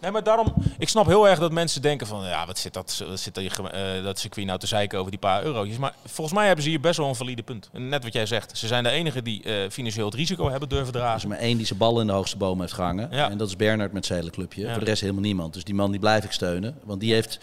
Nee, 0.02 0.10
maar 0.10 0.22
daarom, 0.22 0.54
ik 0.78 0.88
snap 0.88 1.06
heel 1.06 1.28
erg 1.28 1.38
dat 1.38 1.52
mensen 1.52 1.82
denken 1.82 2.06
van, 2.06 2.24
ja, 2.24 2.46
wat 2.46 2.58
zit 2.58 2.72
dat, 2.72 3.04
wat 3.08 3.20
zit 3.20 3.34
die, 3.34 3.50
geme- 3.50 3.68
eh, 3.68 4.02
dat 4.04 4.18
circuit 4.18 4.46
nou 4.46 4.58
te 4.58 4.66
zeiken 4.66 4.98
over 4.98 5.10
die 5.10 5.20
paar 5.20 5.44
eurotjes. 5.44 5.78
Maar 5.78 5.94
volgens 6.04 6.36
mij 6.36 6.46
hebben 6.46 6.64
ze 6.64 6.70
hier 6.70 6.80
best 6.80 6.96
wel 6.98 7.08
een 7.08 7.14
valide 7.14 7.42
punt. 7.42 7.68
Net 7.72 8.02
wat 8.04 8.12
jij 8.12 8.26
zegt, 8.26 8.58
ze 8.58 8.66
zijn 8.66 8.82
de 8.84 8.90
enigen 8.90 9.24
die 9.24 9.42
eh, 9.42 9.70
financieel 9.70 10.06
het 10.06 10.14
risico 10.14 10.50
hebben 10.50 10.68
durven 10.68 10.86
Er 10.88 10.94
is 10.94 11.00
dragen. 11.00 11.28
maar 11.28 11.38
één 11.38 11.56
die 11.56 11.66
zijn 11.66 11.78
bal 11.78 12.00
in 12.00 12.06
de 12.06 12.12
hoogste 12.12 12.36
boom 12.36 12.60
heeft 12.60 12.72
gehangen. 12.72 13.08
Ja. 13.10 13.30
En 13.30 13.38
dat 13.38 13.48
is 13.48 13.56
Bernard 13.56 13.92
met 13.92 14.06
zijn 14.06 14.18
hele 14.18 14.30
clubje. 14.30 14.62
Ja. 14.62 14.70
Voor 14.70 14.80
de 14.80 14.86
rest 14.90 15.00
helemaal 15.00 15.22
niemand. 15.22 15.54
Dus 15.54 15.64
die 15.64 15.74
man 15.74 15.90
die 15.90 16.00
blijf 16.00 16.24
ik 16.24 16.32
steunen. 16.32 16.78
Want 16.84 17.00
die 17.00 17.12
heeft, 17.12 17.38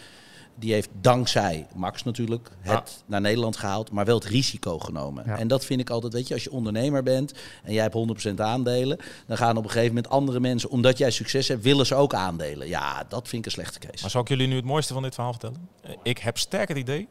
die 0.58 0.72
heeft 0.72 0.88
dankzij 1.00 1.66
Max 1.74 2.02
natuurlijk 2.02 2.50
het 2.60 2.72
Ja. 2.98 3.04
naar 3.06 3.20
Nederland 3.20 3.56
gehaald. 3.56 3.90
Maar 3.90 4.04
wel 4.04 4.14
het 4.14 4.24
risico 4.24 4.78
genomen. 4.78 5.24
Ja. 5.26 5.38
En 5.38 5.48
dat 5.48 5.64
vind 5.64 5.80
ik 5.80 5.90
altijd, 5.90 6.12
weet 6.12 6.28
je, 6.28 6.34
als 6.34 6.44
je 6.44 6.50
ondernemer 6.52 7.02
bent 7.02 7.32
en 7.62 7.72
jij 7.72 7.82
hebt 7.82 7.94
100% 7.94 8.40
aandelen. 8.40 8.98
Dan 9.26 9.36
gaan 9.36 9.56
op 9.56 9.64
een 9.64 9.70
gegeven 9.70 9.94
moment 9.94 10.12
andere 10.12 10.40
mensen, 10.40 10.70
omdat 10.70 10.98
jij 10.98 11.10
succes 11.10 11.48
hebt, 11.48 11.62
willen 11.62 11.86
ze 11.86 11.94
ook 11.94 12.14
aandelen. 12.14 12.68
Ja, 12.68 13.04
dat 13.08 13.28
vind 13.28 13.40
ik 13.40 13.44
een 13.44 13.62
slechte 13.62 13.78
case. 13.78 14.00
Maar 14.00 14.10
zal 14.10 14.20
ik 14.20 14.28
jullie 14.28 14.46
nu 14.46 14.56
het 14.56 14.64
mooiste 14.64 14.92
van 14.92 15.02
dit 15.02 15.14
verhaal 15.14 15.32
vertellen? 15.32 15.68
Eh, 15.82 15.92
ik 16.02 16.18
heb 16.18 16.38
sterk 16.38 16.68
het 16.68 16.78
idee 16.78 17.08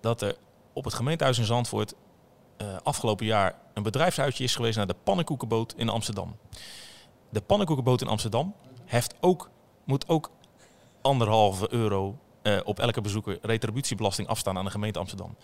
dat 0.00 0.22
er 0.22 0.36
op 0.72 0.84
het 0.84 0.94
gemeentehuis 0.94 1.38
in 1.38 1.44
Zandvoort 1.44 1.94
eh, 2.56 2.66
afgelopen 2.82 3.26
jaar 3.26 3.54
een 3.74 3.82
bedrijfsuitje 3.82 4.44
is 4.44 4.54
geweest 4.56 4.76
naar 4.76 4.86
de 4.86 4.96
pannenkoekenboot 5.04 5.74
in 5.76 5.88
Amsterdam. 5.88 6.36
De 7.30 7.40
pannenkoekenboot 7.40 8.00
in 8.00 8.08
Amsterdam 8.08 8.54
heeft 8.84 9.14
ook, 9.20 9.50
moet 9.84 10.08
ook 10.08 10.30
anderhalve 11.02 11.72
euro 11.72 12.18
eh, 12.46 12.56
op 12.64 12.78
elke 12.80 13.00
bezoeker 13.00 13.38
retributiebelasting 13.42 14.28
afstaan 14.28 14.58
aan 14.58 14.64
de 14.64 14.70
gemeente 14.70 14.98
Amsterdam. 14.98 15.36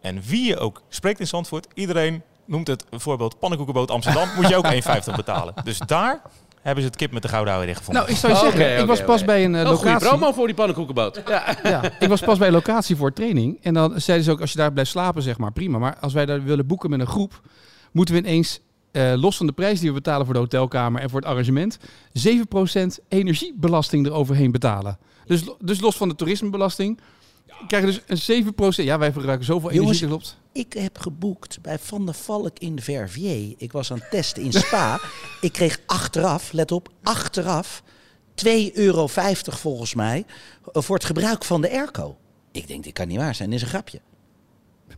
En 0.00 0.22
wie 0.22 0.44
je 0.44 0.58
ook 0.58 0.82
spreekt 0.88 1.20
in 1.20 1.26
Zandvoort, 1.26 1.66
iedereen 1.74 2.22
noemt 2.44 2.66
het 2.66 2.84
bijvoorbeeld 2.90 3.38
pannenkoekenboot 3.38 3.90
Amsterdam, 3.90 4.28
moet 4.36 4.48
je 4.48 4.56
ook 4.56 4.66
1,50 5.08 5.14
betalen. 5.16 5.54
Dus 5.64 5.78
daar 5.78 6.22
hebben 6.62 6.82
ze 6.82 6.88
het 6.88 6.98
kip 6.98 7.12
met 7.12 7.22
de 7.22 7.28
gouden 7.28 7.54
ouwe 7.54 7.74
gevonden. 7.74 8.02
Nou, 8.02 8.14
ik 8.14 8.16
zou 8.16 8.32
je 8.32 8.38
zeggen, 8.38 8.78
ik 8.78 8.86
was 8.86 9.04
pas 9.04 9.24
bij 9.24 9.44
een 9.44 9.54
goede 9.54 9.70
locatie. 9.70 10.08
promo 10.08 10.32
voor 10.32 10.46
die 10.46 10.54
pannenkoekenboot. 10.54 11.22
Ja. 11.26 11.56
Ja, 11.62 11.82
ik 11.98 12.08
was 12.08 12.20
pas 12.20 12.38
bij 12.38 12.46
een 12.46 12.52
locatie 12.52 12.96
voor 12.96 13.12
training. 13.12 13.58
En 13.62 13.74
dan 13.74 14.00
zeiden 14.00 14.26
ze 14.26 14.32
ook, 14.32 14.40
als 14.40 14.52
je 14.52 14.58
daar 14.58 14.72
blijft 14.72 14.90
slapen, 14.90 15.22
zeg 15.22 15.38
maar, 15.38 15.52
prima. 15.52 15.78
Maar 15.78 15.96
als 16.00 16.12
wij 16.12 16.26
daar 16.26 16.42
willen 16.42 16.66
boeken 16.66 16.90
met 16.90 17.00
een 17.00 17.06
groep, 17.06 17.40
moeten 17.92 18.14
we 18.14 18.20
ineens, 18.20 18.60
eh, 18.92 19.12
los 19.16 19.36
van 19.36 19.46
de 19.46 19.52
prijs 19.52 19.80
die 19.80 19.88
we 19.88 19.94
betalen 19.94 20.24
voor 20.24 20.34
de 20.34 20.40
hotelkamer 20.40 21.00
en 21.00 21.10
voor 21.10 21.20
het 21.20 21.28
arrangement, 21.28 21.78
7% 22.12 23.00
energiebelasting 23.08 24.06
eroverheen 24.06 24.50
betalen. 24.50 24.98
Dus, 25.26 25.42
dus 25.60 25.80
los 25.80 25.96
van 25.96 26.08
de 26.08 26.14
toerismebelasting, 26.14 27.00
krijgen 27.66 27.90
we 27.90 28.02
dus 28.06 28.28
een 28.28 28.52
7%. 28.82 28.84
Ja, 28.84 28.98
wij 28.98 29.12
verbruiken 29.12 29.46
zoveel 29.46 29.72
Jongens, 29.72 30.00
energie, 30.00 30.06
klopt. 30.06 30.38
Ik 30.52 30.72
heb 30.72 30.98
geboekt 30.98 31.58
bij 31.62 31.78
Van 31.78 32.04
der 32.04 32.14
Valk 32.14 32.58
in 32.58 32.80
Verviers. 32.80 33.54
Ik 33.56 33.72
was 33.72 33.92
aan 33.92 33.98
het 33.98 34.10
testen 34.10 34.42
in 34.42 34.52
Spa. 34.52 35.00
ik 35.40 35.52
kreeg 35.52 35.78
achteraf, 35.86 36.52
let 36.52 36.72
op, 36.72 36.88
achteraf 37.02 37.82
2,50 38.46 38.72
euro 38.72 39.06
volgens 39.06 39.94
mij 39.94 40.24
eh, 40.72 40.82
voor 40.82 40.96
het 40.96 41.04
gebruik 41.04 41.44
van 41.44 41.60
de 41.60 41.70
airco. 41.70 42.16
Ik 42.52 42.68
denk, 42.68 42.84
dit 42.84 42.92
kan 42.92 43.08
niet 43.08 43.16
waar 43.16 43.34
zijn, 43.34 43.50
dit 43.50 43.58
is 43.58 43.64
een 43.64 43.70
grapje. 43.72 44.00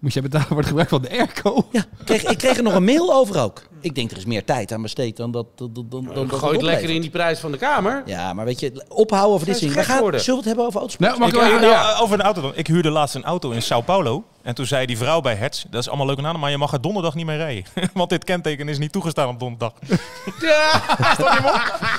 Moest 0.00 0.14
jij 0.14 0.22
betalen 0.22 0.46
voor 0.46 0.56
het 0.56 0.66
gebruik 0.66 0.88
van 0.88 1.02
de 1.02 1.10
airco? 1.10 1.68
Ja, 1.72 1.80
ik 1.80 2.04
kreeg, 2.04 2.22
ik 2.22 2.38
kreeg 2.38 2.56
er 2.56 2.62
nog 2.62 2.74
een 2.74 2.84
mail 2.84 3.14
over 3.14 3.40
ook. 3.40 3.62
Ik 3.86 3.94
denk, 3.94 4.10
er 4.10 4.16
is 4.16 4.24
meer 4.24 4.44
tijd 4.44 4.72
aan 4.72 4.82
besteed 4.82 5.16
dan 5.16 5.30
dat... 5.30 5.46
dan, 5.54 5.70
dan, 5.72 5.86
dan, 5.88 6.04
dan 6.04 6.14
dat 6.14 6.14
Gooi 6.16 6.32
het 6.32 6.42
oplevert. 6.42 6.62
lekker 6.64 6.90
in 6.90 7.00
die 7.00 7.10
prijs 7.10 7.38
van 7.38 7.52
de 7.52 7.58
kamer. 7.58 8.02
Ja, 8.06 8.32
maar 8.32 8.44
weet 8.44 8.60
je, 8.60 8.84
ophouden 8.88 9.34
over 9.34 9.46
dit 9.46 9.58
ding. 9.60 9.72
We 9.74 9.82
gaan, 9.82 9.96
zullen 9.98 10.20
we 10.24 10.32
het 10.34 10.44
hebben 10.44 10.64
over 10.64 10.78
autosport? 10.80 11.08
Nou, 11.08 11.20
mag 11.20 11.28
Ik, 11.28 11.34
ik 11.34 11.60
wel 11.60 11.70
even- 11.70 11.98
over 11.98 12.18
een 12.18 12.24
auto 12.24 12.40
dan. 12.40 12.52
Ik 12.54 12.66
huurde 12.66 12.90
laatst 12.90 13.14
een 13.14 13.24
auto 13.24 13.50
in 13.50 13.62
Sao 13.62 13.80
Paulo. 13.80 14.24
En 14.46 14.54
toen 14.54 14.66
zei 14.66 14.86
die 14.86 14.96
vrouw 14.98 15.20
bij 15.20 15.34
Hertz, 15.34 15.64
dat 15.70 15.80
is 15.80 15.88
allemaal 15.88 16.06
leuk 16.06 16.18
en 16.18 16.26
aan, 16.26 16.40
maar 16.40 16.50
je 16.50 16.58
mag 16.58 16.72
er 16.72 16.80
donderdag 16.80 17.14
niet 17.14 17.26
mee 17.26 17.36
rijden. 17.36 17.64
Want 17.94 18.10
dit 18.10 18.24
kenteken 18.24 18.68
is 18.68 18.78
niet 18.78 18.92
toegestaan 18.92 19.28
op 19.28 19.38
donderdag. 19.38 19.72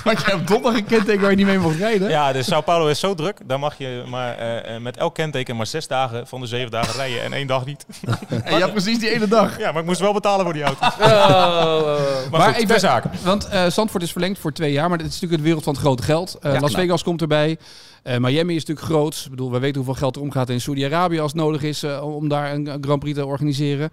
Want 0.03 0.19
je 0.19 0.25
hebt 0.31 0.47
donderdag 0.47 0.79
een 0.79 0.85
kenteken 0.85 1.21
waar 1.21 1.29
je 1.29 1.35
niet 1.35 1.45
mee 1.45 1.59
mag 1.59 1.77
rijden. 1.77 2.09
Ja, 2.09 2.31
dus 2.31 2.47
Sao 2.47 2.61
Paulo 2.61 2.87
is 2.87 2.99
zo 2.99 3.13
druk. 3.13 3.39
Daar 3.45 3.59
mag 3.59 3.77
je 3.77 4.03
maar 4.07 4.37
eh, 4.37 4.75
eh, 4.75 4.81
met 4.81 4.97
elk 4.97 5.13
kenteken 5.15 5.55
maar 5.55 5.65
zes 5.67 5.87
dagen 5.87 6.27
van 6.27 6.41
de 6.41 6.47
zeven 6.47 6.71
dagen 6.71 6.93
rijden 6.95 7.23
en 7.23 7.33
één 7.33 7.47
dag 7.47 7.65
niet. 7.65 7.85
En 8.43 8.53
je 8.53 8.59
hebt 8.59 8.71
precies 8.71 8.99
die 8.99 9.09
ene 9.13 9.27
dag. 9.27 9.57
Ja, 9.59 9.71
maar 9.71 9.81
ik 9.81 9.87
moest 9.87 9.99
wel 9.99 10.13
betalen 10.13 10.45
voor 10.45 10.53
die 10.53 10.63
auto. 10.63 10.85
Oh, 10.85 10.97
oh, 10.99 11.77
oh. 11.77 11.85
Maar, 12.31 12.33
Maar 12.39 12.41
goed, 12.41 12.49
ik 12.51 12.57
ter 12.57 12.67
ben- 12.67 12.79
zake. 12.79 13.09
Want 13.23 13.47
eh 13.47 13.65
Zandvoort 13.67 14.03
is 14.03 14.11
verlengd 14.11 14.39
voor 14.39 14.53
twee 14.53 14.71
jaar, 14.71 14.89
maar 14.89 14.97
het 14.97 15.07
is 15.07 15.13
natuurlijk 15.13 15.41
de 15.41 15.45
wereld 15.47 15.63
van 15.63 15.73
het 15.73 15.81
grote 15.81 16.03
geld. 16.03 16.37
Eh, 16.41 16.53
Ja, 16.53 16.59
Las 16.59 16.71
nou. 16.71 16.83
Vegas 16.83 17.03
komt 17.03 17.21
erbij. 17.21 17.57
Eh, 18.03 18.17
Miami 18.17 18.55
is 18.55 18.65
natuurlijk 18.65 18.87
groot. 18.87 19.21
Ik 19.23 19.29
bedoel, 19.29 19.51
we 19.51 19.59
weten 19.59 19.75
hoeveel 19.75 19.93
geld 19.93 20.15
er 20.15 20.21
omgaat 20.21 20.49
in 20.49 20.61
Saudi-Arabië 20.61 21.19
als 21.19 21.31
het 21.31 21.41
nodig 21.41 21.63
is 21.63 21.83
eh, 21.83 22.15
om 22.15 22.27
daar 22.29 22.53
een, 22.53 22.77
Grand 22.81 22.99
Prix 22.99 23.17
te 23.17 23.25
organiseren. 23.25 23.89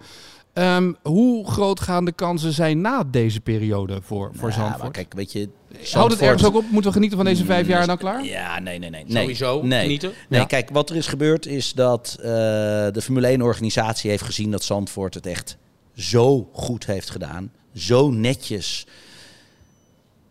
Ehm, 0.53 0.93
hoe 1.03 1.47
groot 1.51 1.79
gaan 1.79 2.05
de 2.05 2.11
kansen 2.11 2.51
zijn 2.53 2.81
na 2.81 3.03
deze 3.03 3.41
periode 3.41 3.99
voor, 4.01 4.29
voor 4.33 4.49
maar 4.49 4.57
Zandvoort? 4.57 4.91
kijk, 4.91 5.13
weet 5.13 5.31
je... 5.31 5.39
Houdt 5.39 5.79
het 5.79 5.87
Zandvoort- 5.87 6.21
ergens 6.21 6.45
ook 6.45 6.55
op? 6.55 6.63
Moeten 6.63 6.83
we 6.91 6.91
genieten 6.91 7.17
van 7.17 7.25
deze 7.25 7.45
vijf 7.45 7.67
jaar 7.67 7.81
en 7.81 7.87
dan 7.87 7.97
klaar? 7.97 8.23
Ja, 8.25 8.59
nee, 8.59 8.79
nee, 8.79 8.89
nee. 8.89 9.03
nee. 9.07 9.21
Sowieso 9.21 9.61
nee. 9.63 9.81
genieten. 9.81 10.11
Nee, 10.29 10.39
Ja. 10.39 10.45
kijk, 10.45 10.69
wat 10.69 10.89
er 10.89 10.95
is 10.95 11.07
gebeurd 11.07 11.45
is 11.45 11.73
dat 11.73 12.15
eh, 12.19 12.23
de 12.25 12.99
Formule 13.03 13.37
1-organisatie 13.37 14.09
heeft 14.09 14.23
gezien 14.23 14.51
dat 14.51 14.63
Zandvoort 14.63 15.13
het 15.13 15.25
echt 15.25 15.57
zo 15.95 16.49
goed 16.53 16.85
heeft 16.85 17.09
gedaan. 17.09 17.51
Zo 17.73 18.09
netjes 18.11 18.87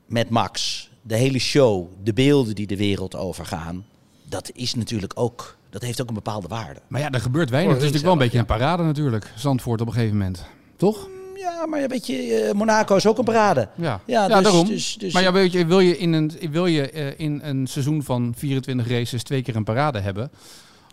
met 0.06 0.30
Max. 0.30 0.88
De 1.06 1.16
hele 1.16 1.38
show, 1.38 1.86
de 2.02 2.12
beelden 2.12 2.54
die 2.54 2.66
de 2.66 2.76
wereld 2.76 3.16
overgaan. 3.16 3.84
Dat 4.28 4.50
is 4.54 4.74
natuurlijk 4.74 5.12
ook, 5.14 5.56
dat 5.70 5.82
heeft 5.82 6.02
ook 6.02 6.08
een 6.08 6.14
bepaalde 6.14 6.48
waarde. 6.48 6.80
Maar 6.88 7.00
ja, 7.00 7.10
er 7.10 7.20
gebeurt 7.20 7.50
weinig. 7.50 7.72
Het 7.74 7.82
is 7.82 7.88
natuurlijk 7.92 8.04
wel 8.04 8.12
een 8.12 8.30
beetje 8.30 8.38
een 8.38 8.58
parade 8.58 8.82
natuurlijk. 8.82 9.32
Zandvoort 9.36 9.80
op 9.80 9.86
een 9.86 9.92
gegeven 9.92 10.16
moment. 10.16 10.44
Toch? 10.76 11.08
Ja, 11.36 11.66
maar 11.66 11.88
weet 11.88 12.06
je, 12.06 12.34
eh, 12.34 12.52
Monaco 12.54 12.96
is 12.96 13.06
ook 13.06 13.18
een 13.18 13.24
parade. 13.24 13.68
Ja, 13.74 14.00
Ja, 14.06 14.26
ja 14.26 14.34
dus- 14.34 14.42
daarom. 14.42 14.66
dus- 14.66 14.96
dus- 14.98 15.12
maar 15.12 15.22
ja, 15.22 15.32
weet 15.32 15.52
je, 15.52 15.66
wil 15.66 15.80
je, 15.80 15.98
in 15.98 16.12
een, 16.12 16.32
wil 16.50 16.66
je 16.66 16.90
eh, 16.90 17.12
in 17.16 17.40
een 17.42 17.66
seizoen 17.66 18.02
van 18.02 18.34
24 18.36 18.88
races 18.88 19.22
twee 19.22 19.42
keer 19.42 19.56
een 19.56 19.64
parade 19.64 20.00
hebben? 20.00 20.30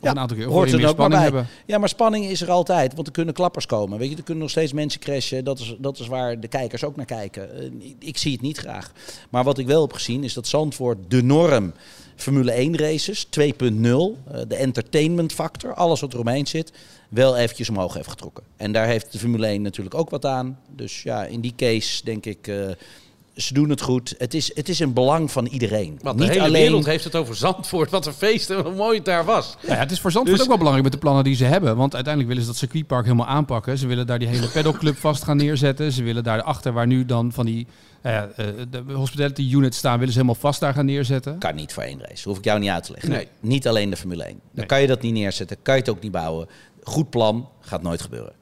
Of 0.01 0.07
Ja, 0.07 0.11
een 0.11 0.19
aantal 0.19 0.37
keer? 0.37 0.45
Hoort 0.47 0.69
je 0.69 0.75
meer 0.77 0.85
ook 0.87 0.91
spanning 0.91 1.21
hebben? 1.21 1.47
Ja, 1.65 1.77
maar 1.77 1.89
spanning 1.89 2.25
is 2.25 2.41
er 2.41 2.49
altijd, 2.51 2.93
want 2.93 3.07
er 3.07 3.13
kunnen 3.13 3.33
klappers 3.33 3.65
komen. 3.65 3.99
Weet 3.99 4.09
je, 4.09 4.15
er 4.15 4.23
kunnen 4.23 4.43
nog 4.43 4.51
steeds 4.51 4.73
mensen 4.73 4.99
crashen. 4.99 5.43
Dat 5.43 5.59
is, 5.59 5.75
dat 5.79 5.99
is 5.99 6.07
waar 6.07 6.39
de 6.39 6.47
kijkers 6.47 6.83
ook 6.83 6.95
naar 6.95 7.05
kijken. 7.05 7.55
Eh, 7.59 7.65
ik- 7.65 7.95
ik 7.99 8.17
zie 8.17 8.31
het 8.31 8.41
niet 8.41 8.57
graag. 8.57 8.91
Maar 9.29 9.43
wat 9.43 9.57
ik 9.57 9.65
wel 9.67 9.81
heb 9.81 9.93
gezien 9.93 10.23
is 10.23 10.33
dat 10.33 10.47
Zandvoort 10.47 10.97
de 11.07 11.23
norm 11.23 11.73
Formule 12.15 12.51
1 12.59 12.77
races 12.77 13.23
2.0, 13.29 14.17
eh, 14.31 14.39
de 14.47 14.55
entertainment 14.55 15.33
factor, 15.33 15.73
alles 15.73 15.99
wat 16.01 16.13
eromheen 16.13 16.47
zit, 16.47 16.71
wel 17.09 17.37
eventjes 17.37 17.69
omhoog 17.69 17.93
heeft 17.93 18.09
getrokken. 18.09 18.43
En 18.57 18.71
daar 18.71 18.87
heeft 18.87 19.11
de 19.11 19.19
Formule 19.19 19.47
1 19.47 19.61
natuurlijk 19.61 19.95
ook 19.95 20.09
wat 20.09 20.25
aan. 20.25 20.59
Dus 20.75 21.03
ja, 21.03 21.25
in 21.25 21.41
die 21.41 21.53
case 21.55 22.03
denk 22.03 22.25
ik, 22.25 22.47
eh, 22.47 22.55
ze 23.35 23.53
doen 23.53 23.69
het 23.69 23.81
goed. 23.81 24.15
Het 24.17 24.33
is, 24.33 24.55
het 24.55 24.69
is 24.69 24.79
een 24.79 24.93
belang 24.93 25.31
van 25.31 25.45
iedereen. 25.45 25.99
Want 26.01 26.17
de 26.17 26.23
niet 26.23 26.33
hele 26.33 26.43
alleen 26.45 26.61
wereld 26.61 26.85
heeft 26.85 27.03
het 27.03 27.15
over 27.15 27.35
Zandvoort. 27.35 27.89
Wat 27.89 28.05
een 28.05 28.13
feest 28.13 28.49
en 28.49 28.61
hoe 28.63 28.73
mooi 28.73 28.95
het 28.95 29.05
daar 29.05 29.25
was. 29.25 29.55
Nou 29.61 29.73
ja, 29.73 29.79
het 29.79 29.91
is 29.91 29.99
voor 29.99 30.11
Zandvoort 30.11 30.35
Dus- 30.37 30.41
ook 30.45 30.51
wel 30.51 30.57
belangrijk 30.65 30.89
met 30.89 30.99
de 30.99 31.05
plannen 31.05 31.23
die 31.23 31.35
ze 31.35 31.45
hebben. 31.45 31.75
Want 31.75 31.93
uiteindelijk 31.95 32.27
willen 32.33 32.45
ze 32.45 32.51
dat 32.51 32.59
circuitpark 32.59 33.03
helemaal 33.05 33.27
aanpakken. 33.27 33.77
Ze 33.77 33.87
willen 33.87 34.07
daar 34.07 34.19
die 34.19 34.27
hele 34.27 34.47
pedalclub 34.47 34.97
vast 35.07 35.23
gaan 35.23 35.37
neerzetten. 35.37 35.91
Ze 35.91 36.03
willen 36.03 36.23
daar 36.23 36.41
achter 36.41 36.73
waar 36.73 36.87
nu 36.87 37.05
dan 37.05 37.31
van 37.31 37.45
die 37.45 37.67
ja, 38.03 38.29
eh, 38.35 38.45
de 38.69 38.83
hospitality 38.93 39.49
units 39.53 39.77
staan, 39.77 39.97
willen 39.97 40.13
ze 40.13 40.19
helemaal 40.19 40.41
vast 40.41 40.59
daar 40.59 40.73
gaan 40.73 40.85
neerzetten. 40.85 41.37
kan 41.37 41.55
niet 41.55 41.73
voor 41.73 41.83
één 41.83 41.99
race. 42.01 42.27
Hoef 42.29 42.37
ik 42.37 42.43
jou 42.43 42.59
niet 42.59 42.69
uit 42.69 42.83
te 42.83 42.91
leggen. 42.91 43.09
Nee. 43.09 43.27
Niet 43.39 43.67
alleen 43.67 43.89
de 43.89 43.97
Formule 43.97 44.23
1. 44.23 44.31
Dan 44.31 44.39
Nee. 44.51 44.65
kan 44.65 44.81
je 44.81 44.87
dat 44.87 45.01
niet 45.01 45.13
neerzetten, 45.13 45.57
kan 45.61 45.73
je 45.75 45.79
het 45.81 45.89
ook 45.89 46.01
niet 46.01 46.11
bouwen. 46.11 46.47
Goed 46.83 47.09
plan, 47.09 47.49
gaat 47.61 47.81
nooit 47.81 48.01
gebeuren. 48.01 48.33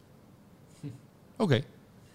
Oké, 1.38 1.62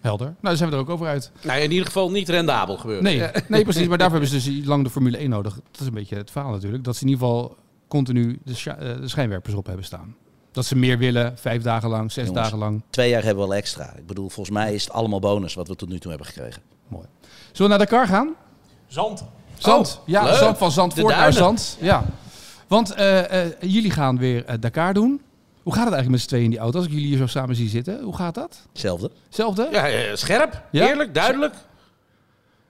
helder. 0.05 0.27
Nou, 0.27 0.37
dan 0.41 0.57
zijn 0.57 0.69
we 0.69 0.75
er 0.75 0.81
ook 0.81 0.89
over 0.89 1.07
uit. 1.07 1.31
Nou, 1.43 1.59
in 1.59 1.71
ieder 1.71 1.85
geval 1.85 2.11
niet 2.11 2.29
rendabel 2.29 2.77
gebeurd. 2.77 3.01
Nee, 3.01 3.19
nee, 3.47 3.63
precies. 3.63 3.87
Maar 3.87 3.97
daarvoor 3.97 4.19
hebben 4.19 4.41
ze 4.41 4.51
dus 4.51 4.65
lang 4.65 4.83
de 4.83 4.89
Formule 4.89 5.17
1 5.17 5.29
nodig. 5.29 5.53
Dat 5.53 5.81
is 5.81 5.87
een 5.87 5.93
beetje 5.93 6.15
het 6.15 6.31
verhaal 6.31 6.51
natuurlijk. 6.51 6.83
Dat 6.83 6.95
ze 6.95 7.01
in 7.01 7.09
ieder 7.09 7.25
geval 7.25 7.55
continu 7.87 8.39
de, 8.43 8.53
eh, 8.65 8.77
de 8.77 9.07
schijnwerpers 9.07 9.55
op 9.55 9.65
hebben 9.65 9.85
staan. 9.85 10.15
Dat 10.51 10.65
ze 10.65 10.75
meer 10.75 10.97
willen, 10.97 11.37
vijf 11.37 11.61
dagen 11.61 11.89
lang, 11.89 12.11
zes 12.11 12.25
Jongens. 12.25 12.43
dagen 12.43 12.57
lang. 12.57 12.81
Twee 12.89 13.09
jaar 13.09 13.23
hebben 13.23 13.43
we 13.43 13.49
al 13.49 13.55
extra. 13.55 13.93
Ik 13.97 14.05
bedoel, 14.05 14.29
volgens 14.29 14.55
mij 14.55 14.73
is 14.73 14.83
het 14.83 14.93
allemaal 14.93 15.19
bonus 15.19 15.53
wat 15.53 15.67
we 15.67 15.75
tot 15.75 15.89
nu 15.89 15.99
toe 15.99 16.09
hebben 16.09 16.27
gekregen. 16.27 16.61
Mooi. 16.87 17.05
Zullen 17.51 17.71
we 17.71 17.77
naar 17.77 17.87
Dakar 17.87 18.07
gaan? 18.07 18.35
Zand. 18.87 19.25
Zand. 19.57 20.01
ja, 20.05 20.23
leuk. 20.23 20.33
zand 20.33 20.57
van 20.57 20.71
Zandvoort 20.71 21.07
De 21.07 21.19
naar. 21.19 21.33
Zand. 21.33 21.77
Ja. 21.81 22.05
Want 22.67 22.93
eh, 22.93 23.43
eh, 23.45 23.51
jullie 23.59 23.91
gaan 23.91 24.17
weer 24.17 24.59
Dakar 24.59 24.93
doen. 24.93 25.21
Hoe 25.65 25.73
gaat 25.73 25.83
het 25.85 25.93
eigenlijk 25.93 26.09
met 26.09 26.21
z'n 26.21 26.27
tweeën 26.27 26.43
in 26.43 26.49
die 26.49 26.59
auto? 26.59 26.77
Als 26.77 26.87
ik 26.87 26.93
jullie 26.93 27.07
hier 27.07 27.17
zo 27.17 27.27
samen 27.27 27.55
zie 27.55 27.69
zitten, 27.69 28.01
hoe 28.03 28.15
gaat 28.15 28.35
dat? 28.35 28.59
Hetzelfde. 28.71 29.11
Hetzelfde? 29.25 29.67
Ja, 29.71 29.87
eh, 29.89 30.15
scherp, 30.15 30.61
Ja? 30.71 30.87
eerlijk, 30.87 31.13
duidelijk. 31.13 31.53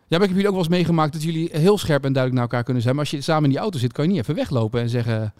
Ja, 0.07 0.17
maar 0.17 0.21
ik 0.21 0.27
heb 0.27 0.29
jullie 0.29 0.47
ook 0.47 0.53
wel 0.53 0.63
eens 0.63 0.67
meegemaakt 0.73 1.13
dat 1.13 1.23
jullie 1.23 1.49
heel 1.51 1.77
scherp 1.77 2.05
en 2.05 2.13
duidelijk 2.13 2.33
naar 2.33 2.43
elkaar 2.43 2.63
kunnen 2.63 2.83
zijn. 2.83 2.95
Maar 2.95 3.03
als 3.03 3.13
je 3.13 3.21
samen 3.21 3.43
in 3.43 3.49
die 3.49 3.59
auto 3.59 3.79
zit, 3.79 3.91
kan 3.93 4.05
je 4.05 4.11
niet 4.11 4.19
even 4.19 4.35
weglopen 4.35 4.81
en 4.81 4.89
zeggen... 4.89 5.33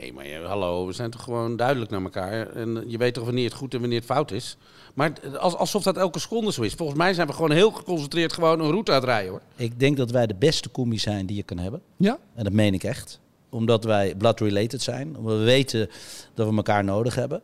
Nee, 0.00 0.12
maar 0.12 0.26
ja, 0.26 0.42
hallo, 0.42 0.86
we 0.86 0.92
zijn 0.92 1.10
toch 1.10 1.22
gewoon 1.22 1.56
duidelijk 1.56 1.90
naar 1.90 2.02
elkaar. 2.02 2.48
En 2.50 2.84
je 2.86 2.98
weet 2.98 3.14
toch 3.14 3.24
wanneer 3.24 3.44
het 3.44 3.54
goed 3.54 3.74
en 3.74 3.80
wanneer 3.80 3.98
het 3.98 4.06
fout 4.08 4.30
is. 4.30 4.56
Maar 4.94 5.12
als, 5.38 5.54
alsof 5.56 5.82
dat 5.82 5.96
elke 5.96 6.18
seconde 6.18 6.52
zo 6.52 6.62
is. 6.62 6.74
Volgens 6.74 6.98
mij 6.98 7.14
zijn 7.14 7.26
we 7.26 7.32
gewoon 7.32 7.50
heel 7.50 7.70
geconcentreerd 7.70 8.32
gewoon 8.32 8.60
een 8.60 8.70
route 8.70 8.90
aan 8.90 8.96
het 8.96 9.06
rijden 9.06 9.30
hoor. 9.30 9.40
Ik 9.56 9.78
denk 9.80 9.96
dat 9.96 10.10
wij 10.10 10.26
de 10.26 10.34
beste 10.34 10.70
combi 10.70 10.98
zijn 10.98 11.26
die 11.26 11.36
je 11.36 11.42
kan 11.42 11.58
hebben. 11.58 11.82
Ja? 11.96 12.18
En 12.34 12.44
dat 12.44 12.52
meen 12.52 12.74
ik 12.74 12.84
echt. 12.84 13.19
Omdat 13.50 13.84
wij 13.84 14.14
blood-related 14.14 14.82
zijn. 14.82 15.16
Omdat 15.16 15.38
we 15.38 15.44
weten 15.44 15.90
dat 16.34 16.48
we 16.48 16.56
elkaar 16.56 16.84
nodig 16.84 17.14
hebben. 17.14 17.42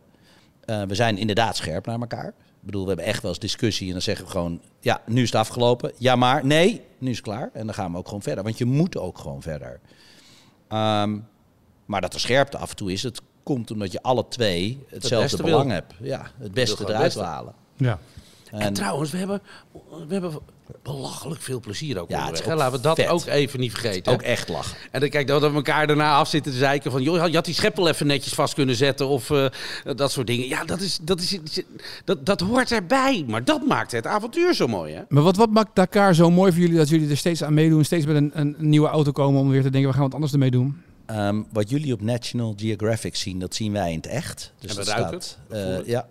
Eh, 0.65 0.83
we 0.83 0.95
zijn 0.95 1.19
inderdaad 1.19 1.57
scherp 1.57 1.87
naar 1.87 2.01
elkaar. 2.01 2.29
Ik 2.29 2.73
bedoel, 2.73 2.83
we 2.83 2.89
hebben 2.89 3.07
echt 3.07 3.23
wel 3.23 3.31
eens 3.31 3.41
discussie 3.41 3.87
en 3.87 3.93
dan 3.93 4.03
zeggen 4.03 4.25
we 4.25 4.31
gewoon... 4.31 4.61
Ja, 4.81 5.03
nu 5.07 5.23
is 5.23 5.31
het 5.31 5.41
afgelopen. 5.41 5.93
Ja, 5.99 6.17
maar 6.17 6.47
nee, 6.47 6.83
nu 6.99 7.11
is 7.11 7.17
het 7.17 7.25
klaar. 7.25 7.51
En 7.53 7.67
dan 7.67 7.75
gaan 7.75 7.93
we 7.93 7.99
ook 7.99 8.07
gewoon 8.07 8.23
verder. 8.23 8.45
Want 8.45 8.59
je 8.59 8.65
moet 8.65 8.97
ook 8.97 9.19
gewoon 9.19 9.43
verder. 9.43 9.81
Ehm, 10.69 11.19
maar 11.85 12.01
dat 12.01 12.13
de 12.13 12.19
scherpte 12.19 12.59
af 12.59 12.71
en 12.71 12.77
toe 12.77 12.93
is, 12.93 13.03
het 13.03 13.21
komt 13.43 13.71
omdat 13.71 13.93
je 13.93 14.03
alle 14.03 14.29
twee 14.29 14.85
hetzelfde 14.89 15.43
belang 15.43 15.65
wil. 15.65 15.73
hebt. 15.73 15.95
Ja, 16.01 16.31
het 16.39 16.53
beste 16.53 16.85
eruit 16.89 17.15
halen. 17.15 17.55
Ja. 17.77 17.99
En, 18.51 18.73
trouwens, 18.73 19.11
we 19.11 19.19
hebben, 19.19 19.43
we 20.07 20.13
hebben 20.13 20.39
belachelijk 20.83 21.41
veel 21.41 21.61
plezier 21.61 22.01
ook 22.01 22.09
Ja, 22.09 22.17
onderweg. 22.17 22.27
het 22.29 22.39
is 22.39 22.45
hè. 22.47 22.53
ook 22.53 22.59
Laten 22.59 22.77
we 22.77 22.83
dat 22.83 22.97
vet. 22.97 23.09
ook 23.09 23.27
even 23.27 23.61
niet 23.61 23.71
vergeten. 23.73 24.13
Ook 24.13 24.23
echt 24.23 24.49
lachen. 24.49 24.77
En 24.91 25.01
dan 25.01 25.09
kijk 25.09 25.27
dat 25.27 25.41
we 25.41 25.51
elkaar 25.53 25.87
daarna 25.87 26.17
af 26.17 26.29
zitten 26.29 26.53
te 26.53 26.59
zeiken 26.59 26.91
van... 26.91 27.03
joh, 27.03 27.27
je 27.29 27.35
had 27.35 27.45
die 27.45 27.55
scheppel 27.55 27.89
even 27.89 28.07
netjes 28.07 28.33
vast 28.33 28.55
kunnen 28.55 28.75
zetten 28.77 29.09
of 29.09 29.31
eh, 29.31 29.47
dat 29.97 30.13
soort 30.13 30.27
dingen. 30.27 30.49
Ja, 30.49 30.65
dat, 30.65 30.81
is, 30.81 30.99
dat, 31.03 31.21
is, 31.21 31.39
dat, 32.05 32.27
dat 32.27 32.41
hoort 32.41 32.73
erbij. 32.73 33.25
Maar 33.29 33.45
dat 33.45 33.67
maakt 33.67 33.93
het 33.93 34.07
avontuur 34.07 34.55
zo 34.55 34.67
mooi, 34.67 34.95
hè? 34.95 35.03
Maar 35.09 35.23
wat, 35.23 35.37
wat 35.37 35.51
maakt 35.51 35.75
Dakar 35.75 36.15
zo 36.15 36.31
mooi 36.31 36.53
voor 36.53 36.61
jullie 36.61 36.77
dat 36.77 36.89
jullie 36.89 37.11
er 37.11 37.17
steeds 37.17 37.43
aan 37.43 37.55
meedoen? 37.55 37.85
Steeds 37.85 38.07
met 38.07 38.17
een, 38.17 38.31
een 38.35 38.55
nieuwe 38.59 38.89
auto 38.89 39.13
komen 39.13 39.41
om 39.41 39.49
weer 39.49 39.63
te 39.63 39.71
denken, 39.71 39.89
we 39.91 39.95
gaan 39.97 40.05
wat 40.05 40.15
anders 40.15 40.33
ermee 40.33 40.51
doen? 40.51 40.83
Ehm, 41.07 41.43
wat 41.53 41.71
jullie 41.71 41.93
op 41.93 42.01
National 42.03 42.55
Geographic 42.57 43.17
zien, 43.17 43.39
dat 43.39 43.55
zien 43.55 43.73
wij 43.73 43.91
in 43.91 43.97
het 43.97 44.07
echt. 44.07 44.53
Dus 44.59 44.71
En 44.71 44.77
we 44.77 44.85
dat 44.85 44.95
ruiken 44.95 45.23
staat, 45.23 45.39
het, 45.49 45.81
eh, 45.81 45.87
ja. 45.87 46.09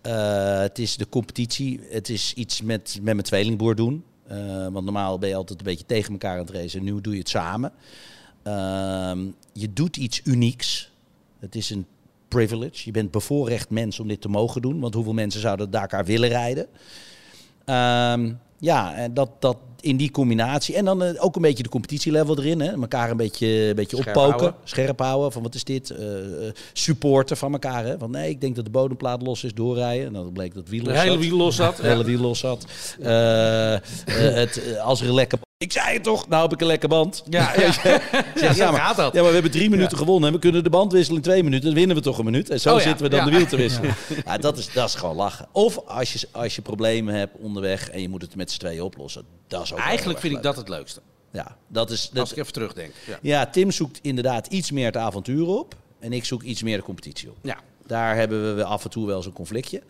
Eh, 0.00 0.58
het 0.60 0.78
is 0.78 0.96
de 0.96 1.08
competitie. 1.08 1.80
Het 1.88 2.08
is 2.08 2.34
iets 2.34 2.62
met, 2.62 2.94
met 2.94 3.14
mijn 3.14 3.26
tweelingboer 3.26 3.74
doen. 3.74 4.04
Eh, 4.26 4.66
want 4.68 4.84
normaal 4.84 5.18
ben 5.18 5.28
je 5.28 5.34
altijd 5.34 5.58
een 5.58 5.64
beetje 5.64 5.86
tegen 5.86 6.12
elkaar 6.12 6.32
aan 6.38 6.46
het 6.46 6.54
racen. 6.54 6.84
Nu 6.84 7.00
doe 7.00 7.12
je 7.12 7.18
het 7.18 7.28
samen. 7.28 7.72
Ehm, 8.42 9.26
je 9.52 9.72
doet 9.72 9.96
iets 9.96 10.20
unieks. 10.24 10.90
Het 11.38 11.54
is 11.54 11.70
een 11.70 11.86
privilege. 12.28 12.82
Je 12.84 12.90
bent 12.90 13.10
bevoorrecht 13.10 13.70
mens 13.70 14.00
om 14.00 14.08
dit 14.08 14.20
te 14.20 14.28
mogen 14.28 14.62
doen. 14.62 14.80
Want 14.80 14.94
hoeveel 14.94 15.12
mensen 15.12 15.40
zouden 15.40 15.70
Dakar 15.70 16.04
willen 16.04 16.28
rijden? 16.28 16.66
Ehm, 17.64 18.32
ja, 18.62 18.94
en 18.94 19.14
dat, 19.14 19.30
dat 19.38 19.56
in 19.80 19.96
die 19.96 20.10
combinatie. 20.10 20.74
En 20.74 20.84
dan 20.84 21.02
eh, 21.02 21.24
ook 21.24 21.36
een 21.36 21.42
beetje 21.42 21.62
de 21.62 21.68
competitielevel 21.68 22.38
erin. 22.38 22.60
Hè? 22.60 22.72
Elkaar 22.72 23.10
een 23.10 23.16
beetje, 23.16 23.46
een 23.46 23.74
beetje 23.74 23.96
Scherp 23.96 24.16
oppoken. 24.16 24.38
houden. 24.40 24.60
Scherp 24.64 24.98
houden. 25.00 25.32
Van 25.32 25.42
wat 25.42 25.54
is 25.54 25.64
dit? 25.64 25.90
Eh, 25.90 26.46
eh, 26.46 26.54
supporten 26.72 27.36
van 27.36 27.52
elkaar. 27.52 27.84
Hè? 27.84 27.98
Van 27.98 28.10
nee, 28.10 28.30
ik 28.30 28.40
denk 28.40 28.56
dat 28.56 28.64
de 28.64 28.70
bodemplaat 28.70 29.22
los 29.22 29.44
is. 29.44 29.54
Doorrijden. 29.54 30.06
En 30.06 30.12
dan 30.12 30.32
bleek 30.32 30.54
dat 30.54 30.68
wiel 30.68 30.84
De 30.84 30.90
los 30.90 30.98
hele 30.98 31.10
zat. 31.12 31.20
wiel 31.20 31.36
los 31.36 31.56
zat. 31.56 31.80
Hele 31.80 32.04
wiel 32.04 32.20
los 32.20 32.38
zat. 32.38 32.66
Het, 34.04 34.78
als 34.82 35.00
er 35.00 35.08
een 35.08 35.14
lekker... 35.14 35.38
Ik 35.62 35.72
zei 35.72 35.94
het 35.94 36.02
toch, 36.02 36.28
nou 36.28 36.42
heb 36.42 36.52
ik 36.52 36.60
een 36.60 36.66
lekker 36.66 36.88
band. 36.88 37.22
Ja, 37.30 37.52
ja. 37.60 37.70
Gaat 38.72 38.96
dat. 38.96 39.12
ja, 39.12 39.20
maar 39.20 39.28
we 39.28 39.34
hebben 39.34 39.50
drie 39.50 39.70
minuten 39.70 39.98
gewonnen 39.98 40.28
en 40.28 40.34
we 40.34 40.40
kunnen 40.40 40.64
de 40.64 40.70
band 40.70 40.92
wisselen 40.92 41.16
in 41.16 41.22
twee 41.22 41.42
minuten. 41.42 41.64
Dan 41.64 41.74
winnen 41.74 41.96
we 41.96 42.02
toch 42.02 42.18
een 42.18 42.24
minuut. 42.24 42.50
En 42.50 42.60
zo 42.60 42.74
Oh 42.74 42.80
zitten 42.80 43.02
we 43.04 43.16
dan 43.16 43.24
de 43.24 43.30
wiel 43.30 43.46
te 43.46 43.56
wisselen. 43.56 43.94
Ja. 44.24 44.38
dat, 44.38 44.58
is, 44.58 44.72
dat 44.72 44.88
is 44.88 44.94
gewoon 44.94 45.16
lachen. 45.16 45.48
Of 45.52 45.78
als 45.86 46.12
je, 46.12 46.28
als 46.30 46.54
je 46.54 46.62
problemen 46.62 47.14
hebt 47.14 47.36
onderweg 47.38 47.90
en 47.90 48.00
je 48.00 48.08
moet 48.08 48.22
het 48.22 48.36
met 48.36 48.50
z'n 48.50 48.58
tweeën 48.58 48.82
oplossen. 48.82 49.24
Dat 49.46 49.62
is 49.62 49.72
ook 49.72 49.78
Eigenlijk 49.78 50.18
vind 50.18 50.36
ik 50.36 50.42
dat 50.42 50.56
het 50.56 50.68
leukste. 50.68 51.00
Ja, 51.30 51.56
dat 51.68 51.90
is... 51.90 52.08
Dat, 52.12 52.20
Als 52.20 52.32
ik 52.32 52.38
even 52.38 52.52
terugdenk. 52.52 52.92
Ja. 53.06 53.18
ja, 53.22 53.46
Tim 53.46 53.70
zoekt 53.70 53.98
inderdaad 54.02 54.46
iets 54.46 54.70
meer 54.70 54.86
het 54.86 54.96
avontuur 54.96 55.46
op. 55.46 55.74
En 55.98 56.12
ik 56.12 56.24
zoek 56.24 56.42
iets 56.42 56.62
meer 56.62 56.76
de 56.76 56.82
competitie 56.82 57.28
op. 57.30 57.36
ja. 57.42 57.58
Daar 57.86 58.16
hebben 58.16 58.56
we 58.56 58.64
af 58.64 58.84
en 58.84 58.90
toe 58.90 59.06
wel 59.06 59.16
eens 59.16 59.26
een 59.26 59.32
conflictje. 59.32 59.82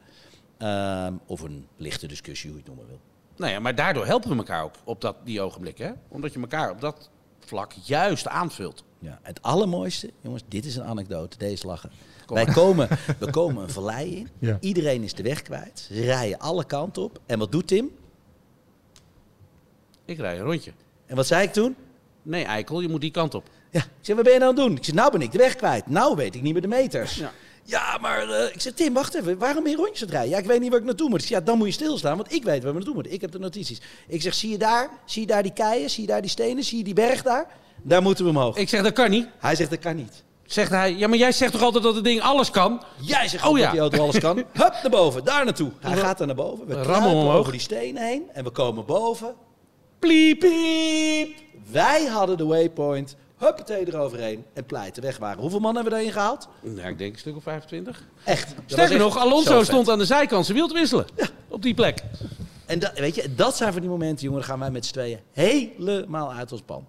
Ehm, 0.58 1.12
of 1.26 1.40
een 1.40 1.66
lichte 1.76 2.06
discussie, 2.06 2.50
hoe 2.50 2.58
je 2.58 2.64
het 2.64 2.74
noemen 2.74 2.92
wil. 2.92 3.00
Nou 3.42 3.54
ja, 3.54 3.60
maar 3.60 3.74
daardoor 3.74 4.06
helpen 4.06 4.30
we 4.30 4.36
elkaar 4.36 4.62
ook 4.64 4.74
op 4.84 5.00
dat, 5.00 5.16
die 5.24 5.40
ogenblikken. 5.40 5.86
Hè? 5.86 5.92
Omdat 6.08 6.32
je 6.32 6.40
elkaar 6.40 6.70
op 6.70 6.80
dat 6.80 7.10
vlak 7.40 7.72
juist 7.84 8.28
aanvult. 8.28 8.84
Ja, 8.98 9.18
het 9.22 9.42
allermooiste, 9.42 10.10
jongens, 10.20 10.42
dit 10.48 10.64
is 10.64 10.76
een 10.76 10.84
anekdote, 10.84 11.38
deze 11.38 11.66
lachen. 11.66 11.90
Wij 12.26 12.44
komen, 12.44 12.88
we 13.18 13.30
komen 13.30 13.62
een 13.62 13.70
vallei 13.70 14.16
in, 14.16 14.28
Ja. 14.48 14.56
iedereen 14.60 15.02
is 15.02 15.14
de 15.14 15.22
weg 15.22 15.42
kwijt, 15.42 15.78
ze 15.92 16.04
rijden 16.04 16.38
alle 16.38 16.64
kanten 16.64 17.02
op. 17.02 17.20
En 17.26 17.38
wat 17.38 17.52
doet 17.52 17.66
Tim? 17.66 17.90
Ik 20.04 20.18
rij 20.18 20.38
een 20.38 20.44
rondje. 20.44 20.72
En 21.06 21.16
wat 21.16 21.26
zei 21.26 21.42
ik 21.46 21.52
toen? 21.52 21.76
Nee, 22.22 22.44
Eikel, 22.44 22.80
je 22.80 22.88
moet 22.88 23.00
die 23.00 23.10
kant 23.10 23.34
op. 23.34 23.48
Ja, 23.70 23.80
ik 23.80 23.86
zeg, 24.00 24.16
wat 24.16 24.24
ben 24.24 24.32
je 24.32 24.38
nou 24.38 24.50
aan 24.50 24.56
het 24.58 24.66
doen? 24.66 24.76
Ik 24.76 24.84
zeg, 24.84 24.94
nou 24.94 25.10
ben 25.12 25.20
ik 25.20 25.32
de 25.32 25.38
weg 25.38 25.56
kwijt. 25.56 25.86
Nou 25.86 26.16
weet 26.16 26.34
ik 26.34 26.42
niet 26.42 26.52
meer 26.52 26.62
de 26.62 26.68
meters. 26.68 27.14
Ja. 27.16 27.32
Ja, 27.64 27.98
maar 28.00 28.28
eh, 28.30 28.54
ik 28.54 28.60
zeg, 28.60 28.72
Tim, 28.72 28.92
wacht 28.94 29.14
even. 29.14 29.38
Waarom 29.38 29.62
ben 29.62 29.72
je 29.72 29.78
rondjes 29.78 30.00
aan 30.00 30.06
het 30.06 30.14
rijden? 30.16 30.30
Ja, 30.32 30.38
ik 30.38 30.44
weet 30.46 30.60
niet 30.60 30.70
waar 30.70 30.78
ik 30.78 30.84
naartoe 30.84 31.08
moet. 31.08 31.28
Ja, 31.28 31.40
dan 31.40 31.58
moet 31.58 31.66
je 31.66 31.72
stilstaan, 31.72 32.16
want 32.16 32.32
ik 32.32 32.44
weet 32.44 32.62
waar 32.62 32.68
we 32.72 32.76
naartoe 32.76 32.94
moeten. 32.94 33.12
Ik 33.12 33.20
heb 33.20 33.32
de 33.32 33.38
notities. 33.38 33.80
Ik 34.08 34.22
zeg, 34.22 34.34
zie 34.34 34.50
je 34.50 34.58
daar? 34.58 34.90
Zie 35.04 35.20
je 35.20 35.26
daar 35.28 35.42
die 35.42 35.52
keien? 35.52 35.90
Zie 35.90 36.02
je 36.02 36.08
daar 36.08 36.20
die 36.20 36.30
stenen? 36.30 36.64
Zie 36.64 36.78
je 36.78 36.84
die 36.84 36.94
berg 36.94 37.22
daar? 37.22 37.46
Daar 37.82 38.02
moeten 38.02 38.24
we 38.24 38.30
omhoog. 38.30 38.56
Ik 38.56 38.68
zeg, 38.68 38.82
dat 38.82 38.92
kan 38.92 39.10
niet. 39.10 39.26
Hij 39.38 39.54
zegt, 39.54 39.70
dat 39.70 39.78
kan 39.78 39.96
niet. 39.96 40.24
Zegt 40.46 40.70
hij, 40.70 40.94
ja, 40.94 41.08
maar 41.08 41.18
jij 41.18 41.32
zegt 41.32 41.52
toch 41.52 41.62
altijd 41.62 41.84
dat 41.84 41.94
het 41.94 42.04
ding 42.04 42.20
alles 42.20 42.50
kan? 42.50 42.82
Jij 43.00 43.28
zegt 43.28 43.46
Oh 43.46 43.58
ja. 43.58 43.62
dat 43.62 43.72
die 43.72 43.80
auto 43.80 44.02
alles 44.02 44.18
kan. 44.18 44.36
Hup, 44.52 44.72
naar 44.82 44.90
boven. 44.90 45.24
Daar 45.24 45.44
naartoe. 45.44 45.70
Hij 45.80 45.96
gaat 45.96 46.20
er 46.20 46.26
naar 46.26 46.34
boven. 46.34 46.66
We 46.66 46.74
Rammen 46.82 47.10
omhoog. 47.10 47.34
over 47.36 47.52
die 47.52 47.60
stenen 47.60 48.02
heen. 48.02 48.22
En 48.32 48.44
we 48.44 48.50
komen 48.50 48.84
boven. 48.84 49.34
Pliep, 49.98 50.38
pliep. 50.38 51.36
Wij 51.70 52.04
hadden 52.04 52.36
de 52.36 52.44
waypoint. 52.44 53.16
Huppatee 53.42 53.86
eroverheen. 53.86 54.44
En 54.52 54.64
pleiten 54.64 55.02
weg 55.02 55.18
waren. 55.18 55.40
Hoeveel 55.40 55.60
man 55.60 55.74
hebben 55.74 55.92
we 55.92 55.98
daarin 55.98 56.12
gehaald? 56.14 56.48
Ja, 56.60 56.86
ik 56.86 56.98
denk 56.98 57.12
een 57.12 57.18
stuk 57.18 57.36
of 57.36 57.42
25. 57.42 58.02
Echt. 58.24 58.54
Sterker 58.66 58.98
nog, 58.98 59.16
Alonso 59.16 59.62
stond 59.62 59.90
aan 59.90 59.98
de 59.98 60.04
zijkant 60.04 60.44
zijn 60.44 60.56
wiel 60.56 60.68
te 60.68 60.74
wisselen. 60.74 61.06
Op 61.48 61.62
die 61.62 61.74
plek. 61.74 62.02
En 62.66 62.78
dat, 62.78 62.98
weet 62.98 63.14
je, 63.14 63.34
dat 63.34 63.56
zijn 63.56 63.72
van 63.72 63.80
die 63.80 63.90
momenten, 63.90 64.24
jongen. 64.24 64.44
Gaan 64.44 64.58
wij 64.58 64.70
met 64.70 64.86
z'n 64.86 64.92
tweeën 64.92 65.18
helemaal 65.32 66.32
uit 66.32 66.52
ons 66.52 66.62
pan. 66.62 66.86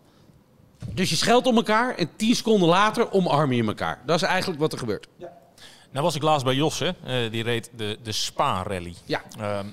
Dus 0.94 1.10
je 1.10 1.16
scheldt 1.16 1.48
om 1.48 1.56
elkaar 1.56 1.96
en 1.96 2.10
10 2.16 2.36
seconden 2.36 2.70
later 2.70 3.12
omarm 3.12 3.52
je 3.52 3.64
elkaar. 3.64 4.02
Dat 4.06 4.16
is 4.16 4.22
eigenlijk 4.22 4.60
wat 4.60 4.72
er 4.72 4.78
gebeurt. 4.78 5.08
Nou 5.92 6.06
was 6.06 6.16
ik 6.16 6.22
laatst 6.22 6.46
bij 6.46 6.56
Jos, 6.56 6.80
hè. 6.80 6.92
Eh, 7.04 7.32
die 7.32 7.44
reed 7.44 7.70
de, 7.76 7.98
de 8.04 8.12
Spa-rally. 8.12 8.96
Ja. 9.06 9.22
Ehm, 9.40 9.68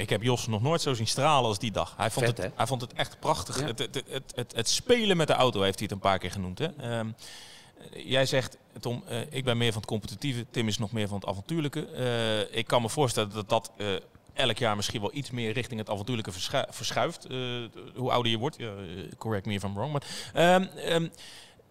ik 0.00 0.10
heb 0.10 0.22
Jos 0.22 0.46
nog 0.46 0.62
nooit 0.62 0.80
zo 0.80 0.94
zien 0.94 1.06
stralen 1.06 1.48
als 1.48 1.58
die 1.58 1.70
dag. 1.70 1.94
Hij 1.96 2.10
vond, 2.10 2.26
Vet, 2.26 2.36
het, 2.36 2.46
hè? 2.46 2.52
hij 2.56 2.66
vond 2.66 2.80
het 2.80 2.92
echt 2.92 3.20
prachtig. 3.20 3.60
Ja. 3.60 3.66
Het, 3.66 3.78
het, 3.78 4.02
het, 4.34 4.52
het, 4.56 4.68
spelen 4.68 5.16
met 5.16 5.26
de 5.26 5.32
auto 5.32 5.62
heeft 5.62 5.78
hij 5.78 5.84
het 5.90 5.94
een 5.94 6.10
paar 6.10 6.18
keer 6.18 6.30
genoemd. 6.30 6.58
Hè? 6.58 6.66
Ehm, 6.76 7.08
jij 7.94 8.26
zegt, 8.26 8.56
Tom, 8.80 9.02
eh, 9.06 9.18
ik 9.30 9.44
ben 9.44 9.56
meer 9.56 9.72
van 9.72 9.80
het 9.80 9.90
competitieve. 9.90 10.46
Tim 10.50 10.68
is 10.68 10.78
nog 10.78 10.92
meer 10.92 11.08
van 11.08 11.18
het 11.18 11.28
avontuurlijke. 11.28 11.86
Eh, 11.86 12.58
ik 12.58 12.66
kan 12.66 12.82
me 12.82 12.88
voorstellen 12.88 13.30
dat 13.32 13.48
dat 13.48 13.70
eh, 13.76 13.86
elk 14.32 14.58
jaar 14.58 14.76
misschien 14.76 15.00
wel 15.00 15.10
iets 15.14 15.30
meer 15.30 15.52
richting 15.52 15.80
het 15.80 15.90
avontuurlijke 15.90 16.32
verschu- 16.32 16.66
verschuift. 16.70 17.24
eh, 17.26 17.36
hoe 17.94 18.10
ouder 18.10 18.32
je 18.32 18.38
wordt. 18.38 18.56
Eh, 18.56 18.68
correct 19.18 19.46
me 19.46 19.54
if 19.54 19.62
I'm 19.62 19.74
wrong. 19.74 19.92
Maar, 19.92 20.02
ehm, 20.32 20.62
ehm, 20.76 21.08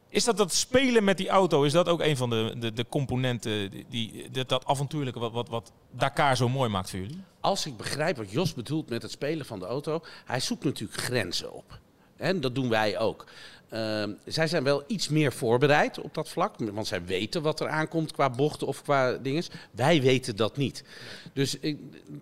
is 0.10 0.24
dat 0.24 0.38
dat 0.38 0.54
spelen 0.54 1.04
met 1.04 1.17
die 1.17 1.30
auto, 1.30 1.63
is 1.63 1.72
dat 1.72 1.88
ook 1.88 2.02
een 2.02 2.17
van 2.17 2.30
de, 2.30 2.56
de, 2.60 2.74
de 2.74 2.86
componenten, 2.89 3.72
die, 3.89 4.30
dat, 4.45 4.65
avontuurlijke 4.65 5.19
wat, 5.19 5.32
wat, 5.32 5.50
wat 5.50 5.72
Dakar 5.91 6.38
zo 6.38 6.50
mooi 6.50 6.69
maakt 6.69 6.89
voor 6.89 7.00
jullie? 7.00 7.22
Als 7.39 7.65
ik 7.65 7.78
begrijp 7.78 8.17
wat 8.17 8.32
Jos 8.32 8.54
bedoelt 8.54 8.89
met 8.89 9.02
het 9.02 9.12
spelen 9.12 9.45
van 9.45 9.60
de 9.60 9.65
auto, 9.65 10.02
hij 10.26 10.39
zoekt 10.39 10.63
natuurlijk 10.63 11.00
grenzen 11.02 11.54
op. 11.54 11.80
En 12.17 12.41
dat 12.41 12.56
doen 12.56 12.69
wij 12.69 13.00
ook. 13.00 13.26
Ehm, 13.69 14.12
zij 14.26 14.48
zijn 14.48 14.63
wel 14.63 14.84
iets 14.88 15.10
meer 15.10 15.34
voorbereid 15.34 16.00
op 16.00 16.13
dat 16.13 16.30
vlak, 16.30 16.56
want 16.58 16.88
zij 16.88 17.06
weten 17.06 17.41
wat 17.41 17.60
er 17.60 17.67
aankomt 17.67 18.12
qua 18.12 18.30
bochten 18.30 18.67
of 18.67 18.82
qua 18.82 19.13
dingen. 19.13 19.43
Wij 19.72 20.02
weten 20.02 20.36
dat 20.36 20.58
niet. 20.58 20.84
Dus 21.34 21.60
ik, 21.60 21.78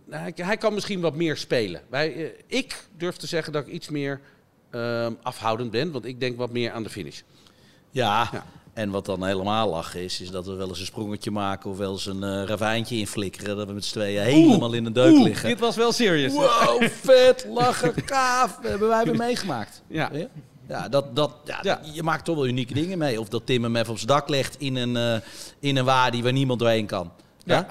hij- 0.10 0.34
hij 0.36 0.58
kan 0.58 0.74
misschien 0.74 1.02
wat 1.02 1.16
meer 1.16 1.38
spelen. 1.38 1.82
Wij, 1.90 2.14
eh, 2.26 2.30
ik 2.48 2.84
durf 2.98 3.16
te 3.16 3.28
zeggen 3.28 3.54
dat 3.54 3.68
ik 3.68 3.74
iets 3.74 3.90
meer 3.90 4.22
ehm, 4.72 5.14
afhoudend 5.22 5.72
ben, 5.72 5.92
want 5.92 6.06
ik 6.06 6.20
denk 6.20 6.38
wat 6.38 6.52
meer 6.52 6.72
aan 6.72 6.84
de 6.84 6.90
finish. 6.90 7.22
Ja. 7.98 8.30
Ja. 8.32 8.46
En 8.74 8.90
wat 8.90 9.06
dan 9.06 9.26
helemaal 9.26 9.70
lachen 9.70 10.04
is, 10.04 10.22
is 10.22 10.30
dat 10.32 10.46
we 10.46 10.54
wel 10.54 10.68
eens 10.68 10.80
een 10.80 10.86
sprongetje 10.86 11.32
maken 11.32 11.70
of 11.70 11.78
wel 11.78 11.92
eens 11.92 12.06
een 12.06 12.24
eh 12.24 12.44
ravijntje 12.44 12.96
inflikkeren. 12.98 13.58
Dat 13.58 13.68
we 13.68 13.74
met 13.74 13.86
z'n 13.86 13.94
tweeën 13.94 14.22
helemaal 14.24 14.74
in 14.74 14.86
een 14.86 14.94
deuk 14.94 15.24
liggen. 15.24 15.50
Dit 15.50 15.60
was 15.60 15.76
wel 15.76 15.92
serious. 15.92 16.34
Wow, 16.34 16.84
vet, 17.04 17.46
lachen, 17.50 18.04
kaaf. 18.06 18.60
Hebben 18.62 18.88
wij 18.88 19.04
weer 19.04 19.16
meegemaakt. 19.16 19.82
Ja. 19.88 20.12
Ja, 20.68 20.90
dat, 20.90 21.16
dat, 21.16 21.32
ja, 21.46 21.60
Ja. 21.62 21.80
je 21.94 22.04
maakt 22.04 22.26
toch 22.26 22.36
wel 22.36 22.48
unieke 22.48 22.74
dingen 22.74 22.98
mee. 22.98 23.20
Of 23.20 23.28
dat 23.30 23.46
Tim 23.46 23.64
hem 23.64 23.76
even 23.76 23.90
op 23.92 23.96
zijn 23.98 24.08
dak 24.08 24.30
legt 24.30 24.56
in 24.60 24.76
een, 24.76 24.98
eh, 24.98 25.20
in 25.60 25.78
een 25.78 25.86
wadi 25.86 26.24
waar 26.24 26.32
niemand 26.32 26.60
doorheen 26.60 26.86
kan. 26.86 27.12
Ja. 27.48 27.68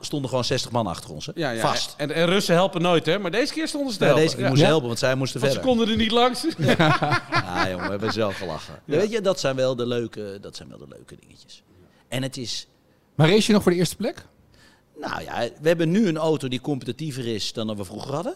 Stonden 0.00 0.28
gewoon 0.28 0.44
60 0.44 0.70
man 0.70 0.86
achter 0.86 1.10
ons. 1.12 1.26
Hè? 1.26 1.32
Ja, 1.34 1.50
ja. 1.50 1.60
Vast. 1.60 1.94
En, 1.96 2.10
en 2.10 2.26
Russen 2.26 2.54
helpen 2.54 2.82
nooit, 2.82 3.06
hè? 3.06 3.18
Maar 3.18 3.30
deze 3.30 3.52
keer 3.52 3.68
stonden 3.68 3.92
ze 3.92 3.98
te 3.98 4.04
Ja, 4.04 4.10
helpen. 4.10 4.24
deze 4.26 4.36
keer 4.36 4.44
Ja. 4.44 4.50
moesten 4.50 4.68
helpen, 4.68 4.86
want 4.86 4.98
zij 4.98 5.14
moesten 5.14 5.40
Want 5.40 5.52
ze 5.52 5.58
verder. 5.58 5.76
konden 5.76 5.94
er 5.94 6.02
niet 6.02 6.12
langs. 6.12 6.46
Ja, 6.58 7.68
jongen, 7.70 7.84
we 7.84 7.90
hebben 7.90 8.12
zelf 8.12 8.36
gelachen. 8.36 8.74
Weet 8.84 9.10
je, 9.10 9.20
dat 9.20 9.40
zijn 9.40 9.56
wel 9.56 9.76
de 9.76 9.86
leuke, 9.86 10.38
dat 10.40 10.56
zijn 10.56 10.68
wel 10.68 10.78
de 10.78 10.88
leuke 10.88 11.16
dingetjes. 11.20 11.62
En 12.08 12.22
het 12.22 12.36
is, 12.36 12.66
Maar 13.14 13.28
race 13.30 13.46
je 13.46 13.52
nog 13.52 13.62
voor 13.62 13.72
de 13.72 13.78
eerste 13.78 13.96
plek? 13.96 14.26
Nou 15.00 15.22
ja, 15.22 15.48
we 15.60 15.68
hebben 15.68 15.90
nu 15.90 16.08
een 16.08 16.16
auto 16.16 16.48
die 16.48 16.60
competitiever 16.60 17.26
is 17.26 17.52
dan 17.52 17.66
dat 17.66 17.76
we 17.76 17.84
vroeger 17.84 18.14
hadden. 18.14 18.34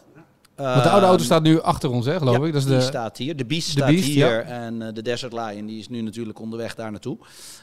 Want 0.65 0.83
de 0.83 0.89
oude 0.89 1.07
auto 1.07 1.17
Ehm, 1.17 1.25
staat 1.25 1.43
nu 1.43 1.61
achter 1.63 1.91
ons, 1.91 2.07
hè, 2.07 2.19
geloof 2.19 2.37
ja, 2.39 2.45
ik. 2.47 2.53
Dat 2.53 2.63
is 2.63 2.69
die 2.69 2.77
de... 2.77 2.83
staat 2.83 3.17
hier. 3.17 3.37
De 3.37 3.45
Beast 3.45 3.67
de 3.67 3.73
staat 3.73 3.89
Beast, 3.91 4.05
hier. 4.05 4.27
ja. 4.33 4.41
En 4.41 4.83
eh, 4.83 4.89
de 4.95 5.03
Desert 5.03 5.33
Lion 5.33 5.67
die 5.67 5.79
is 5.79 5.89
nu 5.89 6.01
natuurlijk 6.01 6.41
onderweg 6.41 6.75
daar 6.75 6.91
naartoe. 6.91 7.17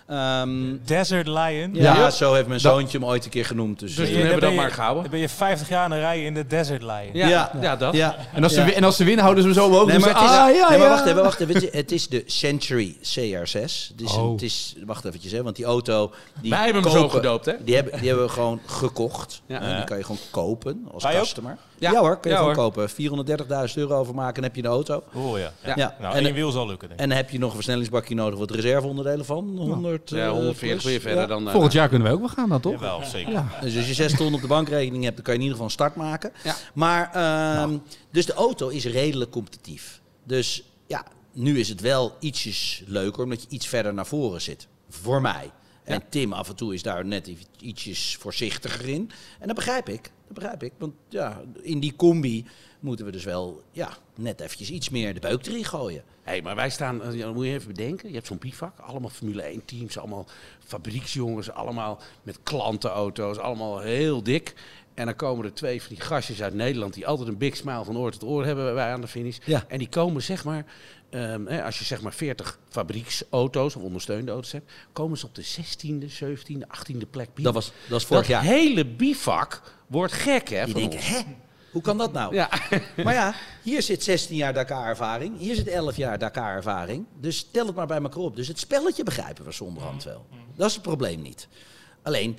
Ehm, 0.07 0.49
Desert 0.85 1.27
Lion. 1.27 1.69
ja, 1.73 1.95
Ja. 1.95 2.09
zo 2.09 2.33
heeft 2.33 2.47
mijn 2.47 2.61
Dat- 2.61 2.71
zoontje 2.73 2.97
hem 2.97 3.07
ooit 3.07 3.25
een 3.25 3.29
keer 3.31 3.45
genoemd. 3.45 3.79
Dus, 3.79 3.95
Dus 3.95 4.07
eh, 4.07 4.11
toen 4.13 4.15
hebben 4.21 4.35
we 4.35 4.41
dat 4.41 4.49
je- 4.49 4.55
maar 4.55 4.71
gehouden. 4.71 5.01
Dan 5.01 5.11
ben 5.11 5.19
je 5.19 5.29
50 5.29 5.69
jaar 5.69 5.83
aan 5.83 5.91
het 5.91 5.99
rijden 5.99 6.25
in 6.25 6.33
de 6.33 6.47
Desert 6.47 6.81
Lion. 6.81 7.09
Ja, 7.13 7.27
Ja. 7.27 7.51
ja. 7.61 7.75
dat. 7.75 7.93
ja. 7.95 8.15
En 8.33 8.43
als, 8.43 8.53
ze, 8.53 8.61
en 8.61 8.83
als 8.83 8.95
ze 8.95 9.03
winnen, 9.03 9.23
houden 9.23 9.43
ze 9.43 9.49
hem 9.49 9.59
zo 9.59 9.65
omhoog. 9.65 9.85
Nee, 9.87 9.97
doen 9.97 10.05
maar, 10.05 10.21
het 10.21 10.29
is, 10.31 10.37
ah, 10.37 10.55
ja, 10.55 10.69
nee, 10.69 10.77
maar 10.79 10.89
wacht 10.89 11.05
even, 11.05 11.23
wacht 11.23 11.39
even. 11.39 11.53
Het 11.53 11.63
is- 11.63 11.71
Het 11.73 11.91
is 11.91 12.07
de 12.07 12.23
Century 12.25 12.97
CR6. 13.01 13.87
Het 13.91 14.01
is, 14.01 14.11
een- 14.15 14.21
Oh. 14.21 14.31
het 14.31 14.41
is, 14.41 14.75
wacht 14.85 15.05
eventjes, 15.05 15.31
hè, 15.31 15.43
want 15.43 15.55
die 15.55 15.65
auto... 15.65 16.11
Die 16.41 16.49
Wij 16.51 16.63
hebben 16.63 16.81
hem 16.83 16.91
zo 16.91 16.97
kopen- 17.01 17.15
gedoopt, 17.15 17.45
hè? 17.45 17.53
Die 17.63 17.75
hebben, 17.75 17.99
die 17.99 18.07
hebben 18.07 18.25
we 18.25 18.31
gewoon 18.31 18.59
gekocht. 18.65 19.41
Ja. 19.45 19.61
En 19.61 19.75
die 19.75 19.85
kan 19.85 19.97
je 19.97 20.03
gewoon 20.03 20.19
kopen 20.31 20.87
als 20.93 21.03
customer. 21.03 21.57
Ja. 21.79 21.91
Hoor, 21.91 22.11
kan 22.17 22.19
je 22.23 22.29
Ja, 22.29 22.35
gewoon 22.37 22.53
hoor. 22.55 22.63
Kopen. 22.88 23.67
430.000 23.69 23.73
euro 23.75 23.95
overmaken 23.99 24.36
en 24.36 24.43
heb 24.43 24.55
je 24.55 24.61
een 24.63 24.67
auto. 24.69 25.03
Oh 25.13 25.38
ja. 25.38 25.51
Ja. 25.63 25.73
Ja. 25.75 25.95
Nou, 26.01 26.15
En- 26.15 26.25
één 26.25 26.33
wiel 26.33 26.51
zal 26.51 26.67
lukken, 26.67 26.88
denk 26.88 26.99
ik. 26.99 27.03
En 27.05 27.09
dan 27.09 27.17
heb 27.17 27.29
je 27.29 27.38
nog 27.38 27.49
een 27.49 27.55
versnellingsbakje 27.55 28.15
nodig 28.15 28.39
wat 28.39 28.51
reserveonderdelen 28.51 29.25
van. 29.25 29.57
100, 29.57 30.09
Ja, 30.09 30.25
eh, 30.25 30.31
140 30.31 30.69
plus. 30.69 30.83
weer 30.83 31.01
verder 31.01 31.21
Ja. 31.21 31.27
dan... 31.27 31.45
eh, 31.45 31.51
Volgend 31.51 31.73
jaar 31.73 31.89
kunnen 31.89 32.07
we 32.07 32.13
ook 32.13 32.19
wel 32.19 32.29
gaan 32.29 32.49
dan, 32.49 32.61
toch? 32.61 32.73
Jawel, 32.73 33.03
zeker. 33.03 33.31
Ja. 33.31 33.47
Dus 33.61 33.75
als 33.77 33.88
je 33.88 33.93
6 33.93 34.15
ton 34.15 34.33
op 34.33 34.41
de 34.41 34.47
bankrekening 34.47 35.03
hebt, 35.03 35.15
dan 35.15 35.23
kan 35.25 35.33
je 35.33 35.39
in 35.39 35.45
ieder 35.45 35.57
geval 35.65 35.65
een 35.65 35.89
start 35.89 35.95
maken. 35.95 36.31
Ja. 36.43 36.55
Maar, 36.73 37.09
ehm, 37.13 37.77
dus 38.11 38.25
de 38.25 38.33
auto 38.33 38.67
is 38.67 38.86
redelijk 38.86 39.31
competitief. 39.31 40.01
Dus 40.23 40.63
ja, 40.88 41.05
nu 41.33 41.59
is 41.59 41.69
het 41.69 41.81
wel 41.81 42.15
ietsjes 42.19 42.83
leuker, 42.86 43.23
omdat 43.23 43.41
je 43.41 43.47
iets 43.49 43.67
verder 43.67 43.93
naar 43.93 44.05
voren 44.05 44.41
zit. 44.41 44.67
Voor 44.89 45.21
mij. 45.21 45.51
En 45.83 46.01
Tim 46.09 46.33
af 46.33 46.49
en 46.49 46.55
toe 46.55 46.73
is 46.73 46.83
daar 46.83 47.05
net 47.05 47.31
ietsjes 47.59 48.17
voorzichtiger 48.19 48.88
in. 48.89 49.11
En 49.39 49.47
dat 49.47 49.55
begrijp 49.55 49.89
ik. 49.89 50.01
Dat 50.03 50.33
begrijp 50.33 50.63
ik. 50.63 50.71
Want 50.77 50.93
ja, 51.09 51.41
in 51.61 51.79
die 51.79 51.95
combi 51.95 52.45
moeten 52.86 53.05
we 53.05 53.11
dus 53.11 53.23
wel 53.23 53.63
ja, 53.71 53.97
net 54.15 54.41
eventjes 54.41 54.69
iets 54.69 54.89
meer 54.89 55.13
de 55.13 55.19
beuk 55.19 55.45
erin 55.45 55.65
gooien. 55.65 56.03
Hé, 56.23 56.41
maar 56.41 56.55
wij 56.55 56.69
staan, 56.69 57.03
eh, 57.03 57.31
moet 57.33 57.45
je 57.45 57.51
even 57.51 57.67
bedenken. 57.67 58.09
Je 58.09 58.15
hebt 58.15 58.27
zo'n 58.27 58.38
bivak, 58.38 58.79
allemaal 58.79 59.09
Formule 59.09 59.43
1 59.43 59.65
teams, 59.65 59.97
allemaal 59.97 60.27
fabrieksjongens, 60.65 61.51
allemaal 61.51 62.01
met 62.23 62.39
klantenauto's, 62.43 63.38
allemaal 63.38 63.79
heel 63.79 64.23
dik. 64.23 64.53
En 64.93 65.05
dan 65.05 65.15
komen 65.15 65.45
er 65.45 65.53
twee 65.53 65.81
van 65.81 65.95
die 65.95 66.03
gastjes 66.03 66.41
uit 66.41 66.53
Nederland 66.53 66.93
die 66.93 67.07
altijd 67.07 67.27
een 67.27 67.38
big 67.38 67.55
smile 67.55 67.83
van 67.83 67.97
oor 67.97 68.11
tot 68.11 68.23
oor 68.23 68.45
hebben 68.45 68.73
wij 68.73 68.91
aan 68.91 69.01
de 69.01 69.07
finish. 69.07 69.38
Ja. 69.45 69.65
En 69.67 69.77
die 69.77 69.89
komen 69.89 70.23
zeg 70.23 70.43
maar, 70.43 70.65
ehm, 71.09 71.45
hè, 71.45 71.63
als 71.63 71.79
je 71.79 71.86
zeg 71.86 72.01
maar 72.01 72.13
40 72.13 72.59
fabrieksauto's 72.69 73.75
of 73.75 73.83
ondersteunde 73.83 74.31
auto's 74.31 74.51
hebt, 74.51 74.71
komen 74.93 75.17
ze 75.17 75.25
op 75.25 75.36
de 75.36 75.43
16e, 75.43 76.09
17e, 76.09 76.67
18e 76.67 77.09
plek. 77.09 77.29
Dat 77.36 77.53
was, 77.53 77.71
dat 77.88 78.03
vorig 78.03 78.21
dat 78.21 78.31
jaar. 78.31 78.43
hele 78.43 78.86
bivak 78.86 79.61
wordt 79.88 80.13
gek 80.13 80.49
hè 80.49 80.65
Die 80.65 80.73
denken, 80.73 80.99
hè? 80.99 81.21
Hoe 81.76 81.84
kan 81.84 81.97
dat 81.97 82.11
nou? 82.11 82.34
Ja. 82.34 82.49
Maar 83.03 83.13
ja, 83.13 83.36
hier 83.61 83.82
zit 83.82 84.03
16 84.03 84.36
jaar 84.36 84.53
Dakar-ervaring. 84.53 85.38
Hier 85.38 85.55
zit 85.55 85.67
11 85.67 85.95
jaar 85.97 86.19
Dakar-ervaring. 86.19 87.05
Dus 87.19 87.47
tel 87.51 87.65
het 87.65 87.76
maar 87.76 87.88
bij 87.88 88.01
elkaar 88.01 88.21
op. 88.21 88.36
Dus 88.36 88.47
het 88.47 88.59
spelletje 88.59 89.03
begrijpen 89.03 89.45
we 89.45 89.51
zonderhand 89.51 90.03
wel. 90.03 90.26
Dat 90.55 90.67
is 90.67 90.73
het 90.73 90.84
probleem 90.84 91.21
niet. 91.21 91.47
Alleen, 92.01 92.38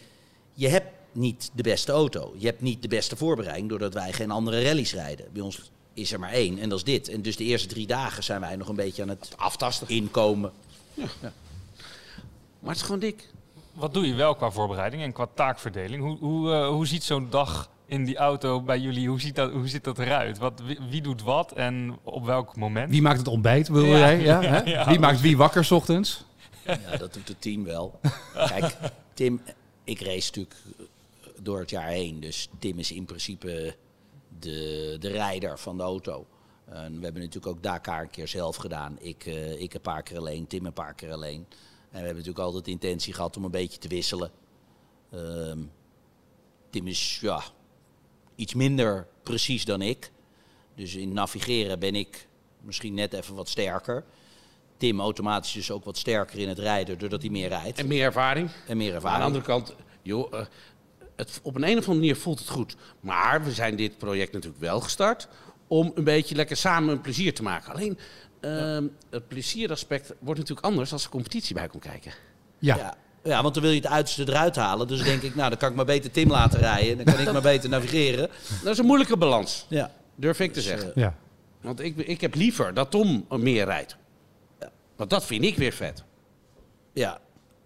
je 0.52 0.68
hebt 0.68 0.86
niet 1.12 1.50
de 1.54 1.62
beste 1.62 1.92
auto. 1.92 2.34
Je 2.36 2.46
hebt 2.46 2.60
niet 2.60 2.82
de 2.82 2.88
beste 2.88 3.16
voorbereiding, 3.16 3.68
doordat 3.68 3.94
wij 3.94 4.12
geen 4.12 4.30
andere 4.30 4.62
rallies 4.62 4.94
rijden. 4.94 5.26
Bij 5.32 5.42
ons 5.42 5.70
is 5.94 6.12
er 6.12 6.18
maar 6.18 6.32
één 6.32 6.58
en 6.58 6.68
dat 6.68 6.78
is 6.78 6.84
dit. 6.84 7.08
En 7.08 7.22
dus 7.22 7.36
de 7.36 7.44
eerste 7.44 7.68
drie 7.68 7.86
dagen 7.86 8.24
zijn 8.24 8.40
wij 8.40 8.56
nog 8.56 8.68
een 8.68 8.76
beetje 8.76 9.02
aan 9.02 9.08
het 9.08 9.28
Aftasten. 9.36 9.88
inkomen. 9.88 10.52
Maar 10.94 12.74
het 12.74 12.76
is 12.76 12.82
gewoon 12.82 13.00
dik. 13.00 13.28
Wat 13.72 13.94
doe 13.94 14.06
je 14.06 14.14
wel 14.14 14.34
qua 14.34 14.50
voorbereiding 14.50 15.02
en 15.02 15.12
qua 15.12 15.26
taakverdeling? 15.34 16.02
Hoe, 16.02 16.18
hoe, 16.18 16.52
eh, 16.52 16.68
hoe 16.68 16.86
ziet 16.86 17.04
zo'n 17.04 17.30
dag 17.30 17.70
in 17.86 18.04
die 18.04 18.16
auto 18.16 18.62
bij 18.62 18.78
jullie, 18.78 19.08
hoe, 19.08 19.20
ziet 19.20 19.34
dat, 19.34 19.52
hoe 19.52 19.68
ziet 19.68 19.84
dat 19.84 19.98
eruit? 19.98 20.38
Wat, 20.38 20.60
wie, 20.64 20.78
wie 20.90 21.02
doet 21.02 21.22
wat 21.22 21.52
en 21.52 21.98
op 22.02 22.24
welk 22.24 22.56
moment? 22.56 22.90
Wie 22.90 23.02
maakt 23.02 23.18
het 23.18 23.28
ontbijt, 23.28 23.68
wil 23.68 23.84
Ja. 23.84 23.98
jij? 23.98 24.20
Ja, 24.20 24.42
hè? 24.42 24.62
Ja. 24.70 24.86
Wie 24.88 24.98
maakt 24.98 25.20
wie 25.20 25.36
wakker 25.36 25.64
's 25.64 25.70
ochtends? 25.70 26.24
Ja, 26.64 26.96
dat 26.96 27.12
doet 27.14 27.28
het 27.28 27.40
team 27.40 27.64
wel. 27.64 28.00
Kijk, 28.34 28.76
Tim, 29.14 29.40
ik 29.84 30.00
race 30.00 30.26
natuurlijk 30.26 30.56
door 31.40 31.58
het 31.58 31.70
jaar 31.70 31.88
heen. 31.88 32.20
Dus 32.20 32.48
Tim 32.58 32.78
is 32.78 32.92
in 32.92 33.04
principe 33.04 33.76
de, 34.38 34.96
de 35.00 35.08
rijder 35.08 35.58
van 35.58 35.76
de 35.76 35.82
auto. 35.82 36.26
En 36.64 36.98
we 36.98 37.04
hebben 37.04 37.22
natuurlijk 37.22 37.46
ook 37.56 37.62
Dakar 37.62 38.02
een 38.02 38.10
keer 38.10 38.28
zelf 38.28 38.56
gedaan. 38.56 38.96
Ik, 39.00 39.26
eh, 39.26 39.60
ik 39.60 39.74
een 39.74 39.80
paar 39.80 40.02
keer 40.02 40.18
alleen, 40.18 40.46
Tim 40.46 40.66
een 40.66 40.72
paar 40.72 40.94
keer 40.94 41.12
alleen. 41.12 41.46
En 41.90 42.02
we 42.02 42.06
hebben 42.06 42.14
natuurlijk 42.16 42.44
altijd 42.44 42.64
de 42.64 42.70
intentie 42.70 43.12
gehad 43.12 43.36
om 43.36 43.44
een 43.44 43.50
beetje 43.50 43.78
te 43.78 43.88
wisselen. 43.88 44.30
Ehm, 45.12 45.58
Tim 46.70 46.86
is 46.86 47.18
ja, 47.20 47.42
iets 48.36 48.54
minder 48.54 49.06
precies 49.22 49.64
dan 49.64 49.82
ik. 49.82 50.10
Dus 50.74 50.94
in 50.94 51.12
navigeren 51.12 51.78
ben 51.78 51.94
ik 51.94 52.26
misschien 52.60 52.94
net 52.94 53.12
even 53.12 53.34
wat 53.34 53.48
sterker. 53.48 54.04
Tim 54.76 55.00
automatisch 55.00 55.52
dus 55.52 55.70
ook 55.70 55.84
wat 55.84 55.98
sterker 55.98 56.38
in 56.38 56.48
het 56.48 56.58
rijden, 56.58 56.98
doordat 56.98 57.20
hij 57.20 57.30
meer 57.30 57.48
rijdt. 57.48 57.78
En 57.78 57.86
meer 57.86 58.04
ervaring. 58.04 58.50
En 58.66 58.76
meer 58.76 58.86
Maar 58.92 58.96
aan 58.96 59.02
ervaring. 59.02 59.18
de 59.20 59.24
andere 59.24 59.44
kant, 59.44 59.74
joh, 60.02 60.32
eh, 60.40 60.46
het, 61.16 61.40
op 61.42 61.54
een, 61.54 61.62
een 61.62 61.68
of 61.68 61.76
andere 61.76 61.94
manier 61.94 62.16
voelt 62.16 62.38
het 62.38 62.48
goed. 62.48 62.76
Maar 63.00 63.44
we 63.44 63.52
zijn 63.52 63.76
dit 63.76 63.98
project 63.98 64.32
natuurlijk 64.32 64.62
wel 64.62 64.80
gestart 64.80 65.28
om 65.66 65.92
een 65.94 66.04
beetje 66.04 66.34
lekker 66.34 66.56
samen 66.56 66.92
een 66.92 67.00
plezier 67.00 67.34
te 67.34 67.42
maken. 67.42 67.72
Alleen 67.72 67.98
ehm, 68.40 68.86
het 69.10 69.28
plezieraspect 69.28 70.14
wordt 70.18 70.40
natuurlijk 70.40 70.66
anders 70.66 70.92
als 70.92 71.04
er 71.04 71.10
competitie 71.10 71.54
bij 71.54 71.68
komt 71.68 71.82
kijken. 71.82 72.12
Ja. 72.58 72.76
Ja. 72.76 72.96
Ja, 73.26 73.42
want 73.42 73.54
dan 73.54 73.62
wil 73.62 73.72
je 73.72 73.80
het 73.80 73.86
uiterste 73.90 74.22
eruit 74.28 74.56
halen. 74.56 74.88
Dus 74.88 75.02
denk 75.02 75.22
ik, 75.22 75.34
nou, 75.34 75.48
dan 75.48 75.58
kan 75.58 75.68
ik 75.70 75.74
maar 75.76 75.84
beter 75.84 76.10
Tim 76.10 76.30
laten 76.30 76.58
rijden. 76.60 76.96
Dan 76.96 77.14
kan 77.14 77.18
ik 77.26 77.32
maar 77.32 77.42
beter 77.42 77.68
navigeren. 77.68 78.28
Dat 78.62 78.72
is 78.72 78.78
een 78.78 78.86
moeilijke 78.86 79.16
balans, 79.16 79.66
Ja. 79.68 79.90
durf 80.14 80.40
ik 80.40 80.48
te 80.48 80.54
Dus, 80.54 80.64
zeggen. 80.64 80.88
eh, 80.94 81.02
ja. 81.02 81.14
Want 81.60 81.80
ik, 81.80 81.96
ik 81.96 82.20
heb 82.20 82.34
liever 82.34 82.74
dat 82.74 82.90
Tom 82.90 83.26
meer 83.30 83.64
rijdt. 83.64 83.96
Want 84.96 85.10
dat 85.10 85.24
vind 85.24 85.44
ik 85.44 85.56
weer 85.56 85.72
vet. 85.72 86.04
ja. 86.92 87.18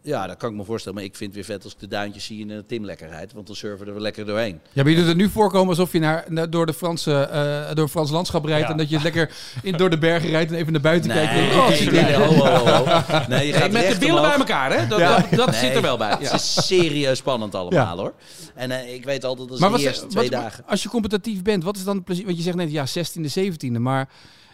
Ja, 0.03 0.27
dat 0.27 0.37
kan 0.37 0.51
ik 0.51 0.57
me 0.57 0.65
voorstellen. 0.65 0.99
Maar 0.99 1.07
ik 1.07 1.17
vind 1.17 1.35
het 1.35 1.47
weer 1.47 1.55
vet 1.57 1.65
als 1.65 1.73
ik 1.73 1.79
de 1.81 1.89
duintjes 1.89 2.25
zie 2.25 2.43
en 2.43 2.51
eh, 2.51 2.59
Tim 2.67 2.85
lekker 2.85 3.09
rijdt. 3.09 3.33
Want 3.33 3.47
dan 3.47 3.57
surfen 3.57 3.87
we 3.87 3.93
er 3.93 4.01
lekker 4.01 4.27
doorheen. 4.27 4.61
Ja, 4.73 4.83
maar 4.83 4.93
je 4.93 4.99
doet 4.99 5.07
het 5.07 5.17
nu 5.17 5.29
voorkomen 5.29 5.69
alsof 5.69 5.93
je 5.93 5.99
naar, 5.99 6.25
naar- 6.29 6.51
door, 6.51 6.67
de 6.67 6.75
Franse, 6.75 7.13
eh, 7.23 7.67
door 7.75 7.83
het 7.85 7.91
Frans 7.91 8.11
landschap 8.11 8.45
rijdt. 8.45 8.65
Ja. 8.67 8.71
En 8.71 8.77
dat 8.77 8.91
je 8.91 9.01
lekker 9.03 9.31
in, 9.63 9.77
door 9.77 9.91
de 9.91 9.99
bergen 9.99 10.31
rijdt 10.31 10.51
en 10.53 10.57
even 10.59 10.73
naar 10.73 10.81
buiten 10.81 11.11
kijkt. 11.11 11.55
Oh, 11.57 11.69
nee, 11.69 11.91
nee, 11.91 12.05
je- 12.11 12.17
ho, 12.17 12.35
ho. 12.35 12.85
Nee, 13.29 13.47
je 13.47 13.53
gaat 13.53 13.71
met 13.71 13.93
de 13.93 13.99
billen 13.99 14.23
bij 14.23 14.35
elkaar, 14.37 14.79
hè? 14.79 14.87
Dat, 14.87 14.99
Ja. 14.99 15.17
dat, 15.21 15.31
dat 15.31 15.51
Nee, 15.51 15.61
zit 15.61 15.75
er 15.75 15.83
wel 15.83 15.97
bij. 15.97 16.17
Het 16.19 16.33
is 16.33 16.67
serieus 16.67 17.19
spannend 17.19 17.55
allemaal 17.55 17.81
Ja. 17.87 17.97
hoor. 17.97 18.15
En 18.55 18.71
eh, 18.71 18.95
ik 18.95 19.05
weet 19.05 19.25
altijd 19.25 19.49
dat 19.49 19.59
Maar 19.59 19.71
de 19.73 19.79
eerste 19.81 20.01
wat- 20.01 20.11
twee 20.11 20.31
wat- 20.31 20.41
dagen. 20.41 20.65
als 20.67 20.83
je 20.83 20.89
competitief 20.89 21.43
bent, 21.43 21.65
wat 21.65 21.77
is 21.77 21.85
dan 21.85 21.95
het 21.97 22.05
plezier? 22.05 22.25
Want 22.25 22.37
je 22.37 22.43
zegt 22.43 22.57
net, 22.57 22.71
ja, 22.71 22.87
16e, 22.87 23.29
17e, 23.29 23.79
maar 23.79 24.09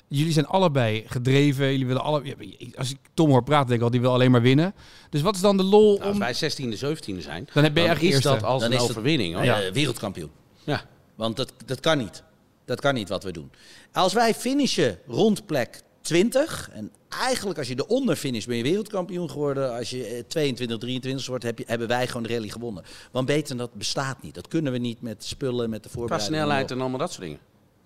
jullie 0.09 0.33
zijn 0.33 0.47
allebei 0.47 1.05
gedreven. 1.07 1.71
Jullie 1.71 1.87
willen 1.87 2.03
alle, 2.03 2.37
als 2.77 2.91
ik 2.91 2.99
Tom 3.15 3.31
hoor 3.31 3.43
praten, 3.43 3.67
denk 3.67 3.79
ik 3.79 3.85
al, 3.85 3.91
die 3.91 4.01
wil 4.01 4.13
alleen 4.13 4.31
maar 4.31 4.43
winnen. 4.43 4.75
Dus 5.11 5.21
wat 5.23 5.35
is 5.35 5.41
dan 5.41 5.57
de 5.57 5.63
lol 5.63 5.93
Nou, 5.99 6.03
als 6.03 6.13
om... 6.13 6.19
wij 6.19 6.35
16e, 6.35 6.79
17e 6.79 7.19
zijn, 7.23 7.49
Dan 7.53 7.63
ben 7.63 7.63
je 7.63 7.89
eigenlijk 7.89 8.01
is 8.03 8.09
eerste. 8.13 8.29
dat 8.29 8.43
als 8.43 8.61
Dan 8.63 8.71
een 8.71 8.77
is 8.77 8.83
dat- 8.83 8.91
overwinning. 8.91 9.35
Hoor. 9.35 9.45
Ja. 9.45 9.73
wereldkampioen. 9.73 10.31
Ja. 10.65 10.85
Want 11.15 11.37
dat, 11.37 11.53
dat 11.65 11.81
kan 11.81 11.99
niet. 11.99 12.23
Dat 12.65 12.81
kan 12.81 12.95
niet 12.95 13.09
wat 13.09 13.25
we 13.25 13.33
doen. 13.33 13.51
Als 13.93 14.13
wij 14.13 14.35
finishen 14.35 14.99
rond 15.07 15.47
plek 15.47 15.81
20. 16.01 16.71
En 16.73 16.93
eigenlijk 17.09 17.59
als 17.59 17.69
je 17.69 17.75
eronder 17.87 18.17
finish 18.17 18.45
ben 18.45 18.57
je 18.57 18.63
wereldkampioen 18.63 19.31
geworden. 19.31 19.77
Als 19.77 19.91
je 19.91 20.05
eh, 20.05 20.23
22, 20.29 20.79
23 20.79 21.27
wordt, 21.27 21.45
heb 21.45 21.59
je, 21.59 21.65
hebben 21.67 21.89
wij 21.89 22.07
gewoon 22.07 22.23
de 22.23 22.29
rally 22.29 22.49
gewonnen. 22.49 22.85
Want 23.13 23.27
beter 23.27 23.49
dan 23.49 23.67
dat 23.67 23.75
bestaat 23.75 24.23
niet. 24.23 24.35
Dat 24.35 24.49
kunnen 24.49 24.73
we 24.73 24.79
niet 24.79 25.03
met 25.03 25.25
spullen, 25.25 25.71
met 25.71 25.83
de 25.83 25.89
Qua 25.89 25.99
voorbereiding. 25.99 26.37
snelheid 26.37 26.71
en 26.71 26.81
allemaal 26.81 26.99
dat 26.99 27.11
soort 27.11 27.23
dingen. 27.23 27.39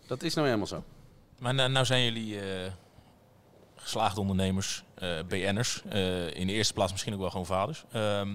Dat 0.07 0.23
is 0.23 0.35
nou 0.35 0.47
helemaal 0.47 0.67
zo. 0.69 0.85
Maar 1.41 1.55
nou, 1.55 1.71
nou 1.71 1.87
zijn 1.87 2.05
jullie 2.05 2.41
eh, 2.41 2.73
geslaagde 3.77 4.21
ondernemers, 4.21 4.85
eh 4.95 5.09
BN'ers. 5.29 5.83
eh, 5.89 6.35
in 6.35 6.47
de 6.47 6.53
eerste 6.53 6.73
plaats 6.73 6.93
misschien 6.93 7.15
ook 7.15 7.21
wel 7.21 7.31
gewoon 7.31 7.47
vaders. 7.47 7.85
Ehm 7.93 8.29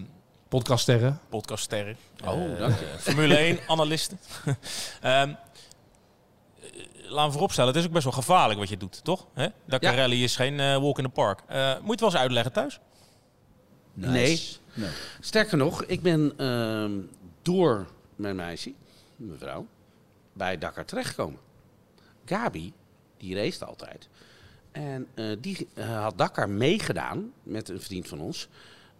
Podcaststerren. 0.49 1.19
podcaststerren. 1.29 1.97
Oh, 2.25 2.59
dank 2.59 2.79
je. 2.79 2.85
Formule 2.99 3.37
1 3.37 3.59
analisten. 3.67 4.19
Ehm 5.01 5.29
eh, 5.29 5.35
laten 7.07 7.25
we 7.25 7.31
vooropstellen, 7.31 7.69
het 7.73 7.79
is 7.79 7.85
ook 7.87 7.93
best 7.93 8.03
wel 8.03 8.13
gevaarlijk 8.13 8.59
wat 8.59 8.69
je 8.69 8.77
doet, 8.77 9.03
toch? 9.03 9.27
Hè? 9.33 9.47
Dakar 9.65 9.93
Ja. 9.93 9.99
Rally 9.99 10.23
is 10.23 10.35
geen 10.35 10.59
eh, 10.59 10.77
walk 10.77 10.97
in 10.97 11.03
the 11.03 11.09
park. 11.09 11.41
Eh, 11.47 11.73
moet 11.73 11.83
je 11.85 11.91
het 11.91 11.99
wel 11.99 12.09
eens 12.09 12.19
uitleggen 12.19 12.51
thuis? 12.51 12.79
Nice. 13.93 14.11
Nee. 14.13 14.85
Nee. 14.85 14.89
Sterker 15.19 15.57
nog, 15.57 15.83
ik 15.83 16.01
ben 16.01 16.33
ehm, 16.37 16.91
door 17.41 17.87
mijn 18.15 18.35
meisje, 18.35 18.73
mevrouw, 19.15 19.67
bij 20.33 20.57
Dakar 20.57 20.85
terechtgekomen. 20.85 21.39
Gabi, 22.25 22.73
die 23.25 23.35
race 23.35 23.65
altijd. 23.65 24.07
En 24.71 25.07
eh, 25.13 25.25
die 25.39 25.67
eh, 25.73 26.01
had 26.01 26.17
Dakar 26.17 26.49
meegedaan 26.49 27.31
met 27.43 27.69
een 27.69 27.81
vriend 27.81 28.07
van 28.07 28.19
ons. 28.19 28.47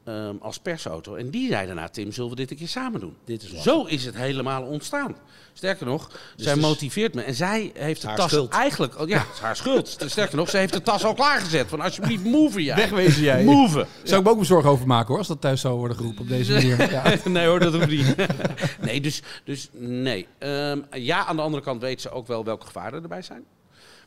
ehm, 0.04 0.36
als 0.40 0.60
persauto. 0.60 1.16
En 1.16 1.30
die 1.30 1.50
zei 1.50 1.66
daarna, 1.66 1.90
Tim, 1.90 2.12
zullen 2.12 2.30
we 2.30 2.36
dit 2.36 2.52
een 2.52 2.58
keer 2.58 2.68
samen 2.68 3.00
doen? 3.00 3.16
Dit 3.26 3.44
is. 3.44 3.62
Zo 3.62 3.84
is 3.84 4.06
het 4.06 4.16
helemaal 4.16 4.64
ontstaan. 4.64 5.16
Sterker 5.54 5.86
nog, 5.86 6.10
zij 6.36 6.48
het 6.52 6.58
is 6.58 6.64
motiveert 6.64 7.14
me. 7.14 7.22
En 7.22 7.34
zij 7.36 7.72
heeft 7.74 8.02
de 8.02 8.14
tas 8.16 8.30
schuld. 8.32 8.52
eigenlijk... 8.52 8.94
Ja, 9.08 9.18
het 9.20 9.34
is 9.34 9.40
haar 9.40 9.56
schuld. 9.56 9.98
Sterker 10.06 10.38
nog, 10.38 10.50
ze 10.50 10.58
heeft 10.58 10.74
de 10.74 10.82
tas 10.82 11.04
al 11.06 11.14
klaargezet. 11.14 11.68
Van 11.68 11.82
alsjeblieft, 11.82 12.24
move 12.24 12.64
jij. 12.64 12.76
Wegwezen 12.76 13.24
jij. 13.24 13.44
Move. 13.44 13.86
Zou 14.04 14.20
ik 14.20 14.26
me 14.26 14.32
ook 14.32 14.38
me 14.40 14.46
zorgen 14.46 14.70
over 14.70 14.88
maken 14.88 15.08
hoor, 15.08 15.18
als 15.18 15.28
dat 15.28 15.42
thuis 15.42 15.62
zou 15.62 15.78
worden 15.78 15.98
geroepen 15.98 16.22
op 16.22 16.28
deze 16.28 16.54
manier. 16.54 16.92
Ja. 16.92 17.16
nee 17.26 17.48
hoor, 17.48 17.60
dat 17.60 17.74
hoeft 17.74 17.88
niet. 17.88 18.16
nee, 18.82 19.02
dus, 19.02 19.22
dus 19.44 19.70
nee. 19.74 20.28
Ehm, 20.38 20.80
ja, 20.92 21.26
aan 21.26 21.36
de 21.36 21.42
andere 21.42 21.64
kant 21.64 21.82
weet 21.82 22.02
ze 22.02 22.10
ook 22.10 22.28
wel 22.28 22.44
welke 22.44 22.66
gevaren 22.66 23.02
erbij 23.02 23.22
zijn. 23.22 23.44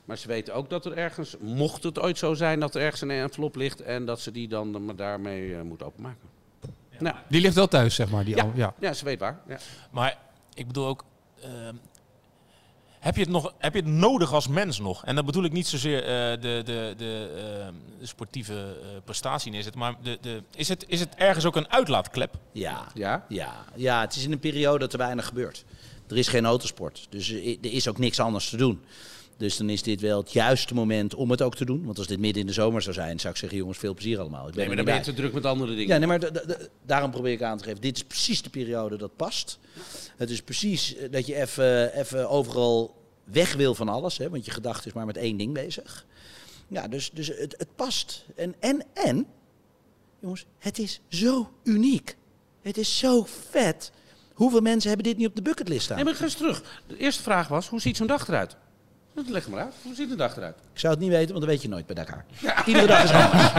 Maar 0.09 0.19
ze 0.19 0.29
weten 0.29 0.55
ook 0.55 0.71
dat 0.71 0.87
er 0.87 0.97
ergens, 0.97 1.37
mocht 1.41 1.83
het 1.83 1.99
ooit 2.01 2.19
zo 2.19 2.35
zijn, 2.35 2.61
dat 2.61 2.75
er 2.75 2.81
ergens 2.83 3.01
een 3.01 3.11
envelop 3.11 3.57
ligt 3.57 3.83
en 3.83 4.05
dat 4.05 4.21
ze 4.21 4.31
die 4.31 4.49
dan 4.49 4.85
maar 4.85 4.97
daarmee 4.97 5.55
eh, 5.55 5.63
moet 5.63 5.83
openmaken. 5.83 6.29
Nou, 6.99 7.17
Die 7.29 7.41
ligt 7.41 7.55
wel 7.55 7.69
thuis, 7.69 7.95
zeg 7.95 8.11
maar. 8.11 8.25
Die 8.25 8.37
Ja. 8.37 8.43
al, 8.43 8.53
ja. 8.55 8.75
ja, 8.79 8.93
ze 8.93 9.05
weet 9.05 9.19
waar. 9.19 9.41
Ja. 9.49 9.59
Maar 9.91 10.19
ik 10.55 10.67
bedoel 10.67 10.87
ook. 10.87 11.05
ehm, 11.43 11.75
heb, 12.99 13.15
je 13.15 13.21
het 13.21 13.31
nog, 13.31 13.55
heb 13.59 13.75
je 13.75 13.81
het 13.81 13.89
nodig 13.91 14.33
als 14.33 14.49
mens 14.49 14.79
nog? 14.79 15.05
En 15.05 15.15
dat 15.15 15.25
bedoel 15.27 15.45
ik 15.45 15.53
niet 15.53 15.67
zozeer 15.67 16.01
eh, 16.03 16.07
de, 16.41 16.63
de, 16.65 16.95
de, 16.97 17.35
ehm, 17.65 17.75
de 18.01 18.07
sportieve 18.07 18.77
eh, 18.83 18.89
prestatie 19.05 19.51
neerzetten. 19.51 19.81
Maar 19.81 19.95
de, 20.03 20.19
de, 20.21 20.43
is, 20.55 20.69
het, 20.69 20.85
is 20.89 21.01
het 21.01 21.15
ergens 21.15 21.45
ook 21.45 21.57
een 21.57 21.71
uitlaatklep? 21.71 22.35
Ja. 22.53 22.87
Ja? 22.95 23.25
Ja. 23.29 23.65
ja, 23.75 24.01
het 24.01 24.15
is 24.17 24.25
in 24.25 24.33
een 24.33 24.39
periode 24.39 24.79
dat 24.79 24.93
er 24.93 24.99
weinig 24.99 25.27
gebeurt. 25.27 25.65
Er 26.09 26.17
is 26.17 26.29
geen 26.29 26.47
autosport, 26.47 27.07
dus 27.11 27.31
er 27.33 27.73
is 27.73 27.89
ook 27.89 27.99
niks 27.99 28.21
anders 28.21 28.49
te 28.51 28.57
doen. 28.57 28.83
Dus 29.39 29.57
dan 29.57 29.71
is 29.71 29.83
dit 29.83 30.01
wel 30.01 30.19
het 30.19 30.33
juiste 30.33 30.75
moment 30.75 31.15
om 31.15 31.31
het 31.31 31.43
ook 31.43 31.55
te 31.57 31.65
doen. 31.65 31.85
Want 31.85 31.99
als 31.99 32.07
dit 32.07 32.19
midden 32.19 32.41
in 32.41 32.47
de 32.47 32.53
zomer 32.53 32.83
zou 32.83 32.95
zijn, 32.95 33.21
zou 33.21 33.33
ik 33.33 33.39
zeggen, 33.39 33.59
jongens, 33.59 33.79
veel 33.79 33.95
plezier 33.95 34.19
allemaal. 34.19 34.41
Ik 34.49 34.55
ben 34.55 34.57
Nee, 34.57 34.67
maar 34.67 34.77
dan 34.77 34.85
ben 34.85 34.95
je 34.95 35.01
bij. 35.01 35.11
te 35.15 35.21
druk 35.21 35.33
met 35.33 35.45
andere 35.45 35.71
dingen. 35.75 35.87
Ja, 35.89 35.99
nee, 35.99 36.07
maar 36.07 36.21
da- 36.21 36.31
da- 36.31 36.45
da- 36.45 36.67
daarom 36.87 37.11
probeer 37.11 37.33
ik 37.33 37.43
aan 37.43 37.59
te 37.59 37.65
geven. 37.65 37.81
Dit 37.81 37.97
is 37.97 38.05
precies 38.05 38.43
de 38.43 38.51
periode 38.51 38.97
dat 38.97 39.17
past. 39.17 39.59
Het 40.17 40.31
is 40.31 40.43
precies 40.43 40.97
eh, 40.97 41.11
dat 41.11 41.27
je 41.27 41.35
even, 41.35 41.95
even 41.99 42.29
overal 42.31 42.95
weg 43.25 43.55
wil 43.55 43.75
van 43.75 43.89
alles. 43.89 44.19
Hè, 44.19 44.31
want 44.31 44.45
je 44.45 44.51
gedachte 44.51 44.89
is 44.89 44.95
maar 44.95 45.07
met 45.07 45.17
één 45.17 45.37
ding 45.37 45.53
bezig. 45.55 46.07
Ja, 46.69 46.89
dus, 46.89 47.11
dus 47.11 47.27
het, 47.27 47.55
het 47.59 47.69
past. 47.77 48.25
En, 48.37 48.55
en, 48.59 48.85
en, 48.95 49.27
jongens, 50.21 50.45
het 50.59 50.79
is 50.79 51.01
zo 51.09 51.51
uniek. 51.65 52.17
Het 52.63 52.77
is 52.79 52.99
zo 52.99 53.27
vet. 53.51 53.93
Hoeveel 54.35 54.61
mensen 54.61 54.89
hebben 54.89 55.07
dit 55.07 55.17
niet 55.17 55.27
op 55.29 55.37
de 55.37 55.43
bucketlist 55.43 55.83
staan? 55.85 55.97
Nee, 55.97 56.05
maar 56.05 56.15
ga 56.15 56.25
eens 56.25 56.35
terug. 56.35 56.83
De 56.87 56.97
eerste 56.97 57.23
vraag 57.23 57.49
was, 57.49 57.69
hoe 57.69 57.81
ziet 57.81 57.97
zo'n 57.97 58.07
dag 58.07 58.29
eruit? 58.29 58.57
Dat 59.25 59.29
leg 59.29 59.49
maar 59.49 59.61
uit. 59.61 59.75
Hoe 59.83 59.95
ziet 59.95 60.11
een 60.11 60.17
dag 60.17 60.37
eruit? 60.37 60.57
Ik 60.73 60.79
zou 60.79 60.93
het 60.93 61.03
niet 61.03 61.11
weten, 61.11 61.29
want 61.29 61.41
dat 61.41 61.49
weet 61.49 61.63
je 61.63 61.69
nooit 61.69 61.87
bij 61.87 61.95
Dakar. 61.95 62.25
Iedere 62.67 62.87
dag 62.87 63.05
is 63.05 63.11
anders. 63.11 63.53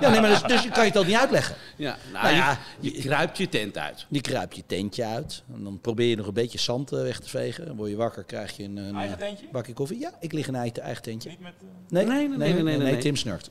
ja, 0.00 0.10
nee, 0.10 0.20
maar 0.20 0.30
dus, 0.30 0.42
dus 0.42 0.68
kan 0.68 0.84
je 0.84 0.90
het 0.90 0.98
ook 0.98 1.06
niet 1.06 1.16
uitleggen. 1.16 1.54
Ja, 1.76 1.96
nou, 2.12 2.24
Nou 2.24 2.36
ja, 2.36 2.58
je, 2.80 2.94
je 2.94 3.02
kruipt 3.02 3.38
je 3.38 3.48
tent 3.48 3.78
uit. 3.78 4.06
Die 4.08 4.20
kruip 4.20 4.52
je 4.52 4.62
tentje 4.66 5.04
uit. 5.04 5.42
En 5.54 5.64
dan 5.64 5.78
probeer 5.80 6.08
je 6.08 6.16
nog 6.16 6.26
een 6.26 6.32
beetje 6.32 6.58
zand 6.58 6.92
eh, 6.92 7.02
weg 7.02 7.20
te 7.20 7.28
vegen. 7.28 7.66
Dan 7.66 7.76
word 7.76 7.90
je 7.90 7.96
wakker, 7.96 8.24
krijg 8.24 8.56
je 8.56 8.64
een, 8.64 8.76
een 8.76 8.96
Eigen 8.96 9.18
eh, 9.20 9.26
tentje? 9.26 9.46
bakje 9.52 9.72
koffie. 9.72 9.98
Ja, 9.98 10.10
ik 10.20 10.32
lig 10.32 10.48
in 10.48 10.54
een 10.54 10.72
eigen, 10.80 11.02
tentje. 11.02 11.28
Niet 11.28 11.40
met, 11.40 11.52
eh, 11.60 11.66
Nee, 11.88 12.04
Nee, 12.06 12.28
nee, 12.28 12.38
nee, 12.38 12.52
nee, 12.52 12.62
nee, 12.62 12.78
nee. 12.78 12.98
Tim 12.98 13.16
snurkt. 13.16 13.50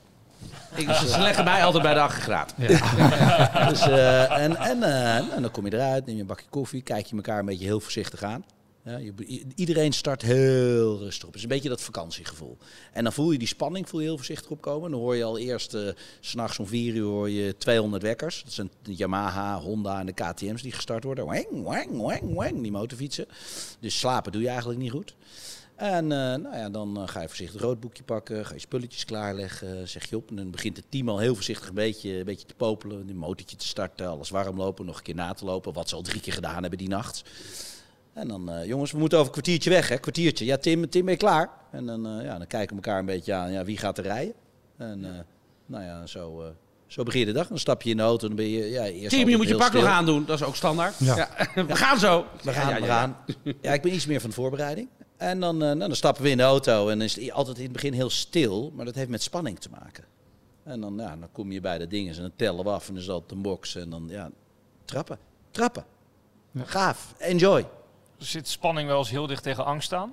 Ik, 0.74 0.90
ze 0.90 1.20
leggen 1.20 1.44
mij 1.44 1.64
altijd 1.64 1.82
bij 1.82 1.94
de 1.94 2.00
aggregaat. 2.00 2.54
Dus, 3.68 3.80
eh, 3.80 4.38
en 4.38 4.56
en 4.56 4.82
eh, 4.82 5.16
en 5.16 5.42
dan 5.42 5.50
kom 5.50 5.64
je 5.66 5.72
eruit, 5.74 6.06
neem 6.06 6.14
je 6.14 6.20
een 6.20 6.26
bakje 6.26 6.46
koffie, 6.50 6.82
kijk 6.82 7.06
je 7.06 7.16
elkaar 7.16 7.38
een 7.38 7.44
beetje 7.46 7.64
heel 7.64 7.80
voorzichtig 7.80 8.22
aan. 8.22 8.44
Ja, 8.84 8.98
iedereen 9.54 9.92
start 9.92 10.22
heel 10.22 10.98
rustig 10.98 11.22
op. 11.22 11.26
Het 11.26 11.36
is 11.36 11.42
een 11.42 11.48
beetje 11.48 11.68
dat 11.68 11.80
vakantiegevoel. 11.80 12.56
En 12.92 13.04
dan 13.04 13.12
voel 13.12 13.32
je 13.32 13.38
die 13.38 13.48
spanning 13.48 13.88
voel 13.88 14.00
je 14.00 14.06
heel 14.06 14.16
voorzichtig 14.16 14.50
opkomen. 14.50 14.90
Dan 14.90 15.00
hoor 15.00 15.16
je 15.16 15.24
al 15.24 15.38
eerst, 15.38 15.70
s 15.70 15.94
s'nachts 16.20 16.58
om 16.58 16.66
vier 16.66 16.94
uur 16.94 17.04
hoor 17.04 17.30
je 17.30 17.56
200 17.56 18.02
wekkers. 18.02 18.42
Dat 18.44 18.52
zijn 18.52 18.70
Yamaha, 18.82 19.60
Honda 19.60 20.00
en 20.00 20.06
de 20.06 20.12
KTM's 20.12 20.62
die 20.62 20.72
gestart 20.72 21.04
worden. 21.04 21.26
Wang, 21.26 21.46
wang, 21.50 22.00
wang, 22.00 22.34
wang, 22.34 22.62
die 22.62 22.70
motorfietsen. 22.70 23.26
Dus 23.80 23.98
slapen 23.98 24.32
doe 24.32 24.42
je 24.42 24.48
eigenlijk 24.48 24.78
niet 24.78 24.90
goed. 24.90 25.14
En 25.76 26.12
eh, 26.12 26.18
nou 26.18 26.56
ja, 26.56 26.70
dan 26.70 26.96
eh, 26.96 27.08
ga 27.08 27.20
je 27.20 27.26
voorzichtig 27.26 27.60
een 27.60 27.66
roodboekje 27.66 28.02
pakken, 28.02 28.46
ga 28.46 28.54
je 28.54 28.60
spulletjes 28.60 29.04
klaarleggen, 29.04 29.88
zeg 29.88 30.10
je 30.10 30.16
op. 30.16 30.28
En 30.28 30.36
dan 30.36 30.50
begint 30.50 30.76
het 30.76 30.86
team 30.88 31.08
al 31.08 31.18
heel 31.18 31.34
voorzichtig 31.34 31.68
een 31.68 31.74
beetje, 31.74 32.18
een 32.18 32.24
beetje 32.24 32.46
te 32.46 32.54
popelen, 32.54 33.08
een 33.08 33.16
motortje 33.16 33.56
te 33.56 33.66
starten, 33.66 34.08
alles 34.08 34.30
warm 34.30 34.56
lopen, 34.56 34.86
nog 34.86 34.96
een 34.96 35.02
keer 35.02 35.14
na 35.14 35.32
te 35.32 35.44
lopen, 35.44 35.72
wat 35.72 35.88
ze 35.88 35.94
al 35.94 36.02
drie 36.02 36.20
keer 36.20 36.32
gedaan 36.32 36.60
hebben 36.60 36.78
die 36.78 36.88
nacht. 36.88 37.22
En 38.12 38.28
dan, 38.28 38.50
eh, 38.50 38.66
jongens, 38.66 38.92
we 38.92 38.98
moeten 38.98 39.18
over 39.18 39.28
een 39.28 39.40
kwartiertje 39.40 39.70
weg, 39.70 39.88
hè, 39.88 39.96
kwartiertje. 39.98 40.44
Ja, 40.44 40.56
Tim, 40.56 40.88
Tim 40.90 41.04
ben 41.04 41.12
je 41.14 41.18
klaar? 41.18 41.50
En 41.70 41.86
dan, 41.86 42.06
eh, 42.06 42.24
ja, 42.24 42.38
dan 42.38 42.46
kijken 42.46 42.76
we 42.76 42.82
elkaar 42.82 42.98
een 42.98 43.06
beetje 43.06 43.34
aan, 43.34 43.52
ja, 43.52 43.64
wie 43.64 43.78
gaat 43.78 43.98
er 43.98 44.04
rijden? 44.04 44.34
En 44.76 45.04
eh, 45.04 45.10
nou 45.66 45.84
ja, 45.84 46.06
zo, 46.06 46.40
eh, 46.42 46.48
zo 46.86 47.02
begin 47.02 47.20
je 47.20 47.26
de 47.26 47.32
dag. 47.32 47.48
Dan 47.48 47.58
stap 47.58 47.82
je 47.82 47.90
in 47.90 47.96
de 47.96 48.02
auto 48.02 48.28
en 48.28 48.36
dan 48.36 48.44
ben 48.44 48.54
je 48.54 48.70
ja, 48.70 48.84
eerst 48.84 49.10
Team, 49.10 49.28
je 49.28 49.36
moet 49.36 49.48
je 49.48 49.56
pak 49.56 49.72
nog 49.72 49.82
stil. 49.82 49.92
aandoen. 49.94 50.24
Dat 50.24 50.40
is 50.40 50.46
ook 50.46 50.56
standaard. 50.56 50.94
Ja. 50.98 51.16
Ja. 51.16 51.28
We 51.66 51.76
gaan 51.76 51.98
zo. 51.98 52.26
We 52.42 52.52
gaan, 52.52 52.68
Ja, 52.68 52.74
ja, 52.76 52.80
we 52.80 52.86
gaan. 52.86 53.16
Ja, 53.60 53.72
ik 53.72 53.82
ben 53.82 53.94
iets 53.94 54.06
meer 54.06 54.20
van 54.20 54.30
de 54.30 54.36
voorbereiding. 54.36 54.88
En 55.16 55.40
dan, 55.40 55.54
eh, 55.54 55.68
nou, 55.68 55.78
dan 55.78 55.96
stappen 55.96 56.22
we 56.22 56.30
in 56.30 56.36
de 56.36 56.42
auto 56.42 56.88
en 56.88 56.98
dan 56.98 57.06
is 57.06 57.16
het 57.16 57.32
altijd 57.32 57.56
in 57.56 57.62
het 57.62 57.72
begin 57.72 57.92
heel 57.92 58.10
stil, 58.10 58.72
maar 58.74 58.84
dat 58.84 58.94
heeft 58.94 59.08
met 59.08 59.22
spanning 59.22 59.58
te 59.58 59.68
maken. 59.70 60.04
En 60.64 60.80
dan, 60.80 60.94
ja, 60.96 61.16
dan 61.16 61.28
kom 61.32 61.52
je 61.52 61.60
bij 61.60 61.78
de 61.78 61.86
dingen 61.86 62.14
en 62.14 62.20
dan 62.20 62.32
tellen 62.36 62.64
we 62.64 62.70
af 62.70 62.88
en 62.88 62.92
dan 62.92 63.02
is 63.02 63.08
dat 63.08 63.22
een 63.30 63.42
box 63.42 63.76
en 63.76 63.90
dan, 63.90 64.06
ja, 64.08 64.30
trappen. 64.84 65.18
Trappen. 65.50 65.84
Gaaf. 66.56 67.14
Enjoy. 67.18 67.66
Zit 68.22 68.48
spanning 68.48 68.88
wel 68.88 68.98
eens 68.98 69.10
heel 69.10 69.26
dicht 69.26 69.42
tegen 69.42 69.64
angst 69.64 69.92
aan? 69.92 70.12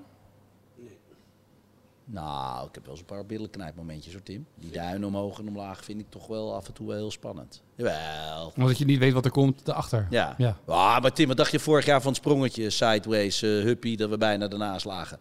Nou, 2.12 2.68
ik 2.68 2.74
heb 2.74 2.84
wel 2.84 2.92
eens 2.92 3.00
een 3.00 3.06
paar 3.16 3.26
billenknijpmomentjes 3.26 4.14
hoor, 4.14 4.24
Tim. 4.24 4.46
Die 4.56 4.72
duinen 4.72 5.08
omhoog 5.08 5.40
en 5.40 5.48
omlaag 5.48 5.84
vind 5.84 6.00
ik 6.00 6.06
toch 6.10 6.28
wel 6.28 6.56
af 6.56 6.68
en 6.68 6.74
toe 6.74 6.88
wel 6.88 6.96
heel 6.96 7.12
spannend. 7.12 7.62
Jawel. 7.76 8.54
Omdat 8.58 8.78
je 8.78 8.86
niet 8.86 9.00
weet 9.00 9.14
wat 9.14 9.26
er 9.26 9.32
komt 9.32 9.66
daarachter. 9.66 10.08
Ja. 10.10 10.36
Ja. 10.38 10.58
Ah, 10.66 11.02
maar 11.02 11.14
Tim, 11.14 11.28
wat 11.28 11.38
dacht 11.38 11.52
je 11.52 11.60
vorig 11.60 11.86
jaar 11.86 12.02
van 12.02 12.12
het 12.12 12.22
sprongetje, 12.22 12.70
sideways, 12.70 13.42
eh 13.42 13.50
huppie, 13.50 13.98
dat 13.98 14.10
we 14.10 14.18
bijna 14.18 14.50
ernaast 14.50 14.86
lagen? 14.86 15.20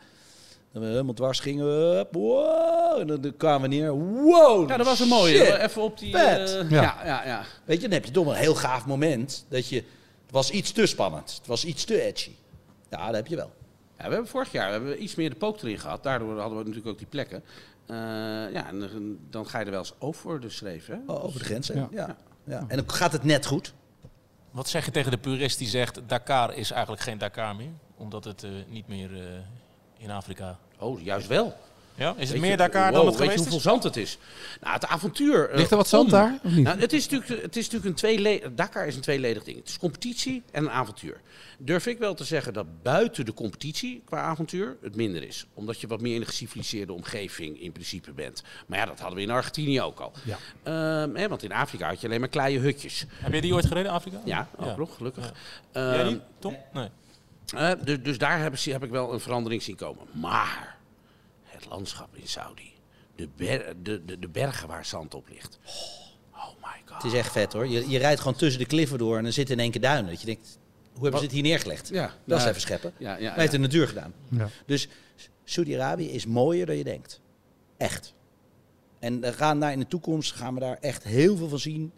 Dat 0.72 0.82
we 0.82 0.89
helemaal 0.89 1.14
dwars 1.14 1.41
gingen, 1.41 1.64
hup, 1.66 2.14
wow, 2.14 2.99
en 3.01 3.07
dan, 3.07 3.36
kwamen 3.36 3.70
we 3.70 3.76
neer, 3.76 3.93
wow. 3.93 4.68
Ja, 4.68 4.76
dat 4.76 4.86
was 4.86 5.01
een 5.01 5.09
mooie. 5.09 5.45
shit. 5.45 5.55
Even 5.57 5.82
op 5.82 5.99
die... 5.99 6.12
Vet. 6.16 6.55
eh, 6.55 6.70
Ja. 6.70 6.82
ja. 6.82 7.05
Ja, 7.05 7.26
ja, 7.26 7.43
Weet 7.64 7.76
je, 7.76 7.82
dan 7.82 7.93
heb 7.93 8.05
je 8.05 8.11
toch 8.11 8.24
wel 8.24 8.34
een 8.34 8.41
heel 8.41 8.55
gaaf 8.55 8.86
moment 8.86 9.45
dat 9.49 9.68
je, 9.68 9.76
het 9.76 10.30
was 10.30 10.51
iets 10.51 10.72
te 10.72 10.86
spannend, 10.86 11.34
het 11.39 11.47
was 11.47 11.64
iets 11.64 11.84
te 11.84 12.03
edgy. 12.03 12.30
Ja, 12.91 13.07
dat 13.07 13.14
heb 13.14 13.26
je 13.26 13.36
wel. 13.36 13.53
Ja, 13.99 14.05
we 14.05 14.11
hebben 14.12 14.28
vorig 14.28 14.53
jaar 14.53 14.70
hebben 14.70 14.91
we 14.91 14.97
iets 14.99 15.14
meer 15.14 15.30
de 15.30 15.36
pook 15.36 15.61
erin 15.62 15.78
gehad. 15.78 16.03
Daardoor 16.03 16.39
hadden 16.39 16.59
we 16.59 16.64
natuurlijk 16.64 16.86
ook 16.89 16.99
die 16.99 17.07
plekken. 17.07 17.43
Eh, 17.86 17.97
ja, 18.53 18.66
en 18.66 19.18
dan- 19.30 19.47
ga 19.49 19.59
je 19.59 19.64
er 19.64 19.70
wel 19.70 19.80
eens 19.80 19.95
over 19.99 20.41
de 20.41 20.51
schreef, 20.51 20.86
hè? 20.86 20.97
Oh, 21.07 21.24
over 21.24 21.39
de 21.39 21.45
grens, 21.45 21.68
hè? 21.68 21.74
Ja. 21.74 21.89
Ja. 21.91 22.16
Ja. 22.45 22.64
En 22.68 22.76
dan 22.76 22.91
gaat 22.91 23.12
het 23.12 23.24
net 23.24 23.47
goed. 23.47 23.74
Wat 24.51 24.68
zeg 24.68 24.84
je 24.84 24.91
tegen 24.91 25.11
de 25.11 25.18
purist 25.18 25.59
die 25.59 25.68
zegt 25.68 26.01
Dakar 26.07 26.55
is 26.55 26.70
eigenlijk 26.70 27.03
geen 27.03 27.18
Dakar 27.18 27.57
meer? 27.57 27.70
Omdat 27.97 28.24
het 28.24 28.43
eh, 28.43 28.51
niet 28.68 28.89
meer 28.89 29.14
eh, 29.14 29.22
in 29.99 30.11
Afrika... 30.11 30.59
Oh, 30.78 31.01
juist 31.01 31.26
wel. 31.26 31.57
Ja? 31.99 32.11
Is 32.16 32.20
het 32.20 32.30
Weet 32.30 32.40
meer 32.40 32.51
je- 32.51 32.57
Dakar 32.57 32.82
wow, 32.84 32.92
dan 32.94 33.07
het 33.07 33.14
Weet 33.16 33.24
je 33.26 33.32
geweest 33.32 33.38
hoeveel 33.53 33.70
zand 33.70 33.82
het 33.82 33.96
is? 33.96 34.18
Nou, 34.61 34.72
het 34.74 34.86
avontuur... 34.86 35.49
eh, 35.51 35.57
Ligt 35.57 35.70
er 35.70 35.76
wat 35.76 35.88
zand 35.88 36.05
om- 36.05 36.11
daar? 36.11 36.38
Of 36.44 36.51
niet? 36.53 36.64
Nou, 36.64 36.78
het, 36.80 36.92
is 36.92 37.09
natuurlijk, 37.09 37.42
het 37.42 37.57
is 37.57 37.64
natuurlijk 37.64 37.84
een 37.90 37.94
tweeledig... 37.94 38.49
Dakar 38.55 38.86
is 38.86 38.94
een 38.96 39.01
tweeledig 39.01 39.44
ding. 39.44 39.57
Het 39.59 39.68
is 39.68 39.78
competitie 39.78 40.42
en 40.51 40.64
een 40.64 40.70
avontuur. 40.70 41.20
Durf 41.59 41.86
ik 41.86 41.99
wel 41.99 42.14
te 42.14 42.24
zeggen 42.24 42.53
dat 42.53 42.82
buiten 42.82 43.24
de 43.24 43.34
competitie 43.34 44.03
qua 44.05 44.20
avontuur 44.22 44.76
het 44.82 44.96
minder 44.96 45.22
is. 45.22 45.46
Omdat 45.55 45.80
je 45.80 45.86
wat 45.86 46.01
meer 46.01 46.14
in 46.14 46.20
een 46.20 46.26
geciviliseerde 46.26 46.92
omgeving 46.92 47.61
in 47.61 47.72
principe 47.72 48.12
bent. 48.12 48.42
Maar 48.66 48.78
ja, 48.78 48.86
dat 48.86 48.99
hadden 48.99 49.16
we 49.18 49.24
in 49.24 49.30
Argentinië 49.30 49.80
ook 49.82 50.01
al. 50.01 50.12
Ja. 50.24 50.38
Ehm, 50.62 51.14
hè, 51.14 51.28
want 51.28 51.42
in 51.42 51.53
Afrika 51.53 51.88
had 51.88 52.01
je 52.01 52.07
alleen 52.07 52.20
maar 52.20 52.28
kleine 52.28 52.59
hutjes. 52.61 53.05
Heb 53.12 53.32
je 53.32 53.40
die 53.40 53.55
ooit 53.55 53.66
gereden, 53.66 53.92
Afrika? 53.92 54.20
Ja, 54.24 54.49
ook 54.57 54.66
Ja. 54.66 54.76
nog, 54.76 54.96
gelukkig. 54.96 55.32
Jij 55.72 55.99
Ehm, 55.99 56.07
niet, 56.07 56.20
Tom? 56.38 56.57
Nee. 56.72 56.88
eh, 57.57 57.70
dus, 57.84 57.96
dus 58.03 58.18
daar 58.18 58.40
heb, 58.42 58.53
ik- 58.55 58.61
heb 58.61 58.84
ik 58.84 58.90
wel 58.90 59.12
een 59.12 59.20
verandering 59.20 59.62
zien 59.62 59.76
komen. 59.76 60.05
Maar 60.12 60.76
landschap 61.68 62.16
in 62.16 62.28
Saudi, 62.28 62.72
de, 63.16 63.28
ber- 63.36 63.74
de, 63.82 64.04
de, 64.04 64.18
de 64.18 64.28
bergen 64.28 64.68
waar 64.68 64.84
zand 64.84 65.14
op 65.14 65.28
ligt. 65.28 65.58
Oh 66.32 66.48
my 66.62 66.82
god. 66.84 67.02
Het 67.02 67.12
is 67.12 67.18
echt 67.18 67.32
vet 67.32 67.52
hoor. 67.52 67.66
Je, 67.66 67.88
je 67.88 67.98
rijdt 67.98 68.20
gewoon 68.20 68.36
tussen 68.36 68.60
de 68.60 68.66
kliffen 68.66 68.98
door 68.98 69.16
en 69.16 69.22
dan 69.22 69.32
zit 69.32 69.46
er 69.46 69.52
in 69.54 69.60
één 69.60 69.70
keer 69.70 69.80
duinen. 69.80 70.10
Dat 70.10 70.20
je 70.20 70.26
denkt, 70.26 70.58
hoe 70.92 71.02
hebben 71.02 71.18
ze 71.20 71.26
het 71.26 71.34
hier 71.34 71.42
neergelegd? 71.44 71.88
Ja, 71.88 72.14
Dat 72.24 72.36
is 72.38 72.44
ja. 72.44 72.48
even 72.50 72.60
scheppen. 72.60 72.92
Ja, 72.98 73.10
ja, 73.10 73.16
Wij 73.16 73.22
ja. 73.24 73.34
heeft 73.34 73.52
de 73.52 73.58
natuur 73.58 73.88
gedaan. 73.88 74.12
Ja. 74.30 74.48
Dus 74.66 74.88
Saudi-Arabië 75.44 76.10
is 76.10 76.26
mooier 76.26 76.66
dan 76.66 76.76
je 76.76 76.84
denkt. 76.84 77.20
Echt. 77.76 78.14
En 78.98 79.20
we 79.20 79.32
gaan 79.32 79.60
daar 79.60 79.72
in 79.72 79.78
de 79.78 79.86
toekomst 79.86 80.32
gaan 80.32 80.54
we 80.54 80.60
daar 80.60 80.78
echt 80.80 81.04
heel 81.04 81.36
veel 81.36 81.48
van 81.48 81.58
zien. 81.58 81.92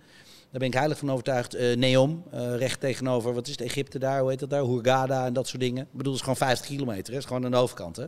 Daar 0.50 0.58
ben 0.60 0.68
ik 0.68 0.74
heilig 0.74 0.98
van 0.98 1.10
overtuigd. 1.10 1.54
Eh 1.54 1.76
Neom, 1.76 2.24
eh, 2.30 2.56
recht 2.56 2.80
tegenover, 2.80 3.34
wat 3.34 3.46
is 3.46 3.52
het, 3.52 3.60
Egypte 3.60 3.98
daar, 3.98 4.20
hoe 4.20 4.30
heet 4.30 4.38
dat 4.38 4.50
daar? 4.50 4.64
Hurghada 4.64 5.26
en 5.26 5.32
dat 5.32 5.48
soort 5.48 5.60
dingen. 5.62 5.82
Ik 5.82 5.92
bedoel, 5.92 6.12
het 6.12 6.22
is 6.22 6.28
gewoon 6.28 6.48
50 6.48 6.66
kilometer, 6.66 7.04
hè? 7.06 7.12
het 7.12 7.18
is 7.22 7.24
gewoon 7.24 7.44
aan 7.44 7.50
de 7.50 7.56
overkant. 7.56 7.96
Hè? 7.96 8.06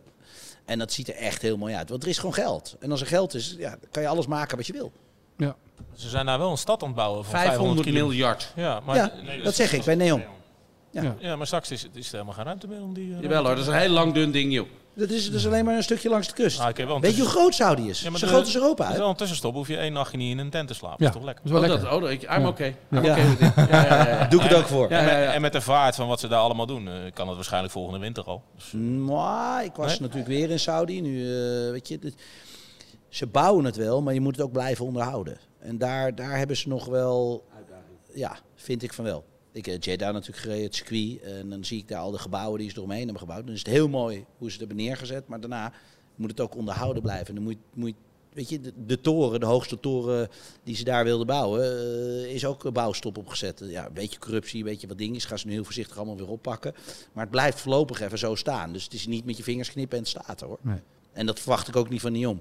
En 0.64 0.78
dat 0.78 0.92
ziet 0.92 1.08
er 1.08 1.14
echt 1.14 1.42
heel 1.42 1.56
mooi 1.56 1.74
uit, 1.74 1.88
want 1.88 2.02
er 2.02 2.08
is 2.08 2.18
gewoon 2.18 2.34
geld. 2.34 2.76
En 2.80 2.90
als 2.90 3.00
er 3.00 3.06
geld 3.06 3.34
is, 3.34 3.54
ja, 3.58 3.76
kan 3.90 4.02
je 4.02 4.08
alles 4.08 4.26
maken 4.26 4.56
wat 4.56 4.66
je 4.66 4.72
wil. 4.72 4.92
Ja. 5.36 5.56
Ze 5.94 6.08
zijn 6.08 6.26
daar 6.26 6.38
wel 6.38 6.50
een 6.50 6.58
stad 6.58 6.80
aan 6.82 6.86
het 6.88 6.96
bouwen 6.96 7.24
van 7.24 7.40
500 7.40 7.86
kilo. 7.88 8.06
miljard. 8.06 8.52
Ja, 8.56 8.80
maar, 8.80 8.96
ja, 8.96 9.12
dat 9.44 9.54
zeg 9.54 9.72
ik 9.72 9.84
bij 9.84 9.94
Neom. 9.94 10.22
Ja. 10.90 11.14
ja, 11.18 11.36
maar 11.36 11.46
straks 11.46 11.70
is, 11.70 11.82
het- 11.82 11.96
is 11.96 12.06
er 12.06 12.12
helemaal 12.12 12.34
geen 12.34 12.44
ruimte 12.44 12.66
meer 12.68 12.82
om 12.82 12.94
die... 12.94 13.14
eh, 13.14 13.20
Jawel 13.22 13.44
hoor, 13.44 13.54
dat 13.54 13.58
is 13.64 13.66
een 13.66 13.78
heel 13.78 13.88
lang 13.90 14.14
dun 14.14 14.30
ding 14.30 14.52
joh. 14.52 14.68
Dat 14.94 15.10
is 15.10 15.30
dus 15.30 15.46
alleen 15.46 15.64
maar 15.64 15.76
een 15.76 15.82
stukje 15.82 16.08
langs 16.08 16.28
de 16.28 16.34
kust. 16.34 16.60
Ah, 16.60 16.76
wel 16.76 16.94
een 16.94 17.00
Weet 17.00 17.14
je 17.16 17.20
hoe 17.22 17.30
groot 17.30 17.54
Saudi 17.54 17.88
is? 17.88 18.00
Ja, 18.00 18.10
maar 18.10 18.18
Zo 18.18 18.26
de- 18.26 18.32
groot 18.32 18.46
is 18.46 18.54
Europa. 18.54 18.82
Er 18.82 18.88
is 18.88 18.94
hè? 18.94 19.00
wel 19.00 19.10
een 19.10 19.16
tussenstop. 19.16 19.54
Hoef 19.54 19.68
je 19.68 19.76
één 19.76 19.92
nachtje 19.92 20.16
niet 20.16 20.30
in 20.30 20.38
een 20.38 20.50
tent 20.50 20.68
te 20.68 20.74
slapen. 20.74 20.96
Ja, 20.98 21.12
Dat 21.12 21.14
is 21.14 21.20
toch 21.20 21.24
lekker? 21.24 21.44
Dat 21.44 21.52
is 21.52 21.58
wel 21.60 21.70
Oh, 21.70 21.80
lekker. 21.82 22.00
dat, 22.00 22.26
oh, 22.26 22.30
ik, 22.30 22.36
I'm 22.36 22.42
Ja. 22.42 22.48
okay. 22.48 22.76
I'm 22.92 23.02
Ja. 23.04 23.12
okay. 23.12 23.66
Ja, 23.66 23.84
ja, 23.84 23.84
ja, 23.96 24.08
ja. 24.08 24.26
Doe 24.30 24.42
ik 24.42 24.48
het 24.48 24.58
ook 24.58 24.66
voor. 24.66 24.90
Ja, 24.90 24.98
en, 24.98 25.04
met, 25.04 25.12
ja, 25.14 25.18
ja. 25.20 25.32
en 25.32 25.40
met 25.40 25.52
de 25.52 25.60
vaart 25.60 25.94
van 25.94 26.08
wat 26.08 26.20
ze 26.20 26.28
daar 26.28 26.40
allemaal 26.40 26.66
doen, 26.66 26.88
eh, 26.88 26.94
kan 27.14 27.26
het 27.26 27.36
waarschijnlijk 27.36 27.72
volgende 27.72 27.98
winter 27.98 28.24
al. 28.24 28.42
Dus, 28.56 28.72
Maar 28.98 29.64
ik 29.64 29.74
was 29.74 29.86
Nee? 29.90 30.00
natuurlijk 30.00 30.28
weer 30.28 30.50
in 30.50 30.60
Saudi. 30.60 31.00
Nu, 31.00 31.20
eh, 31.20 31.70
weet 31.70 31.88
je, 31.88 31.98
dit- 31.98 32.22
ze 33.08 33.26
bouwen 33.26 33.64
het 33.64 33.76
wel, 33.76 34.02
maar 34.02 34.14
je 34.14 34.20
moet 34.20 34.36
het 34.36 34.44
ook 34.44 34.52
blijven 34.52 34.84
onderhouden. 34.84 35.38
En 35.60 35.78
daar, 35.78 36.14
daar 36.14 36.38
hebben 36.38 36.56
ze 36.56 36.68
nog 36.68 36.84
wel, 36.86 37.44
ja, 38.14 38.36
vind 38.56 38.82
ik 38.82 38.92
van 38.92 39.04
wel. 39.04 39.24
Ik 39.52 39.66
heb 39.66 39.84
Jeddah 39.84 40.12
natuurlijk 40.12 40.42
gereden, 40.42 40.64
het 40.64 40.74
circuit. 40.74 41.20
En 41.20 41.50
dan 41.50 41.64
zie 41.64 41.78
ik 41.78 41.88
daar 41.88 42.00
al 42.00 42.10
de 42.10 42.18
gebouwen 42.18 42.58
die 42.58 42.70
ze 42.70 42.76
eromheen 42.76 43.02
hebben 43.02 43.18
gebouwd. 43.18 43.44
Dan 43.44 43.54
is 43.54 43.58
het 43.58 43.68
heel 43.68 43.88
mooi 43.88 44.24
hoe 44.38 44.50
ze 44.50 44.58
het 44.58 44.66
hebben 44.66 44.84
neergezet. 44.84 45.28
Maar 45.28 45.40
daarna 45.40 45.72
moet 46.14 46.30
het 46.30 46.40
ook 46.40 46.56
onderhouden 46.56 47.02
blijven. 47.02 47.26
En 47.26 47.34
dan 47.34 47.44
moet, 47.44 47.56
moet 47.74 47.94
weet 48.32 48.48
je, 48.48 48.60
de, 48.60 48.72
de 48.86 49.00
toren, 49.00 49.40
de 49.40 49.46
hoogste 49.46 49.80
toren 49.80 50.28
die 50.62 50.76
ze 50.76 50.84
daar 50.84 51.04
wilden 51.04 51.26
bouwen, 51.26 51.62
eh, 51.62 52.34
is 52.34 52.44
ook 52.44 52.64
een 52.64 52.72
bouwstop 52.72 53.18
opgezet. 53.18 53.62
Ja, 53.64 53.86
een 53.86 53.92
beetje 53.92 54.18
corruptie, 54.18 54.58
een 54.58 54.64
beetje 54.64 54.86
wat 54.86 54.98
dingen. 54.98 55.20
Ze 55.20 55.26
gaan 55.26 55.38
ze 55.38 55.46
nu 55.46 55.52
heel 55.52 55.64
voorzichtig 55.64 55.96
allemaal 55.96 56.16
weer 56.16 56.28
oppakken. 56.28 56.74
Maar 57.12 57.22
het 57.22 57.32
blijft 57.32 57.60
voorlopig 57.60 58.00
even 58.00 58.18
zo 58.18 58.34
staan. 58.34 58.72
Dus 58.72 58.84
het 58.84 58.92
is 58.92 59.06
niet 59.06 59.24
met 59.24 59.36
je 59.36 59.42
vingers 59.42 59.70
knippen 59.70 59.98
en 59.98 60.02
het 60.04 60.12
staat 60.12 60.40
hoor. 60.40 60.58
Nee. 60.60 60.80
En 61.12 61.26
dat 61.26 61.40
verwacht 61.40 61.68
ik 61.68 61.76
ook 61.76 61.88
niet 61.88 62.00
van 62.00 62.12
Niom. 62.12 62.40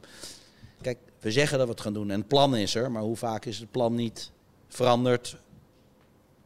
Kijk, 0.82 0.98
we 1.20 1.32
zeggen 1.32 1.58
dat 1.58 1.68
we 1.68 1.74
het 1.74 1.82
gaan 1.82 1.94
doen 1.94 2.12
en 2.12 2.20
het 2.20 2.28
plan 2.28 2.56
is 2.56 2.76
er. 2.76 2.92
Maar 2.92 3.02
hoe 3.02 3.16
vaak 3.16 3.46
is 3.46 3.60
het 3.60 3.72
plan 3.72 3.96
niet 3.96 4.32
veranderd 4.68 5.38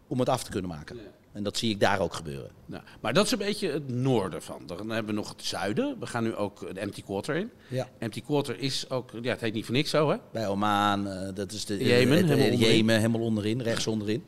om 0.07 0.19
het 0.19 0.29
af 0.29 0.43
te 0.43 0.51
kunnen 0.51 0.69
maken? 0.69 0.99
En 1.31 1.43
dat 1.43 1.57
zie 1.57 1.69
ik 1.69 1.79
daar 1.79 1.99
ook 1.99 2.13
gebeuren. 2.13 2.49
Nou, 2.65 2.83
maar 3.01 3.13
dat 3.13 3.25
is 3.25 3.31
een 3.31 3.37
beetje 3.37 3.71
het 3.71 3.89
noorden 3.89 4.41
van. 4.41 4.61
Dan 4.65 4.89
hebben 4.89 5.13
we 5.13 5.19
nog 5.19 5.29
het 5.29 5.43
zuiden. 5.43 5.95
We 5.99 6.05
gaan 6.05 6.23
nu 6.23 6.35
ook 6.35 6.73
de 6.73 6.79
Empty 6.79 7.03
Quarter 7.03 7.35
in. 7.35 7.51
Ja. 7.67 7.89
Empty 7.97 8.21
Quarter 8.21 8.59
is 8.59 8.89
ook, 8.89 9.11
ja, 9.21 9.31
het 9.31 9.41
heet 9.41 9.53
niet 9.53 9.65
voor 9.65 9.73
niks 9.73 9.89
zo, 9.89 10.09
hè? 10.09 10.17
Bij 10.31 10.47
Oman, 10.47 11.07
eh, 11.07 11.29
dat 11.33 11.51
is 11.51 11.65
de 11.65 11.77
Jemen, 11.77 12.15
helemaal 12.15 12.35
onderin. 12.35 12.57
Jemen 12.57 12.95
helemaal 12.95 13.21
onderin, 13.21 13.61
rechts 13.61 13.87
onderin. 13.87 14.23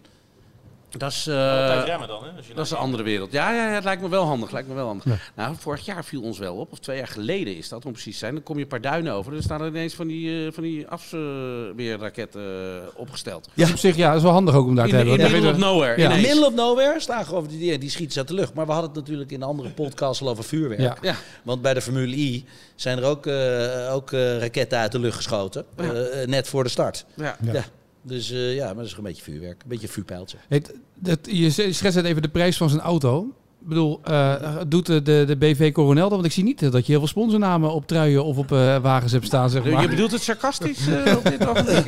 Dat 0.89 1.11
is, 1.11 1.27
eh, 1.27 1.81
remmen 1.85 2.07
dan, 2.07 2.23
hè? 2.23 2.29
Als 2.37 2.47
je 2.47 2.53
dat 2.53 2.65
is 2.65 2.71
een 2.71 2.77
andere 2.77 3.03
wereld. 3.03 3.31
Ja, 3.31 3.51
ja, 3.53 3.67
ja, 3.67 3.73
het 3.73 3.83
lijkt 3.83 4.01
me 4.01 4.09
wel 4.09 4.23
handig. 4.25 4.51
Lijkt 4.51 4.67
me 4.67 4.73
wel 4.73 4.85
handig. 4.85 5.31
Nou, 5.35 5.55
vorig 5.59 5.85
jaar 5.85 6.05
viel 6.05 6.21
ons 6.21 6.39
wel 6.39 6.55
op, 6.55 6.71
of 6.71 6.79
twee 6.79 6.97
jaar 6.97 7.07
geleden 7.07 7.57
is 7.57 7.69
dat, 7.69 7.85
om 7.85 7.91
precies 7.91 8.13
te 8.13 8.19
zijn. 8.19 8.33
Dan 8.33 8.43
kom 8.43 8.55
je 8.55 8.61
een 8.61 8.67
paar 8.67 8.81
duinen 8.81 9.13
over. 9.13 9.35
Er 9.35 9.43
staan 9.43 9.61
er 9.61 9.67
ineens 9.67 9.93
van 9.93 10.07
die, 10.07 10.45
eh, 10.45 10.53
van 10.53 10.63
die 10.63 10.87
afweerraketten 10.87 12.41
eh, 12.41 12.99
opgesteld. 12.99 13.49
Ja. 13.53 13.69
Op 13.69 13.77
zich, 13.77 13.95
ja, 13.95 14.07
dat 14.07 14.17
is 14.17 14.23
wel 14.23 14.31
handig 14.31 14.55
ook 14.55 14.67
om 14.67 14.75
daar 14.75 14.85
In, 14.85 14.91
te 14.91 14.97
in, 14.97 15.07
hebben. 15.07 15.25
in 15.25 15.31
Dan 15.31 15.41
middle 15.41 15.67
of 15.67 15.71
nowhere. 15.73 16.01
Ja. 16.01 16.11
In 16.11 16.21
middle 16.21 16.45
of 16.45 16.53
nowhere 16.53 16.99
staan 16.99 17.25
gewoon 17.25 17.47
die, 17.47 17.59
die, 17.59 17.77
die 17.77 17.89
schieten 17.89 18.13
ze 18.13 18.19
uit 18.19 18.27
de 18.27 18.33
lucht. 18.33 18.53
Maar 18.53 18.65
we 18.65 18.71
hadden 18.71 18.89
het 18.89 18.99
natuurlijk 18.99 19.31
in 19.31 19.39
de 19.39 19.45
andere 19.45 19.69
podcast 19.69 20.21
al 20.21 20.29
over 20.29 20.43
vuurwerk. 20.43 20.81
Ja. 20.81 20.97
Ja. 21.01 21.15
Want 21.43 21.61
bij 21.61 21.73
de 21.73 21.81
Formule 21.81 22.15
I 22.15 22.45
zijn 22.75 22.97
er 22.97 23.03
ook, 23.03 23.25
eh, 23.25 23.93
ook 23.93 24.11
eh, 24.11 24.37
raketten 24.39 24.77
uit 24.79 24.91
de 24.91 24.99
lucht 24.99 25.15
geschoten. 25.15 25.65
Ja. 25.77 25.91
net 26.25 26.47
voor 26.47 26.63
de 26.63 26.69
start. 26.69 27.05
Ja. 27.15 27.37
Ja. 28.07 28.13
Ja. 28.13 28.17
Dus 28.17 28.31
eh, 28.31 28.55
ja, 28.55 28.65
maar 28.65 28.75
dat 28.75 28.85
is 28.85 28.89
gewoon 28.93 29.05
een 29.05 29.11
beetje 29.15 29.31
vuurwerk. 29.31 29.61
Een 29.63 29.69
beetje 29.69 29.87
vuurpijltje. 29.87 30.37
Het, 30.49 30.73
je 31.31 31.49
schetst 31.49 31.95
net 31.95 32.05
even 32.05 32.21
de 32.21 32.29
prijs 32.29 32.57
van 32.57 32.69
zijn 32.69 32.81
auto. 32.81 33.27
Ik 33.61 33.67
bedoel, 33.67 33.99
eh, 34.03 34.57
doet 34.67 34.85
de, 34.85 35.01
de, 35.01 35.35
BV 35.39 35.71
Coronel 35.71 36.03
dat? 36.03 36.11
Want 36.11 36.25
ik 36.25 36.31
zie 36.31 36.43
niet 36.43 36.59
dat 36.59 36.85
je 36.85 36.91
heel 36.91 36.99
veel 36.99 37.07
sponsornamen 37.07 37.71
op 37.73 37.87
truien 37.87 38.23
of 38.23 38.37
op 38.37 38.51
eh, 38.51 38.77
wagens 38.77 39.11
hebt 39.11 39.25
staan, 39.25 39.49
zeg 39.49 39.63
Je 39.63 39.69
maar. 39.69 39.87
bedoelt 39.89 40.11
het 40.11 40.21
sarcastisch 40.21 40.87
eh, 40.87 41.15
op 41.17 41.23
dit 41.23 41.47
ogenblik? 41.47 41.85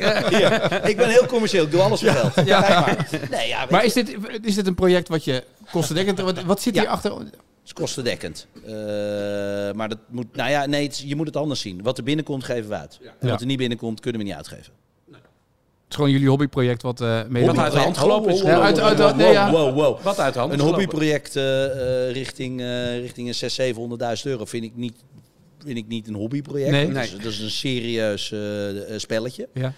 ik 0.90 0.96
ben 0.96 1.08
heel 1.08 1.26
commercieel. 1.26 1.64
Ik 1.64 1.70
doe 1.70 1.80
alles 1.80 2.00
voor 2.00 2.08
geld. 2.10 2.46
Ja. 2.46 2.60
Kijk 2.62 2.86
maar. 2.86 3.28
Nee, 3.30 3.48
ja, 3.48 3.66
Maar 3.70 3.80
je, 3.80 3.86
is 3.86 3.92
dit, 3.92 4.16
is 4.42 4.54
dit 4.54 4.66
een 4.66 4.74
project 4.74 5.08
wat 5.08 5.24
je 5.24 5.44
kostendekkend... 5.72 6.20
Wat, 6.20 6.42
wat 6.42 6.60
zit 6.60 6.74
Ja. 6.74 6.80
hier 6.80 6.90
achter? 6.90 7.12
het 7.18 7.28
is 7.64 7.72
kostendekkend. 7.72 8.46
Eh, 8.66 8.72
maar 9.72 9.88
dat 9.88 9.98
moet, 10.08 10.36
nou 10.36 10.50
ja, 10.50 10.66
nee, 10.66 10.82
het 10.86 11.02
je 11.06 11.16
moet 11.16 11.26
het 11.26 11.36
anders 11.36 11.60
zien. 11.60 11.82
Wat 11.82 11.98
er 11.98 12.04
binnenkomt, 12.04 12.44
geven 12.44 12.68
we 12.70 12.76
uit. 12.76 12.98
En 13.02 13.12
Ja. 13.20 13.30
wat 13.30 13.40
er 13.40 13.46
niet 13.46 13.58
binnenkomt, 13.58 14.00
kunnen 14.00 14.20
we 14.20 14.26
niet 14.26 14.36
uitgeven. 14.36 14.72
Het 15.90 15.98
is 15.98 16.04
gewoon 16.04 16.20
jullie 16.20 16.28
hobbyproject 16.28 16.82
wat 16.82 17.00
eh 17.00 17.20
mee... 17.28 17.46
Wat 17.46 17.58
uit 17.58 17.72
de 17.72 17.78
hand 17.78 17.98
gelopen 17.98 18.32
is. 18.32 18.42
Wat 18.42 18.50
uit 20.18 20.34
de 20.34 20.38
hand 20.38 20.52
Een 20.52 20.60
hobbyproject 20.60 21.36
eh, 21.36 21.64
eh, 21.64 22.12
richting, 22.12 22.60
eh 22.60 22.98
richting 22.98 23.28
een 23.28 23.74
600.000, 24.14 24.16
700.000 24.16 24.22
euro 24.22 24.44
vind 24.44 24.64
ik 24.64 24.72
niet, 24.74 24.94
vind 25.64 25.76
ik 25.76 25.88
niet 25.88 26.08
een 26.08 26.14
hobbyproject. 26.14 26.70
Nee. 26.70 26.92
Dat, 26.92 27.04
is, 27.04 27.10
dat 27.10 27.32
is 27.32 27.40
een 27.40 27.50
serieus 27.50 28.34
spelletje. 28.96 29.48
Ja. 29.54 29.72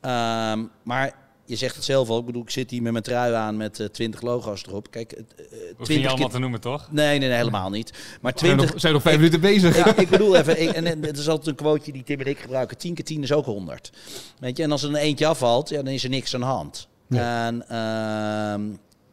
Ehm, 0.00 0.64
maar 0.82 1.23
je 1.46 1.56
zegt 1.56 1.74
het 1.74 1.84
zelf 1.84 2.08
al. 2.08 2.18
Ik 2.18 2.24
bedoel, 2.24 2.42
ik 2.42 2.50
zit 2.50 2.70
hier 2.70 2.82
met 2.82 2.92
mijn 2.92 3.04
trui 3.04 3.34
aan 3.34 3.56
met 3.56 3.80
eh, 3.80 3.86
20 3.86 4.20
logo's 4.20 4.62
erop. 4.66 4.90
Kijk, 4.90 5.12
eh, 5.12 5.18
Hoef 5.18 5.36
je 5.36 5.74
niet 5.76 5.86
20 5.86 6.10
allemaal 6.10 6.28
te 6.28 6.38
noemen, 6.38 6.60
toch? 6.60 6.88
Nee, 6.90 7.18
nee, 7.18 7.28
nee, 7.28 7.38
helemaal 7.38 7.70
niet. 7.70 7.92
Maar 8.20 8.32
We 8.32 8.38
zijn 8.38 8.50
20... 8.52 8.72
nog, 8.72 8.80
zijn 8.80 8.92
nog 8.92 9.02
vijf 9.02 9.16
minuten 9.16 9.40
bezig. 9.40 9.76
Ik, 9.76 9.96
ik 9.96 10.08
bedoel 10.08 10.36
even, 10.36 10.62
ik, 10.62 10.70
en 10.70 11.02
het 11.02 11.18
is 11.18 11.28
altijd 11.28 11.48
een 11.48 11.54
quoteje 11.54 11.92
die 11.92 12.02
Tim 12.02 12.20
en 12.20 12.26
ik 12.26 12.38
gebruiken. 12.38 12.78
10 12.78 12.94
keer 12.94 13.04
10 13.04 13.22
is 13.22 13.32
ook 13.32 13.44
100. 13.44 13.92
Weet 14.38 14.56
je, 14.56 14.62
en 14.62 14.72
als 14.72 14.82
er 14.82 14.88
een 14.88 14.94
eentje 14.94 15.26
afvalt, 15.26 15.68
ja, 15.68 15.82
dan 15.82 15.92
is 15.92 16.04
er 16.04 16.10
niks 16.10 16.34
aan 16.34 16.40
de 16.40 16.46
hand. 16.46 16.88
En, 17.08 17.68
ehm, 17.68 18.62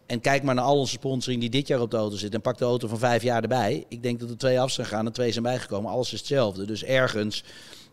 en 0.06 0.22
kijk 0.22 0.44
maar 0.44 0.56
naar 0.56 0.64
al 0.64 0.80
onze 0.80 0.94
sponsoring 0.94 1.42
die 1.42 1.50
dit 1.50 1.68
jaar 1.68 1.82
op 1.82 1.92
de 1.92 1.98
auto 1.98 2.16
zit. 2.16 2.34
En 2.34 2.42
pak 2.42 2.58
de 2.58 2.66
auto 2.66 2.88
van 2.88 3.00
vijf 3.00 3.24
jaar 3.24 3.42
erbij. 3.42 3.86
Ik 3.88 4.04
denk 4.04 4.20
dat 4.20 4.30
er 4.30 4.38
twee 4.38 4.60
af 4.60 4.72
zijn 4.72 4.88
gegaan 4.88 5.06
en 5.06 5.12
twee 5.12 5.32
zijn 5.32 5.44
bijgekomen. 5.44 5.92
Alles 5.92 6.14
is 6.14 6.20
hetzelfde. 6.20 6.66
Dus 6.66 6.84
ergens 6.84 7.44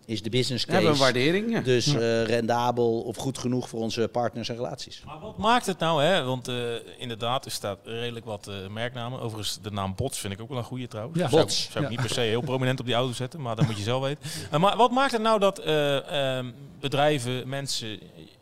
is 0.09 0.23
de 0.23 0.31
business 0.31 0.65
We 0.65 0.73
hebben 0.73 0.91
een 0.91 0.97
case 0.99 1.13
waardering. 1.13 1.51
Ja. 1.51 1.61
dus 1.61 1.87
eh, 1.95 2.23
rendabel 2.25 3.01
of 3.01 3.17
goed 3.17 3.39
genoeg 3.39 3.69
voor 3.69 3.81
onze 3.81 4.09
partners 4.13 4.49
en 4.49 4.55
relaties. 4.57 5.03
Maar 5.07 5.21
wat 5.21 5.37
maakt 5.39 5.67
het 5.67 5.79
nou, 5.79 6.03
hè? 6.03 6.25
Want 6.25 6.49
eh, 6.49 6.55
inderdaad, 6.99 7.45
er 7.45 7.51
staat 7.51 7.79
redelijk 7.85 8.25
wat 8.27 8.47
eh, 8.49 8.55
merknamen. 8.71 9.21
Overigens, 9.21 9.59
de 9.63 9.71
naam 9.71 9.95
Bots 9.97 10.19
vind 10.19 10.33
ik 10.33 10.41
ook 10.41 10.49
wel 10.49 10.59
een 10.59 10.65
goede 10.65 10.89
trouwens. 10.89 11.19
Ja. 11.19 11.29
Zou, 11.29 11.41
Bots. 11.43 11.65
ik- 11.65 11.71
zou 11.71 11.85
ik 11.85 11.91
niet 11.91 12.01
per 12.01 12.11
se 12.11 12.21
heel 12.21 12.41
prominent 12.41 12.81
op 12.81 12.87
die 12.87 12.95
auto 12.95 13.13
zetten, 13.13 13.41
maar 13.43 13.57
dat 13.57 13.67
moet 13.67 13.77
je 13.77 13.83
zelf 13.83 14.03
weten. 14.03 14.19
Eh, 14.51 14.59
maar 14.61 14.77
wat 14.77 14.91
maakt 14.91 15.13
het 15.13 15.23
nou 15.23 15.39
dat 15.41 15.59
eh, 15.59 16.37
ehm, 16.39 16.47
bedrijven, 16.81 17.49
mensen, 17.49 17.99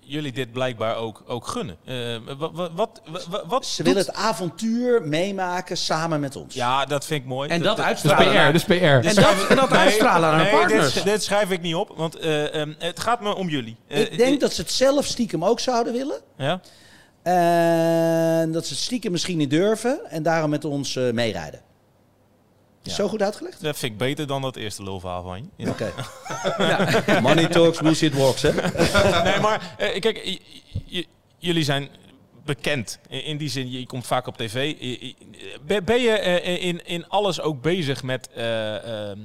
jullie 0.07 0.33
dit 0.33 0.53
blijkbaar 0.53 0.97
ook, 0.97 1.23
ook 1.27 1.47
gunnen? 1.47 1.77
Eh, 1.85 2.17
wat, 2.39 2.71
wat, 2.75 3.01
wat, 3.47 3.67
Ze 3.67 3.83
doet- 3.83 3.93
willen 3.95 4.09
het 4.09 4.17
avontuur 4.17 5.03
meemaken 5.03 5.77
samen 5.77 6.21
met 6.21 6.37
ons. 6.37 6.55
Ja, 6.55 6.85
dat 6.85 7.05
vind 7.05 7.21
ik 7.23 7.27
mooi. 7.29 7.49
En 7.51 7.63
dat 7.63 7.77
Dus 7.77 7.85
uitstralen. 7.85 8.27
PR, 8.29 8.33
naar- 8.35 8.53
dus 8.53 8.65
PR. 8.65 8.73
En 8.75 9.03
dat, 9.15 9.47
en 9.49 9.57
dat 9.57 9.73
uitstralen 9.73 10.29
aan 10.31 10.37
nee, 10.37 10.47
hun 10.51 10.59
partners. 10.59 10.93
Dit, 10.95 11.05
dit 11.05 11.23
schrijf 11.23 11.51
ik 11.51 11.61
niet 11.61 11.75
op, 11.75 11.93
want 11.97 12.17
eh, 12.19 12.55
ehm, 12.61 12.73
het 12.79 13.01
gaat 13.01 13.21
me 13.21 13.35
om 13.35 13.49
jullie. 13.49 13.77
Eh, 13.89 14.01
Ik 14.01 14.19
denk 14.19 14.41
dat 14.41 14.53
ze 14.53 14.61
het 14.61 14.73
zelf 14.73 15.05
stiekem 15.07 15.45
ook 15.45 15.61
zouden 15.61 15.93
willen. 15.93 16.21
Ja? 16.37 16.61
En 17.23 18.53
dat 18.53 18.67
ze 18.67 18.73
het 18.73 18.83
stiekem 18.83 19.13
misschien 19.13 19.37
niet 19.39 19.51
durven 19.51 20.01
en 20.11 20.23
daarom 20.23 20.51
met 20.51 20.65
ons 20.65 20.97
eh, 20.97 21.11
meerijden. 21.13 21.61
Is 22.87 22.97
Ja. 22.97 23.03
Zo 23.03 23.09
goed 23.09 23.23
uitgelegd? 23.23 23.63
Dat 23.63 23.79
vind 23.79 23.93
ik 23.93 23.99
beter 23.99 24.27
dan 24.27 24.43
dat 24.43 24.57
eerste 24.57 24.83
lulverhaal 24.83 25.23
van 25.23 25.39
je. 25.57 25.65
Ja. 25.65 25.71
Oké. 25.71 25.93
Money 27.23 27.47
talks, 27.47 27.79
bullshit 27.81 28.15
walks, 28.15 28.43
hè? 28.43 28.53
nee, 29.31 29.41
maar 29.41 29.75
eh, 29.79 30.01
kijk, 30.01 30.41
jullie 31.39 31.65
zijn 31.65 31.89
bekend. 32.45 32.99
In, 33.09 33.25
in 33.25 33.37
die 33.37 33.49
zin, 33.49 33.71
je 33.71 33.87
komt 33.87 34.07
vaak 34.07 34.27
op 34.27 34.37
tv. 34.37 34.75
Ben, 35.67 35.85
ben 35.85 36.01
je 36.01 36.11
eh, 36.11 36.65
in, 36.65 36.87
in 36.87 37.09
alles 37.09 37.41
ook 37.41 37.63
bezig 37.63 38.03
met... 38.03 38.29
eh, 38.35 39.09
ehm, 39.11 39.19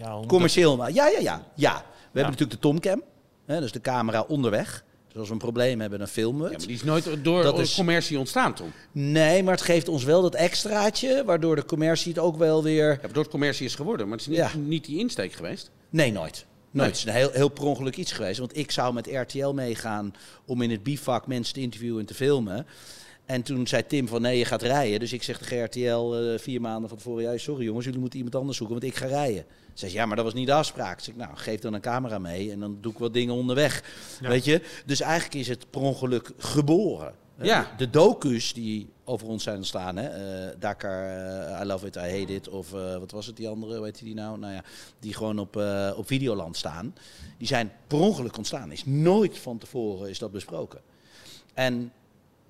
eh, 0.00 0.20
Commercieel. 0.26 0.76
maar- 0.76 0.92
Ja, 0.92 1.06
ja, 1.06 1.18
ja. 1.18 1.42
ja. 1.54 1.74
We 1.74 2.20
hebben 2.20 2.32
natuurlijk 2.32 2.50
de 2.50 2.58
Tomcam. 2.58 3.02
Hè, 3.46 3.60
dus 3.60 3.72
de 3.72 3.80
camera 3.80 4.20
onderweg. 4.20 4.84
Dus 5.14 5.22
als 5.22 5.28
we 5.28 5.32
een 5.38 5.50
probleem 5.52 5.80
hebben, 5.80 5.98
dan 5.98 6.08
filmen 6.08 6.42
we 6.42 6.50
Ja, 6.50 6.56
maar 6.58 6.66
die 6.66 6.76
is 6.76 6.82
nooit 6.84 7.24
door 7.24 7.42
Dat 7.42 7.58
is- 7.58 7.74
commercie 7.74 8.18
ontstaan, 8.18 8.54
Tom. 8.54 8.72
Nee, 8.92 9.42
maar 9.42 9.54
het 9.54 9.62
geeft 9.62 9.88
ons 9.88 10.04
wel 10.04 10.22
dat 10.22 10.34
extraatje, 10.34 11.22
waardoor 11.24 11.56
de 11.56 11.64
commercie 11.64 12.12
het 12.12 12.20
ook 12.22 12.36
wel 12.36 12.62
weer... 12.62 12.90
Ja, 12.90 12.98
waardoor 13.00 13.22
het 13.22 13.30
commercie 13.32 13.66
is 13.66 13.74
geworden. 13.74 14.08
Maar 14.08 14.16
het 14.18 14.26
is 14.26 14.32
niet, 14.36 14.52
Ja. 14.52 14.58
niet 14.58 14.84
die 14.84 14.98
insteek 14.98 15.32
geweest. 15.32 15.70
Nee, 15.90 16.12
nooit. 16.12 16.32
Nee. 16.34 16.44
Nooit. 16.70 16.88
Het 16.88 16.96
is 16.98 17.04
een 17.04 17.18
heel, 17.20 17.30
heel 17.32 17.48
per 17.48 17.64
ongeluk 17.64 17.96
iets 17.96 18.12
geweest. 18.12 18.38
Want 18.38 18.56
ik 18.56 18.70
zou 18.70 18.94
met 18.94 19.06
RTL 19.12 19.48
meegaan 19.48 20.14
om 20.46 20.62
in 20.62 20.70
het 20.70 20.82
bivak 20.82 21.26
mensen 21.26 21.54
te 21.54 21.60
interviewen 21.60 22.00
en 22.00 22.06
te 22.06 22.14
filmen. 22.14 22.66
En 23.26 23.42
toen 23.42 23.66
zei 23.66 23.86
Tim 23.86 24.08
van 24.08 24.22
nee, 24.22 24.38
je 24.38 24.44
gaat 24.44 24.62
rijden. 24.62 25.00
Dus 25.00 25.12
ik 25.12 25.22
zeg 25.22 25.38
tegen 25.38 25.64
RTL 25.64 26.14
eh, 26.14 26.38
vier 26.38 26.60
maanden 26.60 26.88
van 26.88 26.98
tevoren... 26.98 27.22
Ja, 27.22 27.36
sorry 27.38 27.64
jongens, 27.64 27.84
jullie 27.84 28.00
moeten 28.00 28.18
iemand 28.18 28.36
anders 28.36 28.56
zoeken, 28.56 28.80
want 28.80 28.92
ik 28.92 28.98
ga 28.98 29.06
rijden. 29.06 29.44
Zei 29.74 29.90
ze, 29.90 29.96
ja, 29.96 30.06
maar 30.06 30.16
dat 30.16 30.24
was 30.24 30.34
niet 30.34 30.46
de 30.46 30.52
afspraak. 30.52 31.00
Zeg 31.00 31.14
ik, 31.14 31.20
nou, 31.20 31.36
geef 31.36 31.60
dan 31.60 31.74
een 31.74 31.80
camera 31.80 32.18
mee 32.18 32.50
en 32.52 32.60
dan 32.60 32.78
doe 32.80 32.92
ik 32.92 32.98
wat 32.98 33.12
dingen 33.12 33.34
onderweg. 33.34 33.82
Weet 34.20 34.44
je? 34.44 34.62
Dus 34.86 35.00
eigenlijk 35.00 35.34
is 35.34 35.48
het 35.48 35.70
per 35.70 35.80
ongeluk 35.80 36.30
geboren. 36.38 37.14
Hè? 37.36 37.44
Ja. 37.44 37.74
De 37.76 37.90
docu's 37.90 38.52
die 38.52 38.88
over 39.04 39.28
ons 39.28 39.42
zijn 39.42 39.56
ontstaan, 39.56 39.96
hè? 39.96 40.08
eh, 40.08 40.56
Dakar, 40.58 41.08
eh, 41.08 41.60
I 41.62 41.64
Love 41.64 41.86
It, 41.86 41.96
I 41.96 41.98
Hate 41.98 42.34
It, 42.34 42.48
of 42.48 42.74
eh, 42.74 42.96
wat 42.96 43.10
was 43.10 43.26
het 43.26 43.36
die 43.36 43.48
andere, 43.48 43.80
weet 43.80 43.98
je 43.98 44.04
die 44.04 44.14
nou? 44.14 44.38
Nou 44.38 44.52
ja, 44.52 44.64
die 44.98 45.14
gewoon 45.14 45.38
op, 45.38 45.56
eh, 45.56 45.92
op 45.96 46.06
Videoland 46.06 46.56
staan. 46.56 46.94
Die 47.38 47.46
zijn 47.46 47.72
per 47.86 47.98
ongeluk 47.98 48.36
ontstaan. 48.36 48.72
Is 48.72 48.84
nooit 48.84 49.38
van 49.38 49.58
tevoren 49.58 50.08
is 50.08 50.18
dat 50.18 50.32
besproken. 50.32 50.80
En 51.54 51.92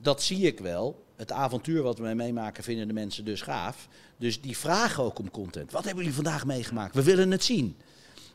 dat 0.05 0.23
zie 0.23 0.47
ik 0.47 0.61
wel. 0.61 1.03
Het 1.17 1.33
avontuur 1.33 1.83
wat 1.83 1.99
we 1.99 2.15
meemaken 2.15 2.65
vinden 2.65 2.89
de 2.89 2.95
mensen 2.95 3.25
dus 3.25 3.43
gaaf. 3.43 3.89
Dus 4.17 4.41
die 4.41 4.57
vragen 4.57 5.03
ook 5.05 5.19
om 5.19 5.31
content. 5.31 5.71
Wat 5.73 5.85
hebben 5.85 6.03
jullie 6.05 6.23
vandaag 6.23 6.47
meegemaakt? 6.47 6.95
We 6.95 7.03
willen 7.03 7.31
het 7.31 7.45
zien. 7.45 7.77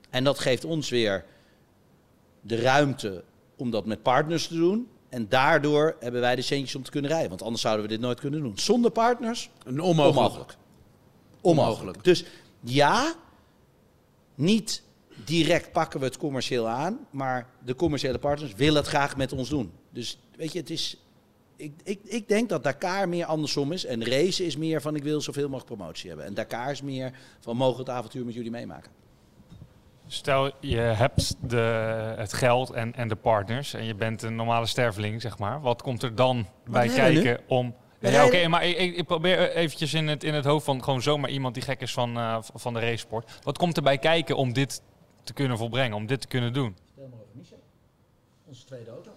En 0.10 0.24
dat 0.24 0.40
geeft 0.40 0.66
ons 0.66 0.90
weer 0.90 1.26
de 2.42 2.62
ruimte 2.62 3.24
om 3.56 3.72
dat 3.72 3.86
met 3.86 4.02
partners 4.02 4.48
te 4.48 4.56
doen. 4.56 4.88
En 5.10 5.30
daardoor 5.30 5.96
hebben 6.00 6.22
wij 6.22 6.36
de 6.36 6.42
centjes 6.42 6.76
om 6.76 6.84
te 6.84 6.92
kunnen 6.92 7.12
rijden. 7.12 7.30
Want 7.30 7.42
anders 7.42 7.62
zouden 7.62 7.86
we 7.86 7.92
dit 7.92 8.00
nooit 8.02 8.20
kunnen 8.20 8.42
doen. 8.42 8.58
Zonder 8.58 8.92
partners, 8.92 9.50
Een 9.64 9.80
onmogelijk. 9.82 10.18
onmogelijk. 10.18 10.58
Onmogelijk. 11.42 12.04
Dus 12.04 12.24
ja, 12.60 13.14
niet 14.36 14.84
direct 15.26 15.72
pakken 15.72 16.00
we 16.00 16.06
het 16.06 16.18
commercieel 16.18 16.68
aan, 16.68 17.00
maar 17.10 17.50
de 17.66 17.76
commerciële 17.76 18.20
partners 18.20 18.54
willen 18.54 18.76
het 18.82 18.88
graag 18.88 19.18
met 19.18 19.34
ons 19.34 19.50
doen. 19.50 19.72
Dus 19.90 20.20
weet 20.36 20.52
je, 20.54 20.60
het 20.60 20.70
is. 20.70 20.98
Ik, 21.60 21.74
ik, 21.84 22.00
ik 22.04 22.28
denk 22.28 22.50
dat 22.50 22.64
Dakar 22.64 23.10
meer 23.10 23.26
andersom 23.26 23.72
is. 23.72 23.86
En 23.86 24.06
race 24.06 24.46
is 24.46 24.58
meer 24.58 24.82
van 24.82 24.96
ik 24.96 25.04
wil 25.04 25.22
zoveel 25.22 25.50
mogelijk 25.50 25.76
promotie 25.76 26.08
hebben. 26.08 26.26
En 26.26 26.34
Dakar 26.34 26.72
is 26.72 26.82
meer 26.82 27.12
van 27.40 27.56
mogen 27.56 27.76
we 27.76 27.82
het 27.82 27.92
avontuur 27.92 28.26
met 28.26 28.34
jullie 28.34 28.52
meemaken. 28.52 28.92
Stel, 30.08 30.52
je 30.60 30.78
hebt 30.78 31.36
de, 31.50 31.58
het 32.18 32.34
geld 32.34 32.72
en, 32.72 32.96
en 32.96 33.08
de 33.08 33.16
partners 33.16 33.74
en 33.74 33.86
je 33.86 33.96
bent 33.96 34.22
een 34.22 34.36
normale 34.36 34.66
sterveling, 34.66 35.22
zeg 35.22 35.38
maar. 35.38 35.62
Wat 35.62 35.82
komt 35.82 36.04
er 36.04 36.16
dan 36.16 36.48
bij 36.66 36.88
kijken 36.88 37.40
om... 37.48 37.76
Ja, 38.00 38.26
oké, 38.26 38.48
maar 38.48 38.66
ik, 38.66 38.78
ik 38.78 38.98
ik 38.98 39.06
probeer 39.06 39.52
eventjes 39.52 39.94
in 39.94 40.08
het, 40.08 40.24
in 40.24 40.34
het 40.34 40.46
hoofd 40.46 40.66
van 40.66 40.84
gewoon 40.84 41.02
zomaar 41.02 41.30
iemand 41.30 41.54
die 41.54 41.64
gek 41.64 41.82
is 41.82 41.94
van, 41.94 42.18
eh, 42.18 42.38
van 42.42 42.74
de 42.74 42.80
racesport. 42.80 43.40
Wat 43.44 43.58
komt 43.58 43.78
er 43.78 43.84
bij 43.84 43.98
kijken 43.98 44.36
om 44.36 44.54
dit 44.54 44.82
te 45.24 45.34
kunnen 45.34 45.58
volbrengen, 45.58 45.98
om 45.98 46.06
dit 46.06 46.22
te 46.22 46.28
kunnen 46.28 46.54
doen? 46.54 46.76
Stel 46.92 47.08
maar 47.08 47.20
over 47.20 47.36
Michel. 47.36 47.64
Onze 48.46 48.66
tweede 48.66 48.90
auto. 48.90 49.12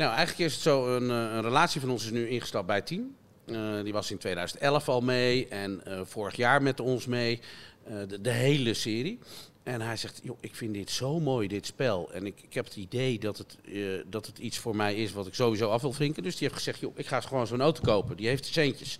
Nou, 0.00 0.14
eigenlijk 0.14 0.48
is 0.48 0.54
het 0.54 0.62
zo, 0.62 0.96
een, 0.96 1.10
eh, 1.10 1.16
een 1.16 1.42
relatie 1.42 1.80
van 1.80 1.90
ons 1.90 2.04
is 2.04 2.10
nu 2.10 2.28
ingestapt 2.28 2.66
bij 2.66 2.80
Team. 2.80 3.16
Eh, 3.46 3.82
die 3.82 3.92
was 3.92 4.10
in 4.10 4.18
2011 4.18 4.88
al 4.88 5.00
mee 5.00 5.48
en 5.48 5.84
eh, 5.84 6.00
vorig 6.04 6.36
jaar 6.36 6.62
met 6.62 6.80
ons 6.80 7.06
mee. 7.06 7.40
Eh, 7.84 7.94
de, 8.08 8.20
de 8.20 8.30
hele 8.30 8.74
serie. 8.74 9.18
En 9.62 9.80
hij 9.80 9.96
zegt, 9.96 10.20
joh, 10.22 10.38
ik 10.40 10.54
vind 10.54 10.74
dit 10.74 10.90
zo 10.90 11.20
mooi, 11.20 11.48
dit 11.48 11.66
spel. 11.66 12.12
En 12.12 12.26
ik, 12.26 12.42
ik 12.42 12.54
heb 12.54 12.64
het 12.64 12.76
idee 12.76 13.18
dat 13.18 13.38
het, 13.38 13.56
eh, 13.64 13.82
dat 14.06 14.26
het 14.26 14.38
iets 14.38 14.58
voor 14.58 14.76
mij 14.76 14.94
is 14.94 15.12
wat 15.12 15.26
ik 15.26 15.34
sowieso 15.34 15.70
af 15.70 15.82
wil 15.82 15.92
vinken. 15.92 16.22
Dus 16.22 16.32
die 16.32 16.42
heeft 16.42 16.54
gezegd, 16.54 16.80
joh, 16.80 16.98
ik 16.98 17.06
ga 17.06 17.20
gewoon 17.20 17.46
zo'n 17.46 17.60
auto 17.60 17.82
kopen. 17.82 18.16
Die 18.16 18.28
heeft 18.28 18.46
centjes. 18.46 18.98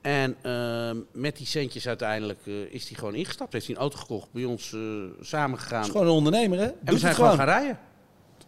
En 0.00 0.36
ehm, 0.42 0.96
met 1.12 1.36
die 1.36 1.46
centjes 1.46 1.88
uiteindelijk 1.88 2.46
eh, 2.46 2.54
is 2.54 2.88
hij 2.88 2.98
gewoon 2.98 3.14
ingestapt. 3.14 3.52
Heeft 3.52 3.66
hij 3.66 3.74
een 3.74 3.80
auto 3.80 3.98
gekocht, 3.98 4.32
bij 4.32 4.44
ons 4.44 4.72
eh 4.72 4.80
samen 5.20 5.58
gegaan. 5.58 5.82
is 5.82 5.90
gewoon 5.90 6.06
een 6.06 6.12
ondernemer, 6.12 6.58
hè? 6.58 6.64
En 6.64 6.76
we 6.84 6.98
zijn 6.98 7.12
het 7.12 7.22
gewoon 7.22 7.36
gaan 7.36 7.46
rijden. 7.46 7.78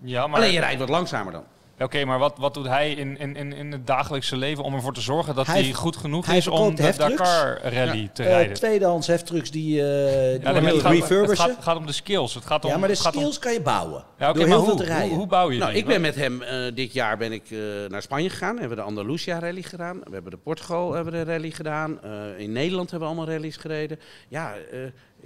Ja, 0.00 0.26
maar... 0.26 0.40
Alleen 0.40 0.52
je 0.52 0.60
rijdt 0.60 0.78
wat 0.78 0.88
langzamer 0.88 1.32
dan. 1.32 1.44
Oké, 1.80 2.04
maar 2.04 2.18
wat, 2.18 2.34
wat 2.38 2.54
doet 2.54 2.66
hij 2.66 2.92
in, 2.92 3.18
in, 3.18 3.36
in, 3.36 3.52
in 3.52 3.72
het 3.72 3.86
dagelijkse 3.86 4.36
leven 4.36 4.64
om 4.64 4.74
ervoor 4.74 4.92
te 4.94 5.00
zorgen 5.00 5.34
dat 5.34 5.46
hij, 5.46 5.62
Hij- 5.62 5.72
goed 5.72 5.96
genoeg 5.96 6.26
hij 6.26 6.36
is 6.36 6.48
om 6.48 6.74
de. 6.74 6.92
Dakar 6.96 7.60
rally 7.62 8.10
te 8.12 8.22
Eh, 8.22 8.28
rijden? 8.28 8.54
tweedehands 8.54 9.06
heftrucks 9.06 9.50
die, 9.50 9.80
eh 9.80 9.84
die 9.84 10.40
Ja, 10.42 10.60
nee, 10.60 10.72
het, 10.72 10.80
gaat, 10.82 11.08
het, 11.08 11.38
gaat, 11.38 11.48
het 11.48 11.62
gaat 11.64 11.76
om 11.76 11.86
de 11.86 11.92
skills. 11.92 12.34
Het 12.34 12.46
gaat 12.46 12.64
om, 12.64 12.70
ja, 12.70 12.76
maar 12.78 12.88
de 12.88 12.94
om- 13.04 13.12
skills 13.12 13.38
kan 13.38 13.52
je 13.52 13.60
bouwen. 13.60 14.04
Ja, 14.18 14.26
maar 14.32 14.36
heel 14.36 14.46
veel 14.46 14.58
hoe, 14.60 14.74
te 14.76 14.84
rijden. 14.84 15.08
Hoe, 15.08 15.18
hoe 15.18 15.26
bouw 15.26 15.50
je 15.50 15.58
Nou, 15.58 15.70
die? 15.70 15.80
ik 15.80 15.86
ben 15.86 16.00
met 16.00 16.14
hem 16.14 16.42
eh, 16.42 16.74
dit 16.74 16.92
jaar 16.92 17.16
ben 17.16 17.32
ik 17.32 17.50
eh, 17.50 17.58
naar 17.88 18.02
Spanje 18.02 18.30
gegaan. 18.30 18.54
We 18.54 18.60
hebben 18.60 18.78
de 18.78 18.84
Andalusia 18.84 19.38
rally 19.38 19.62
gedaan. 19.62 19.96
We 20.04 20.12
hebben 20.12 20.30
de 20.30 20.36
Portugal 20.36 20.92
hebben 20.92 21.12
de 21.12 21.24
rally 21.24 21.50
gedaan. 21.50 22.02
Eh, 22.02 22.10
in 22.38 22.52
Nederland 22.52 22.90
hebben 22.90 23.08
we 23.08 23.14
allemaal 23.14 23.34
rallies 23.34 23.56
gereden. 23.56 23.98
Ja, 24.28 24.54
eh 24.72 24.78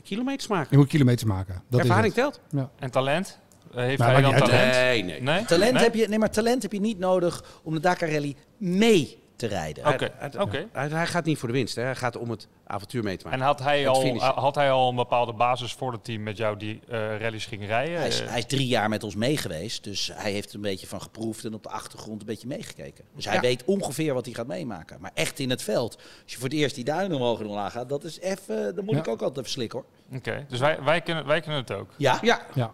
kilometers 0.05 0.46
maken. 0.48 0.68
Je 0.70 0.76
moet 0.76 0.88
kilometers 0.88 1.24
maken. 1.24 1.62
Dat 1.70 1.80
Ervaring 1.80 2.07
is 2.07 2.14
telt. 2.14 2.40
En 2.78 2.90
talent? 2.90 3.38
Eh, 3.75 3.85
Heeft 3.85 3.99
Nou, 3.99 4.12
hij 4.12 4.23
dan 4.23 4.35
talent? 4.35 4.73
Nee, 4.73 5.03
nee. 5.05 5.23
Nee? 5.23 5.45
Talent, 5.45 5.73
Nee? 5.73 5.83
Heb 5.83 5.95
je, 5.95 6.09
nee, 6.09 6.18
maar 6.18 6.31
talent 6.31 6.62
heb 6.62 6.73
je 6.73 6.81
niet 6.81 6.99
nodig 6.99 7.45
om 7.62 7.75
de 7.75 7.81
Dakar 7.81 8.11
Rally 8.11 8.35
mee 8.57 9.20
te 9.37 9.47
rijden. 9.47 9.87
Oké, 9.87 10.09
Hij- 10.14 10.39
oké. 10.41 10.66
Hij, 10.73 10.89
hij 10.89 11.07
gaat 11.07 11.25
niet 11.25 11.39
voor 11.39 11.49
de 11.49 11.55
winst. 11.55 11.75
Hè. 11.77 11.83
Hij 11.83 11.95
gaat 11.97 12.16
om 12.16 12.31
het 12.31 12.49
avontuur 12.66 13.03
mee 13.03 13.16
te 13.16 13.25
maken. 13.25 13.41
En 13.41 13.47
had 13.47 13.59
hij, 13.62 13.89
al, 13.89 14.01
finishen. 14.01 14.33
had 14.35 14.55
hij 14.55 14.70
al 14.70 14.89
een 14.89 14.97
bepaalde 14.97 15.33
basis 15.33 15.73
voor 15.73 15.93
het 15.93 16.05
team 16.05 16.23
met 16.23 16.37
jou 16.37 16.57
die 16.57 16.81
eh 16.89 17.16
rallies 17.20 17.47
ging 17.47 17.66
rijden? 17.66 17.99
Hij 17.99 18.09
is, 18.09 18.20
hij 18.20 18.39
is 18.39 18.47
drie 18.47 18.66
jaar 18.66 18.89
met 18.89 19.03
ons 19.05 19.14
mee 19.14 19.37
geweest, 19.37 19.85
dus 19.85 20.11
hij 20.14 20.33
heeft 20.33 20.55
een 20.55 20.61
beetje 20.61 20.87
van 20.87 21.03
geproefd 21.03 21.45
en 21.45 21.55
op 21.55 21.62
de 21.62 21.68
achtergrond 21.68 22.20
een 22.20 22.27
beetje 22.27 22.47
meegekeken. 22.47 23.05
Dus 23.14 23.25
hij 23.25 23.35
Ja. 23.35 23.41
weet 23.41 23.64
ongeveer 23.64 24.14
wat 24.14 24.25
hij 24.25 24.35
gaat 24.35 24.47
meemaken. 24.47 25.01
Maar 25.01 25.11
echt 25.14 25.39
in 25.39 25.51
het 25.51 25.62
veld, 25.62 25.97
als 25.97 26.33
je 26.33 26.39
voor 26.39 26.49
het 26.49 26.57
eerst 26.59 26.75
die 26.75 26.85
duinen 26.85 27.16
omhoog 27.16 27.41
en 27.41 27.47
omlaag 27.47 27.73
gaat, 27.73 27.89
dat 27.89 28.05
is 28.05 28.20
even, 28.20 28.75
dan 28.75 28.85
moet 28.85 28.95
Ja. 28.95 29.01
ik 29.01 29.09
ook 29.09 29.20
altijd 29.23 29.39
even 29.39 29.51
slikken 29.51 29.79
hoor. 29.79 30.18
Oké, 30.18 30.45
dus 30.49 30.59
wij, 30.59 30.83
wij, 30.83 31.01
kunnen, 31.01 31.27
wij 31.27 31.41
kunnen 31.41 31.61
het 31.61 31.73
ook. 31.73 31.91
Ja, 31.97 32.18
Ja, 32.23 32.41
Ja. 32.55 32.73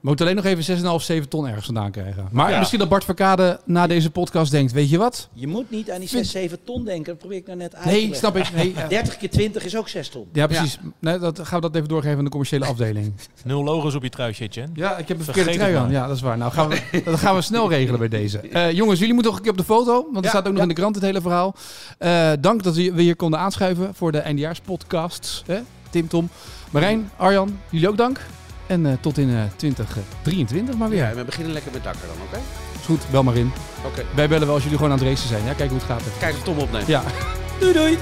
We 0.00 0.12
moeten 0.12 0.26
alleen 0.30 0.44
nog 0.44 0.52
even 0.52 0.98
6,5, 1.00 1.04
7 1.04 1.28
ton 1.28 1.46
ergens 1.46 1.64
vandaan 1.64 1.90
krijgen. 1.90 2.28
Maar 2.30 2.50
Ja. 2.50 2.58
misschien 2.58 2.78
dat 2.78 2.88
Bart 2.88 3.04
Verkade 3.04 3.60
na 3.64 3.86
deze 3.86 4.10
podcast 4.10 4.50
denkt, 4.50 4.72
weet 4.72 4.90
je 4.90 4.98
wat? 4.98 5.28
je 5.32 5.46
moet 5.46 5.70
niet 5.70 5.90
aan 5.90 5.98
die 5.98 6.08
Vind- 6.08 6.26
6, 6.26 6.32
7 6.42 6.58
ton 6.64 6.84
denken, 6.84 7.04
dat 7.04 7.18
probeer 7.18 7.38
ik 7.38 7.46
nou 7.46 7.58
net 7.58 7.74
uit 7.74 7.82
te 7.82 7.88
Nee, 7.88 7.98
leggen. 8.00 8.16
snap 8.18 8.36
ik. 8.36 8.52
Nee, 8.54 8.74
ja. 8.76 8.88
30 8.88 9.16
keer 9.16 9.30
20 9.30 9.64
is 9.64 9.76
ook 9.76 9.88
6 9.88 10.08
ton. 10.08 10.26
Ja, 10.32 10.46
precies. 10.46 10.78
Nee, 10.98 11.18
dat, 11.18 11.38
gaan 11.42 11.60
we 11.60 11.66
dat 11.66 11.74
even 11.76 11.88
doorgeven 11.88 12.18
aan 12.18 12.24
de 12.24 12.30
commerciële 12.30 12.64
afdeling. 12.66 13.12
Nul 13.44 13.64
logos 13.64 13.94
op 13.94 14.02
je 14.02 14.08
truitje, 14.08 14.46
Jen. 14.46 14.70
Ja, 14.74 14.96
ik 14.96 15.08
heb 15.08 15.18
een 15.18 15.24
Vergeet 15.24 15.42
verkeerde 15.44 15.70
trui 15.70 15.84
aan. 15.84 15.90
Ja, 15.90 16.06
dat 16.06 16.16
is 16.16 16.22
waar. 16.22 16.38
Nou, 16.38 16.52
gaan 16.52 16.68
we, 16.68 16.80
dat 17.04 17.18
gaan 17.18 17.34
we 17.34 17.40
snel 17.42 17.68
regelen 17.68 17.98
bij 17.98 18.08
deze. 18.08 18.38
Eh, 18.40 18.72
jongens, 18.72 18.98
jullie 18.98 19.14
moeten 19.14 19.32
nog 19.32 19.40
een 19.40 19.46
keer 19.46 19.56
op 19.60 19.66
de 19.66 19.72
foto, 19.74 19.92
want 20.02 20.14
het 20.16 20.24
Ja, 20.24 20.30
staat 20.30 20.42
ook 20.46 20.48
nog 20.52 20.56
ja. 20.56 20.62
in 20.62 20.68
de 20.68 20.74
krant, 20.74 20.94
het 20.94 21.04
hele 21.04 21.20
verhaal. 21.20 21.54
Eh, 21.98 22.30
dank 22.40 22.62
dat 22.62 22.74
we 22.76 22.92
we 22.92 23.02
hier 23.02 23.16
konden 23.16 23.38
aanschuiven 23.40 23.94
voor 23.94 24.12
de 24.12 24.18
eindejaarspodcasts. 24.18 25.42
Hè? 25.46 25.58
Tim, 25.90 26.08
Tom, 26.08 26.28
Marijn, 26.70 27.10
Arjan, 27.16 27.58
jullie 27.70 27.88
ook 27.88 27.96
dank. 27.96 28.20
En 28.66 28.86
eh, 28.86 28.92
tot 29.00 29.18
in 29.18 29.28
eh 29.30 29.42
2023 29.56 30.76
maar 30.76 30.88
weer. 30.88 30.98
ja, 30.98 31.10
en 31.10 31.16
we 31.16 31.24
beginnen 31.24 31.52
lekker 31.52 31.72
met 31.72 31.84
Dakar 31.84 32.00
dan, 32.06 32.26
oké? 32.26 32.38
Is 32.80 32.86
goed, 32.86 33.00
bel 33.10 33.22
maar 33.22 33.36
in. 33.36 33.52
Oké. 33.84 34.04
Wij 34.14 34.28
bellen 34.28 34.44
wel 34.46 34.54
als 34.54 34.62
jullie 34.62 34.78
gewoon 34.78 34.92
aan 34.92 34.98
het 34.98 35.08
racen 35.08 35.28
zijn. 35.28 35.44
Ja, 35.44 35.52
kijken 35.52 35.68
hoe 35.68 35.78
het 35.78 35.86
gaat. 35.86 36.02
Kijk 36.18 36.34
of 36.34 36.42
Tom 36.42 36.58
opneemt. 36.58 36.86
Ja. 36.86 37.02
Doei 37.60 37.72
doei! 37.72 37.98